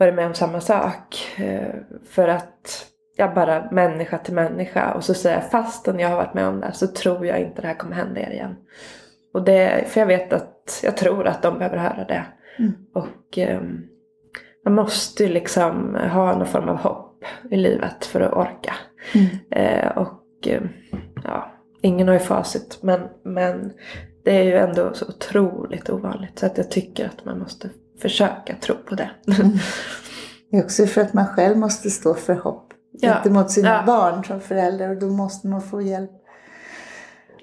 varit 0.00 0.14
med 0.14 0.26
om 0.26 0.34
samma 0.34 0.60
sak. 0.60 1.36
Eh, 1.38 1.74
för 2.10 2.28
att 2.28 2.86
jag 3.16 3.34
bara 3.34 3.70
människa 3.70 4.18
till 4.18 4.34
människa 4.34 4.94
och 4.94 5.04
så 5.04 5.14
säger 5.14 5.36
jag 5.36 5.50
fastän 5.50 5.98
jag 5.98 6.08
har 6.08 6.16
varit 6.16 6.34
med 6.34 6.46
om 6.46 6.60
det 6.60 6.72
så 6.72 6.86
tror 6.86 7.26
jag 7.26 7.40
inte 7.40 7.62
det 7.62 7.68
här 7.68 7.74
kommer 7.74 7.96
hända 7.96 8.20
er 8.20 8.30
igen. 8.30 8.56
Och 9.34 9.44
det, 9.44 9.84
för 9.88 10.00
jag 10.00 10.06
vet 10.06 10.32
att, 10.32 10.80
jag 10.82 10.96
tror 10.96 11.26
att 11.26 11.42
de 11.42 11.58
behöver 11.58 11.76
höra 11.76 12.04
det. 12.04 12.24
Mm. 12.58 12.72
Och 12.94 13.38
eh, 13.38 13.60
man 14.64 14.74
måste 14.74 15.24
ju 15.24 15.28
liksom 15.28 15.94
ha 15.94 16.36
någon 16.36 16.46
form 16.46 16.68
av 16.68 16.76
hopp 16.76 17.24
i 17.50 17.56
livet 17.56 18.04
för 18.04 18.20
att 18.20 18.32
orka. 18.32 18.74
Mm. 19.14 19.26
Eh, 19.50 19.96
och 19.96 20.48
eh, 20.48 20.62
ja, 21.24 21.52
ingen 21.82 22.08
har 22.08 22.14
ju 22.14 22.20
facit 22.20 22.78
men, 22.82 23.00
men 23.24 23.72
det 24.24 24.38
är 24.38 24.42
ju 24.42 24.56
ändå 24.56 24.94
så 24.94 25.08
otroligt 25.08 25.90
ovanligt 25.90 26.38
så 26.38 26.46
att 26.46 26.58
jag 26.58 26.70
tycker 26.70 27.06
att 27.06 27.24
man 27.24 27.38
måste 27.38 27.68
försöka 28.00 28.54
tro 28.60 28.74
på 28.74 28.94
det. 28.94 29.10
Mm. 29.40 29.52
Det 30.50 30.56
är 30.56 30.64
också 30.64 30.86
för 30.86 31.00
att 31.00 31.12
man 31.14 31.26
själv 31.26 31.56
måste 31.56 31.90
stå 31.90 32.14
för 32.14 32.34
hopp 32.34 32.66
Ja. 32.92 33.12
gentemot 33.14 33.50
sina 33.50 33.68
Ja. 33.68 33.82
barn 33.86 34.24
som 34.24 34.40
förälder 34.40 34.90
och 34.90 34.96
då 34.98 35.06
måste 35.06 35.46
man 35.48 35.62
få 35.62 35.82
hjälp 35.82 36.10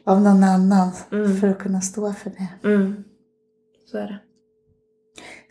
av 0.06 0.22
någon 0.22 0.43
annan 0.43 0.91
Mm. 1.12 1.38
för 1.38 1.48
att 1.48 1.60
kunna 1.60 1.82
stå 1.82 2.13
för 2.13 2.30
det. 2.30 2.67
Mm. 2.70 3.04
Så 3.91 3.98
är 3.98 4.02
det. 4.08 4.20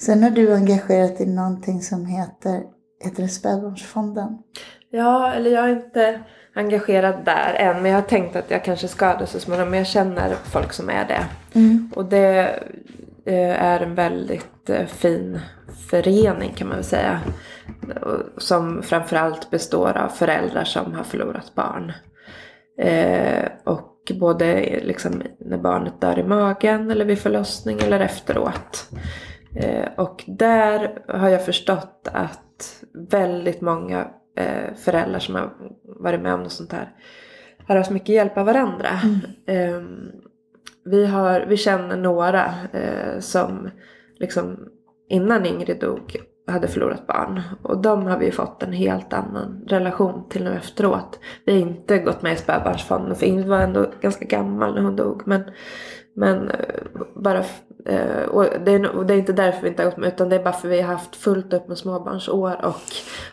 Sen 0.01 0.23
har 0.23 0.31
du 0.31 0.55
engagerat 0.55 1.19
dig 1.19 1.27
i 1.27 1.31
någonting 1.31 1.81
som 1.83 2.07
heter, 2.07 2.63
heter 3.05 3.23
det 3.23 3.29
Spädbarnsfonden? 3.29 4.39
Ja, 4.91 5.33
eller 5.33 5.51
jag 5.51 5.65
är 5.65 5.77
inte 5.77 6.21
engagerad 6.55 7.25
där 7.25 7.55
än 7.55 7.83
men 7.83 7.91
jag 7.91 7.99
har 7.99 8.09
tänkt 8.09 8.37
att 8.37 8.51
jag 8.51 8.65
kanske 8.65 8.89
ska 8.89 9.15
det 9.17 9.27
så 9.27 9.41
småningom 9.41 9.71
men 9.71 9.79
jag 9.79 9.87
känner 9.87 10.35
folk 10.35 10.73
som 10.73 10.91
är 10.91 11.05
det. 11.09 11.25
Mm. 11.59 11.93
Och 11.97 12.05
det 12.05 12.61
eh, 13.25 13.63
är 13.65 13.81
en 13.81 13.95
väldigt 13.95 14.47
fin 14.89 15.41
förening 15.91 16.53
kan 16.53 16.69
man 16.69 16.77
väl 16.77 16.85
säga. 16.85 17.21
Som 18.39 18.83
framförallt 18.83 19.51
består 19.51 19.97
av 19.99 20.09
föräldrar 20.09 20.65
som 20.65 20.95
har 20.95 21.05
förlorat 21.05 21.55
barn. 21.55 21.93
Eh, 22.79 23.45
och 23.65 24.13
både 24.21 24.81
liksom 24.83 25.23
när 25.39 25.59
barnet 25.59 26.01
dör 26.01 26.19
i 26.19 26.23
magen 26.23 26.91
eller 26.91 27.05
vid 27.05 27.19
förlossning 27.19 27.79
eller 27.79 28.01
efteråt. 28.01 28.91
Eh, 29.57 29.89
och 29.97 30.25
där 30.27 31.03
har 31.09 31.29
jag 31.29 31.45
förstått 31.45 32.09
att 32.13 32.85
väldigt 33.11 33.61
många 33.61 34.09
eh, 34.37 34.75
föräldrar 34.77 35.19
som 35.19 35.35
har 35.35 35.53
varit 35.83 36.21
med 36.21 36.35
om 36.35 36.43
något 36.43 36.53
sånt 36.53 36.73
här 36.73 36.93
har 37.67 37.77
haft 37.77 37.91
mycket 37.91 38.15
hjälp 38.15 38.39
av 38.39 38.47
varandra. 38.47 38.89
Eh, 39.47 39.83
vi, 40.85 41.07
har, 41.07 41.41
vi 41.41 41.57
känner 41.57 41.97
några 41.97 42.55
eh, 42.73 43.21
som 43.21 43.71
liksom 44.19 44.69
innan 45.09 45.47
Ingrid 45.47 45.81
dog 45.81 46.17
hade 46.47 46.69
förlorat 46.69 47.07
barn. 47.07 47.43
Och 47.63 47.79
de 47.79 48.07
har 48.07 48.19
vi 48.19 48.31
fått 48.31 48.63
en 48.63 48.73
helt 48.73 49.13
annan 49.13 49.65
relation 49.67 50.29
till 50.29 50.45
nu 50.45 50.55
efteråt. 50.55 51.19
Vi 51.45 51.53
har 51.53 51.59
inte 51.59 51.99
gått 51.99 52.23
med 52.23 52.33
i 52.33 52.37
spädbarnsfonden 52.37 53.17
för 53.17 53.27
Ingrid 53.27 53.47
var 53.47 53.61
ändå 53.61 53.87
ganska 54.01 54.25
gammal 54.25 54.75
när 54.75 54.83
hon 54.83 54.97
dog. 54.97 55.23
Men, 55.27 55.43
men 56.15 56.51
eh, 56.51 56.81
bara, 57.15 57.45
eh, 57.87 58.23
och 58.31 58.45
det, 58.65 58.73
är, 58.73 58.97
och 58.97 59.07
det 59.07 59.15
är 59.15 59.19
inte 59.19 59.33
därför 59.33 59.63
vi 59.63 59.69
inte 59.69 59.83
har 59.83 59.91
gått 59.91 59.99
med 59.99 60.09
utan 60.09 60.29
det 60.29 60.37
är 60.37 60.45
bara 60.45 60.55
för 60.55 60.69
vi 60.69 60.81
har 60.81 60.93
haft 60.95 61.17
fullt 61.17 61.53
upp 61.53 61.69
med 61.69 61.79
småbarnsår 61.79 62.65
och 62.65 62.83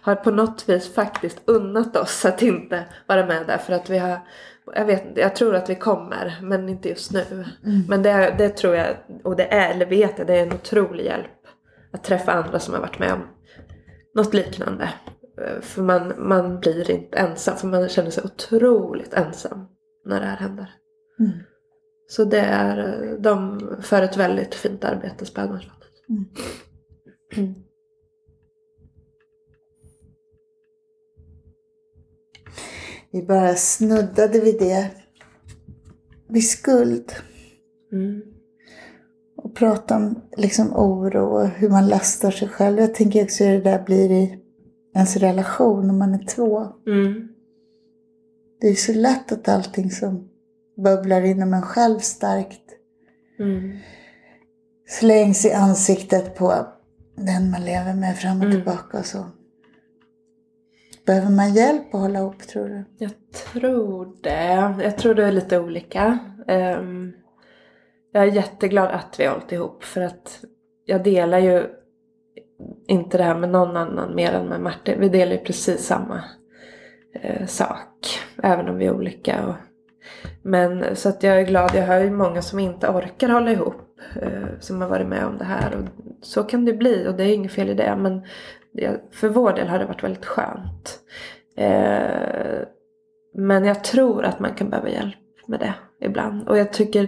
har 0.01 0.15
på 0.15 0.31
något 0.31 0.69
vis 0.69 0.93
faktiskt 0.93 1.41
unnat 1.45 1.97
oss 1.97 2.25
att 2.25 2.41
inte 2.41 2.83
vara 3.07 3.25
med 3.25 3.47
där 3.47 3.57
för 3.57 3.73
att 3.73 3.89
vi 3.89 3.97
har 3.97 4.17
jag 4.65 4.85
vet 4.85 5.03
jag 5.15 5.35
tror 5.35 5.55
att 5.55 5.69
vi 5.69 5.75
kommer 5.75 6.39
men 6.41 6.69
inte 6.69 6.89
just 6.89 7.11
nu. 7.11 7.45
Men 7.89 8.03
det, 8.03 8.35
det 8.37 8.49
tror 8.49 8.75
jag, 8.75 8.95
och 9.23 9.35
det 9.35 9.53
är, 9.53 9.71
eller 9.73 9.85
vet 9.85 10.17
jag, 10.17 10.27
det 10.27 10.37
är 10.37 10.43
en 10.43 10.53
otrolig 10.53 11.05
hjälp 11.05 11.47
att 11.91 12.03
träffa 12.03 12.31
andra 12.31 12.59
som 12.59 12.73
har 12.73 12.81
varit 12.81 12.99
med 12.99 13.13
om 13.13 13.27
något 14.15 14.33
liknande. 14.33 14.89
Eh, 15.41 15.61
För 15.61 15.81
man, 15.81 16.13
man 16.17 16.59
blir 16.59 16.91
inte 16.91 17.17
ensam, 17.17 17.57
för 17.57 17.67
man 17.67 17.89
känner 17.89 18.09
sig 18.09 18.23
otroligt 18.23 19.13
ensam 19.13 19.65
när 20.05 20.19
det 20.19 20.25
här 20.25 20.37
händer. 20.37 20.69
Mm. 21.19 21.31
Så 22.07 22.23
det 22.25 22.39
är, 22.39 22.77
eh, 22.77 23.19
de 23.19 23.59
för 23.81 24.01
ett 24.01 24.17
väldigt 24.17 24.55
fint 24.55 24.83
arbete, 24.83 25.25
Spädbarnsfonden. 25.25 25.87
Vi 33.13 33.21
bara 33.23 33.55
snuddade 33.55 34.39
vid 34.39 34.59
det. 34.59 34.89
Vid 36.27 36.49
skuld. 36.49 37.11
Mm. 37.91 38.21
Och 39.37 39.55
prata 39.55 39.95
om 39.95 40.21
liksom 40.37 40.73
oro 40.75 41.25
och 41.25 41.47
hur 41.47 41.69
man 41.69 41.87
lastar 41.87 42.31
sig 42.31 42.47
själv. 42.47 42.79
Jag 42.79 42.95
tänker 42.95 43.23
också 43.23 43.43
hur 43.43 43.53
det 43.53 43.69
där 43.71 43.83
blir 43.83 44.11
i 44.11 44.39
ens 44.95 45.15
relation 45.17 45.89
om 45.89 45.97
man 45.99 46.13
är 46.13 46.25
två. 46.25 46.67
Mm. 46.87 47.27
Det 48.61 48.67
är 48.67 48.75
så 48.75 48.93
lätt 48.93 49.31
att 49.31 49.47
allting 49.47 49.91
som 49.91 50.29
bubblar 50.83 51.21
inom 51.21 51.53
en 51.53 51.61
själv 51.61 51.99
starkt 51.99 52.59
Mm. 53.39 53.77
slängs 54.87 55.45
i 55.45 55.51
ansiktet 55.51 56.35
på 56.35 56.67
den 57.17 57.51
man 57.51 57.65
lever 57.65 57.93
med 57.93 58.17
fram 58.17 58.37
och 58.37 58.45
Mm. 58.45 58.55
tillbaka 58.57 58.99
och 58.99 59.05
så. 59.05 59.25
Behöver 61.05 61.29
man 61.29 61.53
hjälp 61.53 61.95
att 61.95 62.01
hålla 62.01 62.19
ihop 62.19 62.39
tror 62.39 62.69
du? 62.69 62.83
Jag 62.97 63.11
tror 63.31 64.17
det. 64.21 64.83
Jag 64.83 64.97
tror 64.97 65.15
det 65.15 65.25
är 65.25 65.31
lite 65.31 65.59
olika. 65.59 66.19
Ehm, 66.47 67.13
jag 68.11 68.23
är 68.23 68.31
jätteglad 68.31 68.89
att 68.89 69.19
vi 69.19 69.25
har 69.25 69.33
hållit 69.33 69.51
ihop 69.51 69.83
för 69.83 70.01
att 70.01 70.39
jag 70.85 71.03
delar 71.03 71.39
ju 71.39 71.65
inte 72.87 73.17
det 73.17 73.23
här 73.23 73.35
med 73.35 73.49
någon 73.49 73.77
annan 73.77 74.15
mer 74.15 74.31
än 74.31 74.45
med 74.45 74.61
Martin. 74.61 74.99
Vi 74.99 75.09
delar 75.09 75.31
ju 75.31 75.37
precis 75.37 75.85
samma 75.85 76.23
eh, 77.13 77.45
sak. 77.45 78.19
Även 78.43 78.69
om 78.69 78.77
vi 78.77 78.85
är 78.85 78.95
olika. 78.95 79.47
Och, 79.47 79.55
men 80.41 80.95
så 80.95 81.09
att 81.09 81.23
jag 81.23 81.39
är 81.39 81.45
glad. 81.45 81.71
Jag 81.75 81.83
hör 81.83 82.03
ju 82.03 82.11
många 82.11 82.41
som 82.41 82.59
inte 82.59 82.87
orkar 82.87 83.29
hålla 83.29 83.51
ihop. 83.51 83.75
Eh, 84.21 84.59
som 84.59 84.81
har 84.81 84.89
varit 84.89 85.07
med 85.07 85.25
om 85.25 85.37
det 85.37 85.45
här. 85.45 85.75
Och 85.75 86.05
så 86.21 86.43
kan 86.43 86.65
det 86.65 86.73
bli 86.73 87.07
och 87.07 87.13
det 87.13 87.23
är 87.23 87.33
inget 87.33 87.51
fel 87.51 87.69
i 87.69 87.73
det. 87.73 87.95
Men 87.97 88.19
det, 88.19 88.27
för 89.11 89.29
vår 89.29 89.53
del 89.53 89.67
har 89.67 89.79
det 89.79 89.85
varit 89.85 90.03
väldigt 90.03 90.25
skönt. 90.25 90.99
Eh, 91.57 92.61
men 93.33 93.65
jag 93.65 93.83
tror 93.83 94.25
att 94.25 94.39
man 94.39 94.53
kan 94.53 94.69
behöva 94.69 94.89
hjälp 94.89 95.15
med 95.47 95.59
det 95.59 95.73
ibland. 96.01 96.49
Och 96.49 96.57
jag 96.57 96.73
tycker 96.73 97.07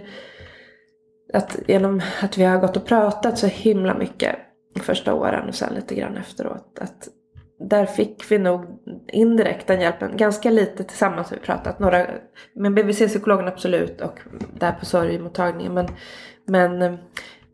att 1.32 1.58
genom 1.66 2.02
att 2.22 2.38
vi 2.38 2.44
har 2.44 2.58
gått 2.58 2.76
och 2.76 2.86
pratat 2.86 3.38
så 3.38 3.46
himla 3.46 3.94
mycket 3.94 4.36
de 4.74 4.80
första 4.80 5.14
åren 5.14 5.48
och 5.48 5.54
sen 5.54 5.74
lite 5.74 5.94
grann 5.94 6.16
efteråt. 6.16 6.78
Att 6.80 7.08
där 7.58 7.86
fick 7.86 8.30
vi 8.30 8.38
nog 8.38 8.64
indirekt 9.08 9.66
den 9.66 9.80
hjälpen. 9.80 10.16
Ganska 10.16 10.50
lite 10.50 10.84
tillsammans 10.84 11.30
har 11.30 11.36
vi 11.36 11.42
pratat. 11.42 11.78
Några, 11.78 12.06
med 12.52 12.74
BVC-psykologen 12.74 13.48
absolut 13.48 14.00
och 14.00 14.20
där 14.54 14.72
på 14.72 14.84
sorgmottagningen. 14.84 15.74
Men, 15.74 15.86
men 16.44 16.82
eh, 16.82 16.94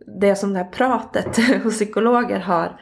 det 0.07 0.37
som 0.37 0.53
det 0.53 0.59
här 0.59 0.71
pratet 0.71 1.37
hos 1.63 1.75
psykologer 1.75 2.39
har 2.39 2.81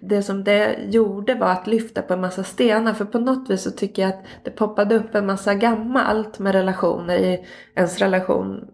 det 0.00 0.22
som 0.22 0.44
det 0.44 0.76
gjorde 0.88 1.34
var 1.34 1.50
att 1.50 1.66
lyfta 1.66 2.02
på 2.02 2.14
en 2.14 2.20
massa 2.20 2.44
stenar. 2.44 2.94
För 2.94 3.04
på 3.04 3.18
något 3.18 3.50
vis 3.50 3.62
så 3.62 3.70
tycker 3.70 4.02
jag 4.02 4.08
att 4.08 4.24
det 4.42 4.50
poppade 4.50 4.94
upp 4.94 5.14
en 5.14 5.26
massa 5.26 5.54
gammalt 5.54 6.38
med 6.38 6.52
relationer 6.52 7.16
i 7.16 7.46
ens 7.74 7.98
relation. 7.98 8.64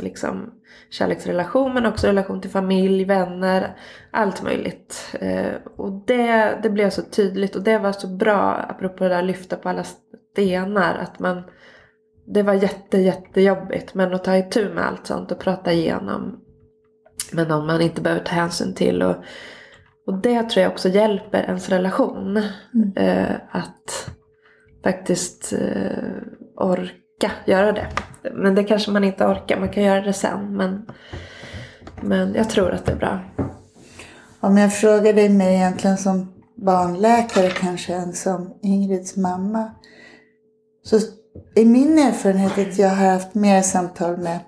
Liksom 0.00 0.50
kärleksrelation 0.90 1.74
men 1.74 1.86
också 1.86 2.06
relation 2.06 2.40
till 2.40 2.50
familj, 2.50 3.04
vänner, 3.04 3.76
allt 4.10 4.42
möjligt. 4.42 5.16
Eh, 5.20 5.52
och 5.76 5.92
det, 6.06 6.58
det 6.62 6.70
blev 6.70 6.90
så 6.90 7.02
tydligt 7.02 7.56
och 7.56 7.62
det 7.62 7.78
var 7.78 7.92
så 7.92 8.08
bra, 8.08 8.66
apropå 8.68 9.04
det 9.04 9.10
där 9.10 9.22
lyfta 9.22 9.56
på 9.56 9.68
alla 9.68 9.84
stenar, 10.32 10.94
att 10.94 11.18
man 11.18 11.42
det 12.26 12.42
var 12.42 12.54
jätte, 12.54 12.98
jättejobbigt 12.98 13.94
men 13.94 14.14
att 14.14 14.24
ta 14.24 14.36
itu 14.36 14.68
med 14.74 14.86
allt 14.86 15.06
sånt 15.06 15.32
och 15.32 15.38
prata 15.38 15.72
igenom 15.72 16.40
med 17.32 17.48
någon 17.48 17.66
man 17.66 17.80
inte 17.80 18.00
behöver 18.00 18.24
ta 18.24 18.32
hänsyn 18.32 18.74
till. 18.74 19.02
Och, 19.02 19.16
och 20.06 20.18
det 20.18 20.42
tror 20.42 20.62
jag 20.62 20.72
också 20.72 20.88
hjälper 20.88 21.42
ens 21.42 21.68
relation. 21.68 22.42
Mm. 22.74 22.92
Eh, 22.96 23.36
att 23.50 24.10
faktiskt 24.84 25.52
eh, 25.52 26.12
orka 26.56 27.30
göra 27.44 27.72
det. 27.72 27.88
Men 28.32 28.54
det 28.54 28.64
kanske 28.64 28.90
man 28.90 29.04
inte 29.04 29.26
orkar, 29.26 29.60
man 29.60 29.68
kan 29.68 29.82
göra 29.82 30.00
det 30.00 30.12
sen. 30.12 30.56
Men, 30.56 30.86
men 32.00 32.34
jag 32.34 32.50
tror 32.50 32.70
att 32.70 32.86
det 32.86 32.92
är 32.92 32.96
bra. 32.96 33.20
Om 34.40 34.58
jag 34.58 34.74
frågar 34.74 35.12
dig 35.12 35.28
mig 35.28 35.54
egentligen 35.54 35.98
som 35.98 36.32
barnläkare 36.56 37.50
kanske 37.50 37.94
än 37.94 38.12
som 38.12 38.54
Ingrids 38.62 39.16
mamma. 39.16 39.70
Så 40.82 40.96
är 41.54 41.64
min 41.64 41.98
erfarenhet 41.98 42.58
att 42.58 42.78
jag 42.78 42.88
har 42.88 43.12
haft 43.12 43.34
mer 43.34 43.62
samtal 43.62 44.16
med 44.16 44.40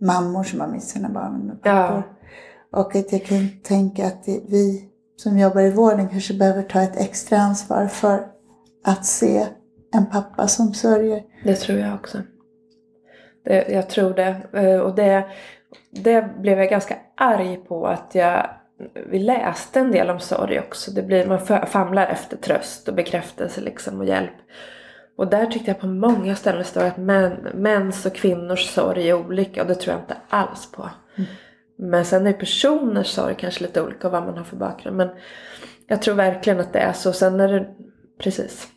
mammor 0.00 0.44
som 0.44 0.60
har 0.60 0.68
mist 0.68 0.88
sina 0.88 1.08
barn 1.08 1.34
än 1.34 1.46
med 1.46 1.62
pappor. 1.62 2.02
Och 2.72 2.96
att 2.96 3.12
jag 3.12 3.24
kan 3.24 3.48
tänka 3.62 4.06
att 4.06 4.22
vi 4.26 4.87
som 5.18 5.38
jobbar 5.38 5.60
i 5.60 5.70
vården 5.70 6.08
kanske 6.08 6.34
behöver 6.34 6.62
ta 6.62 6.82
ett 6.82 7.00
extra 7.00 7.38
ansvar 7.38 7.86
för 7.86 8.26
att 8.84 9.06
se 9.06 9.46
en 9.94 10.06
pappa 10.06 10.48
som 10.48 10.74
sörjer. 10.74 11.22
Det 11.44 11.54
tror 11.54 11.78
jag 11.78 11.94
också. 11.94 12.18
Det, 13.44 13.68
jag 13.68 13.88
tror 13.88 14.14
det. 14.14 14.36
Eh, 14.52 14.80
och 14.80 14.94
det, 14.94 15.26
det 15.90 16.38
blev 16.38 16.58
jag 16.58 16.70
ganska 16.70 16.96
arg 17.16 17.56
på 17.56 17.86
att 17.86 18.14
jag 18.14 18.50
vi 19.10 19.18
läste 19.18 19.80
en 19.80 19.90
del 19.90 20.10
om 20.10 20.20
sorg 20.20 20.60
också. 20.60 20.90
Det 20.90 21.02
blir, 21.02 21.26
man 21.26 21.66
famlar 21.66 22.06
efter 22.06 22.36
tröst 22.36 22.88
och 22.88 22.94
bekräftelse 22.94 23.60
liksom 23.60 24.00
och 24.00 24.06
hjälp. 24.06 24.34
Och 25.16 25.26
där 25.26 25.46
tyckte 25.46 25.70
jag 25.70 25.80
på 25.80 25.86
många 25.86 26.36
ställen 26.36 26.64
står 26.64 26.84
att 26.84 26.96
män, 26.96 27.48
mäns 27.54 28.06
och 28.06 28.14
kvinnors 28.14 28.66
sorg 28.66 29.08
är 29.08 29.14
olika 29.14 29.62
och 29.62 29.68
det 29.68 29.74
tror 29.74 29.94
jag 29.94 30.02
inte 30.02 30.16
alls 30.28 30.72
på. 30.72 30.90
Mm. 31.16 31.30
Men 31.78 32.04
sen 32.04 32.26
är 32.26 32.32
personers 32.32 33.06
sorg 33.06 33.34
kanske 33.38 33.62
lite 33.62 33.82
olika 33.82 34.08
vad 34.08 34.22
man 34.22 34.36
har 34.36 34.44
för 34.44 34.56
bakgrund. 34.56 34.96
Men 34.96 35.08
jag 35.86 36.02
tror 36.02 36.14
verkligen 36.14 36.60
att 36.60 36.72
det 36.72 36.78
är 36.78 36.92
så. 36.92 37.12
Sen 37.12 37.40
är 37.40 37.48
det, 37.48 37.66
precis. 38.18 38.68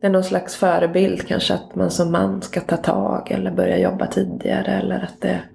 Det 0.00 0.06
är 0.06 0.10
någon 0.10 0.24
slags 0.24 0.56
förebild 0.56 1.26
kanske 1.26 1.54
att 1.54 1.74
man 1.74 1.90
som 1.90 2.12
man 2.12 2.42
ska 2.42 2.60
ta 2.60 2.76
tag 2.76 3.30
eller 3.30 3.50
börja 3.50 3.78
jobba 3.78 4.06
tidigare. 4.06 4.72
Eller 4.72 5.00
att 5.00 5.20
det 5.20 5.28
är 5.28 5.50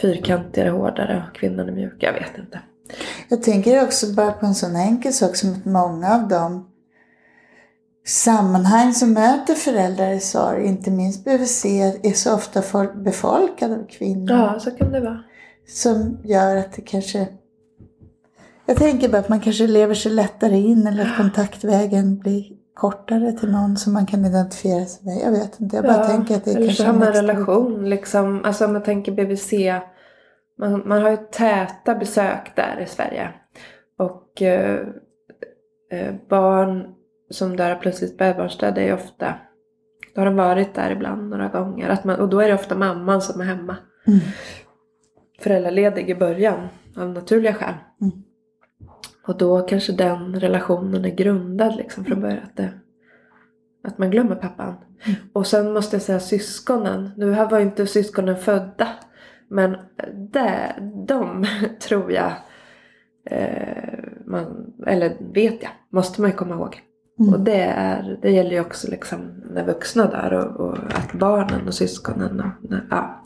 fyrkantigare, 0.00 0.70
hårdare 0.70 1.24
och 1.28 1.36
kvinnan 1.36 1.68
är 1.68 1.72
mjuk. 1.72 1.96
Jag 1.98 2.12
vet 2.12 2.38
inte. 2.38 2.60
Jag 3.28 3.42
tänker 3.42 3.84
också 3.84 4.14
bara 4.14 4.32
på 4.32 4.46
en 4.46 4.54
sån 4.54 4.76
enkel 4.76 5.12
sak 5.12 5.36
som 5.36 5.52
att 5.52 5.64
många 5.64 6.14
av 6.14 6.28
de 6.28 6.70
sammanhang 8.06 8.92
som 8.92 9.12
möter 9.12 9.54
föräldrar 9.54 10.10
i 10.10 10.20
sorg, 10.20 10.66
inte 10.66 10.90
minst 10.90 11.24
BVC, 11.24 11.64
är 12.02 12.12
så 12.12 12.34
ofta 12.34 12.86
befolkade 12.94 13.74
av 13.74 13.86
kvinnor. 13.86 14.36
Ja, 14.36 14.60
så 14.60 14.70
kan 14.70 14.92
det 14.92 15.00
vara. 15.00 15.24
Som 15.66 16.18
gör 16.24 16.56
att 16.56 16.72
det 16.72 16.82
kanske... 16.82 17.28
Jag 18.66 18.76
tänker 18.76 19.08
bara 19.08 19.18
att 19.18 19.28
man 19.28 19.40
kanske 19.40 19.66
lever 19.66 19.94
sig 19.94 20.12
lättare 20.12 20.56
in 20.56 20.86
eller 20.86 21.02
att 21.02 21.16
kontaktvägen 21.16 22.18
blir 22.18 22.44
kortare 22.74 23.32
till 23.32 23.50
någon 23.50 23.76
som 23.76 23.92
man 23.92 24.06
kan 24.06 24.24
identifiera 24.24 24.84
sig 24.84 25.04
med. 25.04 25.22
Jag 25.24 25.30
vet 25.30 25.60
inte, 25.60 25.76
jag 25.76 25.84
bara 25.84 25.96
ja, 25.96 26.06
tänker 26.06 26.36
att 26.36 26.44
det 26.44 26.50
är 26.50 26.56
eller 26.56 26.66
kanske... 26.66 26.82
samma 26.82 27.10
relation 27.10 27.88
liksom. 27.88 28.44
Alltså 28.44 28.64
om 28.64 28.72
man 28.72 28.82
tänker 28.82 29.12
BVC. 29.12 29.52
Man, 30.58 30.88
man 30.88 31.02
har 31.02 31.10
ju 31.10 31.16
täta 31.16 31.94
besök 31.94 32.56
där 32.56 32.80
i 32.80 32.86
Sverige. 32.86 33.30
Och 33.98 34.42
eh, 34.42 34.80
eh, 35.92 36.14
barn 36.28 36.94
som 37.30 37.56
dör 37.56 37.70
av 37.70 37.76
plötsligt 37.76 38.14
spädbarnsdöd 38.14 38.78
är 38.78 38.82
ju 38.82 38.92
ofta, 38.92 39.34
då 40.14 40.20
har 40.20 40.26
de 40.26 40.36
varit 40.36 40.74
där 40.74 40.90
ibland 40.90 41.30
några 41.30 41.48
gånger. 41.48 41.88
Att 41.88 42.04
man, 42.04 42.20
och 42.20 42.28
då 42.28 42.40
är 42.40 42.48
det 42.48 42.54
ofta 42.54 42.74
mamman 42.74 43.22
som 43.22 43.40
är 43.40 43.44
hemma. 43.44 43.76
Mm. 44.06 44.20
Föräldraledig 45.38 46.10
i 46.10 46.14
början 46.14 46.68
av 46.96 47.08
naturliga 47.10 47.54
skäl. 47.54 47.74
Mm. 48.00 48.12
Och 49.26 49.38
då 49.38 49.60
kanske 49.60 49.92
den 49.92 50.40
relationen 50.40 51.04
är 51.04 51.14
grundad 51.14 51.76
liksom 51.76 52.04
från 52.04 52.20
början. 52.20 52.42
Att, 52.44 52.56
det, 52.56 52.70
att 53.84 53.98
man 53.98 54.10
glömmer 54.10 54.36
pappan. 54.36 54.74
Mm. 55.04 55.16
Och 55.32 55.46
sen 55.46 55.72
måste 55.72 55.96
jag 55.96 56.02
säga 56.02 56.20
syskonen. 56.20 57.10
Nu 57.16 57.30
var 57.30 57.58
ju 57.58 57.64
inte 57.64 57.86
syskonen 57.86 58.36
födda. 58.36 58.88
Men 59.48 59.76
det, 60.32 60.74
de 61.06 61.46
tror 61.80 62.12
jag, 62.12 62.32
eh, 63.30 63.98
man, 64.26 64.72
eller 64.86 65.16
vet 65.34 65.62
jag, 65.62 65.72
måste 65.90 66.20
man 66.20 66.30
ju 66.30 66.36
komma 66.36 66.54
ihåg. 66.54 66.80
Mm. 67.18 67.34
Och 67.34 67.40
det, 67.40 67.62
är, 67.62 68.18
det 68.22 68.30
gäller 68.30 68.50
ju 68.50 68.60
också 68.60 68.90
liksom 68.90 69.42
när 69.50 69.66
vuxna 69.66 70.06
dör 70.06 70.32
och, 70.32 70.68
och 70.68 70.78
att 70.78 71.12
barnen 71.12 71.66
och 71.66 71.74
syskonen, 71.74 72.40
och, 72.40 72.74
ja, 72.90 73.24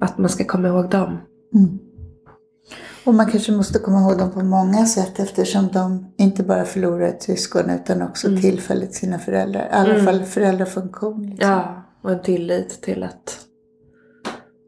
att 0.00 0.18
man 0.18 0.28
ska 0.28 0.44
komma 0.44 0.68
ihåg 0.68 0.90
dem. 0.90 1.18
Mm. 1.54 1.78
Och 3.04 3.14
man 3.14 3.30
kanske 3.30 3.52
måste 3.52 3.78
komma 3.78 4.00
ihåg 4.00 4.18
dem 4.18 4.30
på 4.30 4.44
många 4.44 4.86
sätt 4.86 5.18
eftersom 5.18 5.68
de 5.72 6.12
inte 6.16 6.42
bara 6.42 6.64
förlorar 6.64 7.08
ett 7.08 7.22
syskon 7.22 7.70
utan 7.70 8.02
också 8.02 8.28
mm. 8.28 8.40
tillfälligt 8.40 8.94
sina 8.94 9.18
föräldrar. 9.18 9.66
I 9.66 9.70
alla 9.70 9.94
mm. 9.94 10.04
fall 10.04 10.24
föräldrafunktion. 10.24 11.22
Liksom. 11.22 11.48
Ja, 11.48 11.82
och 12.02 12.10
en 12.10 12.22
tillit 12.22 12.82
till 12.82 13.02
att 13.02 13.38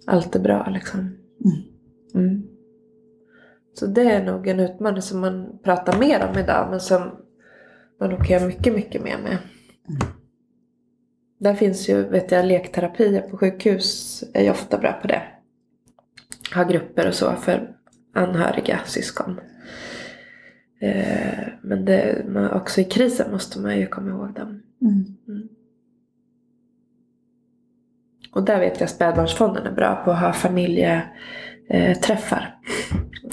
allt 0.06 0.36
är 0.36 0.40
bra 0.40 0.68
liksom. 0.70 1.00
Mm. 1.00 1.62
mm. 2.14 2.42
Så 3.74 3.86
det 3.86 4.02
är 4.02 4.24
nog 4.24 4.48
en 4.48 4.60
utmaning 4.60 5.02
som 5.02 5.20
man 5.20 5.58
pratar 5.64 5.98
mer 5.98 6.28
om 6.30 6.38
idag 6.38 6.66
men 6.70 6.80
som 6.80 7.10
man 8.00 8.10
nog 8.10 8.18
kan 8.18 8.28
göra 8.28 8.46
mycket, 8.46 8.74
mycket 8.74 9.02
mer 9.02 9.18
med. 9.18 9.38
Mm. 9.88 10.00
Där 11.38 11.54
finns 11.54 11.88
ju, 11.88 12.02
vet 12.02 12.30
jag, 12.30 12.46
lekterapier 12.46 13.20
på 13.20 13.36
sjukhus 13.36 14.24
är 14.34 14.42
ju 14.42 14.50
ofta 14.50 14.78
bra 14.78 14.92
på 14.92 15.08
det. 15.08 15.22
Ha 16.54 16.64
grupper 16.64 17.08
och 17.08 17.14
så 17.14 17.32
för 17.32 17.76
anhöriga 18.14 18.80
syskon. 18.84 19.40
Eh, 20.80 21.48
men 21.62 21.84
det, 21.84 22.24
också 22.52 22.80
i 22.80 22.84
krisen 22.84 23.32
måste 23.32 23.60
man 23.60 23.78
ju 23.78 23.86
komma 23.86 24.10
ihåg 24.10 24.34
dem. 24.34 24.62
Mm. 24.82 25.04
Mm. 25.28 25.48
Och 28.32 28.44
där 28.44 28.60
vet 28.60 28.80
jag 28.80 28.84
att 28.84 28.90
Spädbarnsfonden 28.90 29.66
är 29.66 29.72
bra 29.72 30.02
på 30.04 30.10
att 30.10 30.20
ha 30.20 30.32
familjeträffar. 30.32 32.58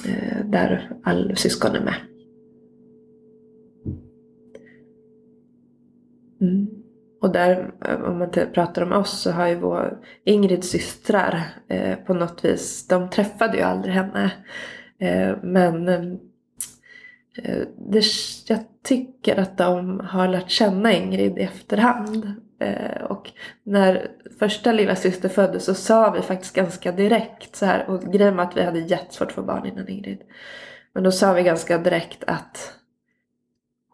Eh, 0.05 0.45
där 0.45 0.91
alla 1.03 1.36
syskon 1.36 1.76
är 1.76 1.82
med. 1.82 1.95
Och 7.22 7.32
där, 7.32 7.72
eh, 7.86 8.01
om 8.01 8.20
man 8.20 8.30
pratar 8.53 8.82
om 8.82 8.91
oss, 8.91 9.22
så 9.22 9.32
har 9.32 9.47
ju 9.47 9.55
vår 9.55 9.97
Ingrids 10.24 10.70
systrar 10.70 11.43
eh, 11.68 11.95
på 11.95 12.13
något 12.13 12.45
vis, 12.45 12.88
de 12.88 13.09
träffade 13.09 13.57
ju 13.57 13.63
aldrig 13.63 13.93
henne. 13.93 14.32
Eh, 14.99 15.38
men 15.43 15.88
eh, 15.88 16.01
eh 17.43 17.68
det, 17.78 18.03
jag 18.47 18.59
tycker 18.84 19.39
att 19.39 19.57
de 19.57 19.99
har 19.99 20.28
lärt 20.28 20.49
känna 20.49 20.93
Ingrid 20.93 21.38
i 21.38 21.41
efterhand. 21.41 22.34
Eh, 22.59 23.01
och 23.01 23.32
när 23.63 24.11
första 24.39 24.72
lilla 24.72 24.95
syster 24.95 25.30
föddes 25.30 25.65
så 25.65 25.74
sa 25.74 26.11
vi 26.11 26.22
faktiskt 26.22 26.55
ganska 26.55 26.91
direkt 26.91 27.55
så 27.55 27.65
här, 27.65 27.89
och 27.89 28.03
grejen 28.03 28.36
var 28.36 28.43
att 28.43 28.57
vi 28.57 28.63
hade 28.63 28.80
jättesvårt 28.80 29.28
att 29.28 29.34
få 29.34 29.41
barn 29.41 29.65
innan 29.65 29.88
Ingrid. 29.88 30.22
Men 30.93 31.03
då 31.03 31.11
sa 31.11 31.34
vi 31.34 31.43
ganska 31.43 31.78
direkt 31.78 32.24
att 32.28 32.74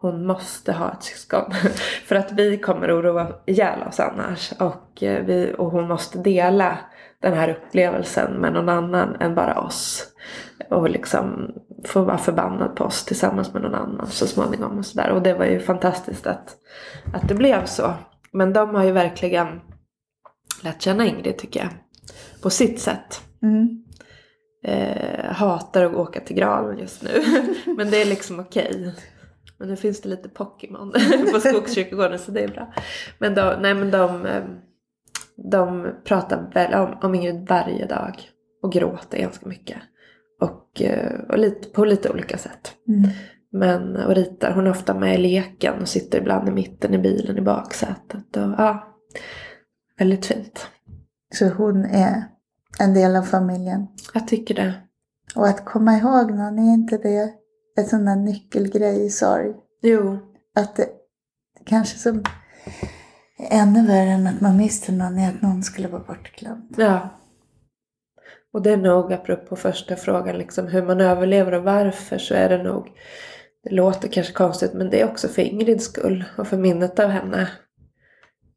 hon 0.04 0.26
måste 0.26 0.72
ha 0.72 0.92
ett 0.92 1.02
syskon. 1.02 1.52
För 2.06 2.16
att 2.16 2.32
vi 2.32 2.58
kommer 2.58 3.00
oroa 3.00 3.28
ihjäl 3.46 3.82
oss 3.88 4.00
annars. 4.00 4.52
Och, 4.58 5.02
eh, 5.02 5.24
vi, 5.24 5.54
och 5.58 5.70
hon 5.70 5.88
måste 5.88 6.18
dela 6.18 6.78
den 7.22 7.34
här 7.34 7.48
upplevelsen 7.48 8.32
med 8.32 8.52
någon 8.52 8.68
annan 8.68 9.16
än 9.20 9.34
bara 9.34 9.60
oss. 9.60 10.06
Och 10.70 10.90
liksom 10.90 11.54
få 11.84 12.02
vara 12.02 12.18
förbannad 12.18 12.76
på 12.76 12.84
oss 12.84 13.04
tillsammans 13.04 13.52
med 13.52 13.62
någon 13.62 13.74
annan 13.74 14.06
så 14.06 14.26
småningom. 14.26 14.78
Och, 14.78 14.86
så 14.86 15.00
där. 15.00 15.10
och 15.10 15.22
det 15.22 15.34
var 15.34 15.44
ju 15.44 15.60
fantastiskt 15.60 16.26
att, 16.26 16.56
att 17.14 17.28
det 17.28 17.34
blev 17.34 17.64
så. 17.64 17.94
Men 18.32 18.52
de 18.52 18.74
har 18.74 18.84
ju 18.84 18.92
verkligen 18.92 19.60
lärt 20.62 20.82
känna 20.82 21.06
Ingrid 21.06 21.38
tycker 21.38 21.60
jag. 21.60 21.70
På 22.42 22.50
sitt 22.50 22.80
sätt. 22.80 23.22
Mm. 23.42 23.84
Eh, 24.64 25.32
hatar 25.32 25.84
att 25.84 25.94
åka 25.94 26.20
till 26.20 26.36
graven 26.36 26.78
just 26.78 27.02
nu. 27.02 27.24
Men 27.76 27.90
det 27.90 28.02
är 28.02 28.06
liksom 28.06 28.40
okej. 28.40 28.70
Okay. 28.70 28.92
Men 29.58 29.68
nu 29.68 29.76
finns 29.76 30.00
det 30.00 30.08
lite 30.08 30.28
Pokémon 30.28 30.92
på 31.32 31.40
Skogskyrkogården 31.40 32.18
så 32.18 32.30
det 32.30 32.44
är 32.44 32.48
bra. 32.48 32.72
Men 33.18 33.34
de, 33.34 33.62
nej 33.62 33.74
men 33.74 33.90
de, 33.90 34.26
eh, 34.26 34.44
de 35.36 35.94
pratar 36.04 36.50
väl 36.54 36.74
om, 36.74 36.98
om 37.02 37.14
Ingrid 37.14 37.46
varje 37.48 37.86
dag. 37.86 38.30
Och 38.62 38.72
gråter 38.72 39.18
ganska 39.18 39.48
mycket. 39.48 39.78
Och, 40.40 40.82
eh, 40.82 41.20
och 41.28 41.38
lite, 41.38 41.68
på 41.68 41.84
lite 41.84 42.10
olika 42.10 42.38
sätt. 42.38 42.72
Mm. 42.88 43.10
Men, 43.52 43.96
och 43.96 44.14
ritar. 44.14 44.52
Hon 44.52 44.66
är 44.66 44.70
ofta 44.70 44.94
med 44.94 45.14
i 45.14 45.18
leken 45.18 45.80
och 45.80 45.88
sitter 45.88 46.18
ibland 46.18 46.48
i 46.48 46.52
mitten 46.52 46.94
i 46.94 46.98
bilen 46.98 47.38
i 47.38 47.40
baksätet. 47.40 48.36
Och, 48.36 48.54
ja, 48.58 48.96
väldigt 49.98 50.26
fint. 50.26 50.68
Så 51.34 51.48
hon 51.48 51.84
är 51.84 52.24
en 52.80 52.94
del 52.94 53.16
av 53.16 53.22
familjen? 53.22 53.86
Jag 54.14 54.28
tycker 54.28 54.54
det. 54.54 54.74
Och 55.34 55.46
att 55.46 55.64
komma 55.64 55.92
ihåg 55.92 56.30
någon, 56.30 56.58
är 56.58 56.74
inte 56.74 56.96
det 56.98 57.43
en 57.76 57.86
sån 57.86 58.04
där 58.04 58.16
nyckelgrej 58.16 59.06
i 59.06 59.10
sorg? 59.10 59.52
Jo. 59.82 60.18
Att 60.54 60.76
det 60.76 60.88
kanske 61.66 61.98
som 61.98 62.22
ännu 63.50 63.86
värre 63.86 64.10
än 64.10 64.26
att 64.26 64.40
man 64.40 64.56
mister 64.56 64.92
någon 64.92 65.18
är 65.18 65.28
att 65.28 65.42
någon 65.42 65.62
skulle 65.62 65.88
vara 65.88 66.02
bortglömd. 66.02 66.74
Ja. 66.76 67.08
Och 68.52 68.62
det 68.62 68.72
är 68.72 68.76
nog, 68.76 69.12
apropå 69.12 69.56
första 69.56 69.96
frågan, 69.96 70.38
liksom 70.38 70.66
hur 70.66 70.82
man 70.82 71.00
överlever 71.00 71.54
och 71.54 71.64
varför, 71.64 72.18
så 72.18 72.34
är 72.34 72.48
det 72.48 72.62
nog 72.62 72.88
det 73.64 73.74
låter 73.74 74.08
kanske 74.08 74.32
konstigt 74.32 74.72
men 74.74 74.90
det 74.90 75.00
är 75.00 75.10
också 75.10 75.28
för 75.28 75.42
Ingrids 75.42 75.84
skull 75.84 76.24
och 76.38 76.46
för 76.46 76.56
minnet 76.56 76.98
av 76.98 77.10
henne. 77.10 77.48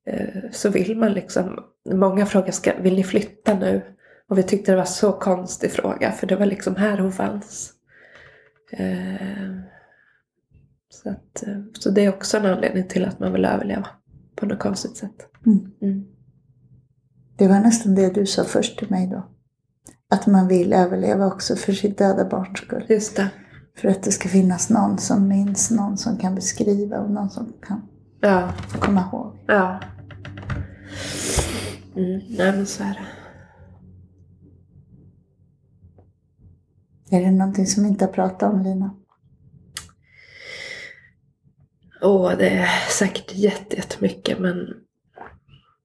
Eh, 0.07 0.51
så 0.51 0.70
vill 0.70 0.97
man 0.97 1.13
liksom, 1.13 1.59
många 1.89 2.26
frågar 2.26 2.51
ska, 2.51 2.72
vill 2.80 2.95
ni 2.95 3.03
flytta 3.03 3.53
nu? 3.53 3.82
Och 4.30 4.38
vi 4.38 4.43
tyckte 4.43 4.72
det 4.72 4.78
var 4.78 4.86
så 4.86 5.11
konstig 5.11 5.72
fråga 5.72 6.11
för 6.11 6.28
det 6.28 6.36
var 6.36 6.45
liksom 6.45 6.76
här 6.76 6.97
hon 6.97 7.11
fanns. 7.11 7.74
Eh, 8.72 9.59
så, 10.89 11.09
att, 11.09 11.43
eh, 11.47 11.59
så 11.74 11.89
det 11.89 12.05
är 12.05 12.09
också 12.09 12.38
en 12.38 12.45
anledning 12.45 12.88
till 12.88 13.05
att 13.05 13.20
man 13.20 13.34
vill 13.34 13.45
överleva 13.45 13.88
på 14.36 14.45
något 14.45 14.59
konstigt 14.59 14.97
sätt. 14.97 15.28
Mm. 15.45 15.72
Mm. 15.82 16.05
Det 17.38 17.47
var 17.47 17.59
nästan 17.59 17.95
det 17.95 18.09
du 18.13 18.26
sa 18.26 18.43
först 18.43 18.80
till 18.80 18.89
mig 18.89 19.07
då. 19.07 19.28
Att 20.09 20.28
man 20.28 20.47
vill 20.47 20.74
överleva 20.74 21.26
också 21.28 21.55
för 21.55 21.74
sitt 21.74 21.97
döda 21.97 22.26
barns 22.26 22.57
skull. 22.59 22.86
Just 22.89 23.15
det. 23.15 23.30
För 23.76 23.88
att 23.88 24.03
det 24.03 24.11
ska 24.11 24.30
finnas 24.30 24.70
någon 24.70 24.97
som 24.97 25.28
minns, 25.28 25.72
någon 25.72 25.97
som 25.97 26.18
kan 26.18 26.36
beskriva 26.36 26.99
och 26.99 27.11
någon 27.11 27.30
som 27.30 27.53
kan 27.68 27.82
Ja. 28.22 28.53
komma 28.80 29.01
ihåg. 29.11 29.38
Ja. 29.47 29.80
Mm, 31.95 32.22
nej 32.30 32.51
men 32.51 32.65
så 32.65 32.84
är 32.84 32.88
det. 32.88 33.05
Är 37.11 37.21
det 37.21 37.31
någonting 37.31 37.65
som 37.65 37.83
vi 37.83 37.89
inte 37.89 38.05
har 38.05 38.11
pratat 38.11 38.53
om 38.53 38.63
Lina? 38.63 38.95
Åh, 42.01 42.33
det 42.37 42.49
är 42.49 42.89
säkert 42.89 43.33
jättemycket 43.33 44.39
men 44.39 44.73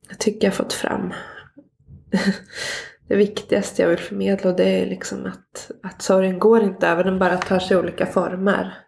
jag 0.08 0.18
tycker 0.18 0.46
jag 0.46 0.52
har 0.52 0.56
fått 0.56 0.72
fram 0.72 1.12
det 3.08 3.16
viktigaste 3.16 3.82
jag 3.82 3.88
vill 3.88 3.98
förmedla 3.98 4.50
och 4.50 4.56
det 4.56 4.82
är 4.82 4.86
liksom 4.86 5.26
att, 5.26 5.70
att 5.82 6.02
sorgen 6.02 6.38
går 6.38 6.62
inte 6.62 6.88
över, 6.88 7.04
den 7.04 7.18
bara 7.18 7.36
tar 7.36 7.58
sig 7.58 7.76
olika 7.76 8.06
former 8.06 8.78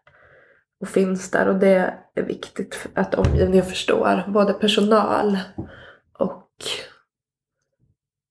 och 0.80 0.89
finns 0.89 1.30
där 1.30 1.49
och 1.49 1.59
det 1.59 1.95
är 2.14 2.22
viktigt 2.22 2.87
att 2.95 3.14
omgivningen 3.14 3.64
förstår, 3.64 4.32
både 4.32 4.53
personal 4.53 5.39
och 6.18 6.51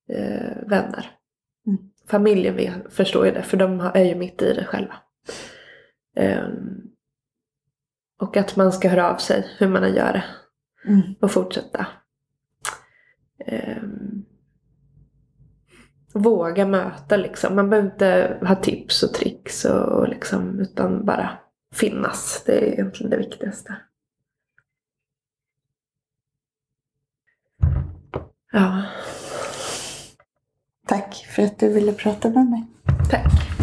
eh, 0.09 0.67
vänner. 0.67 1.11
Familjen 2.07 2.81
förstår 2.89 3.25
ju 3.25 3.31
det 3.31 3.43
för 3.43 3.57
de 3.57 3.79
är 3.79 4.03
ju 4.03 4.15
mitt 4.15 4.41
i 4.41 4.53
det 4.53 4.65
själva. 4.65 4.95
Ehm, 6.15 6.81
och 8.19 8.37
att 8.37 8.55
man 8.55 8.71
ska 8.73 8.89
höra 8.89 9.13
av 9.13 9.17
sig 9.17 9.47
hur 9.57 9.67
man 9.67 9.95
gör 9.95 10.13
det 10.13 10.23
Mm. 10.87 11.01
och 11.21 11.31
fortsätta. 11.31 11.87
Ehm, 13.45 14.25
våga 16.13 16.65
möta 16.65 17.17
liksom. 17.17 17.55
Man 17.55 17.69
behöver 17.69 17.91
inte 17.91 18.37
ha 18.47 18.55
tips 18.55 19.03
och 19.03 19.13
tricks 19.13 19.65
och 19.65 20.07
liksom, 20.07 20.59
utan 20.59 21.05
bara 21.05 21.39
finnas. 21.73 22.43
Det 22.45 22.51
är 22.57 22.73
egentligen 22.73 23.09
det 23.09 23.17
viktigaste. 23.17 23.75
Ja, 28.51 28.83
Tack 30.87 31.25
för 31.35 31.43
att 31.43 31.59
du 31.59 31.69
ville 31.69 31.93
prata 31.93 32.29
med 32.29 32.45
mig. 32.45 32.63
tack. 33.09 33.62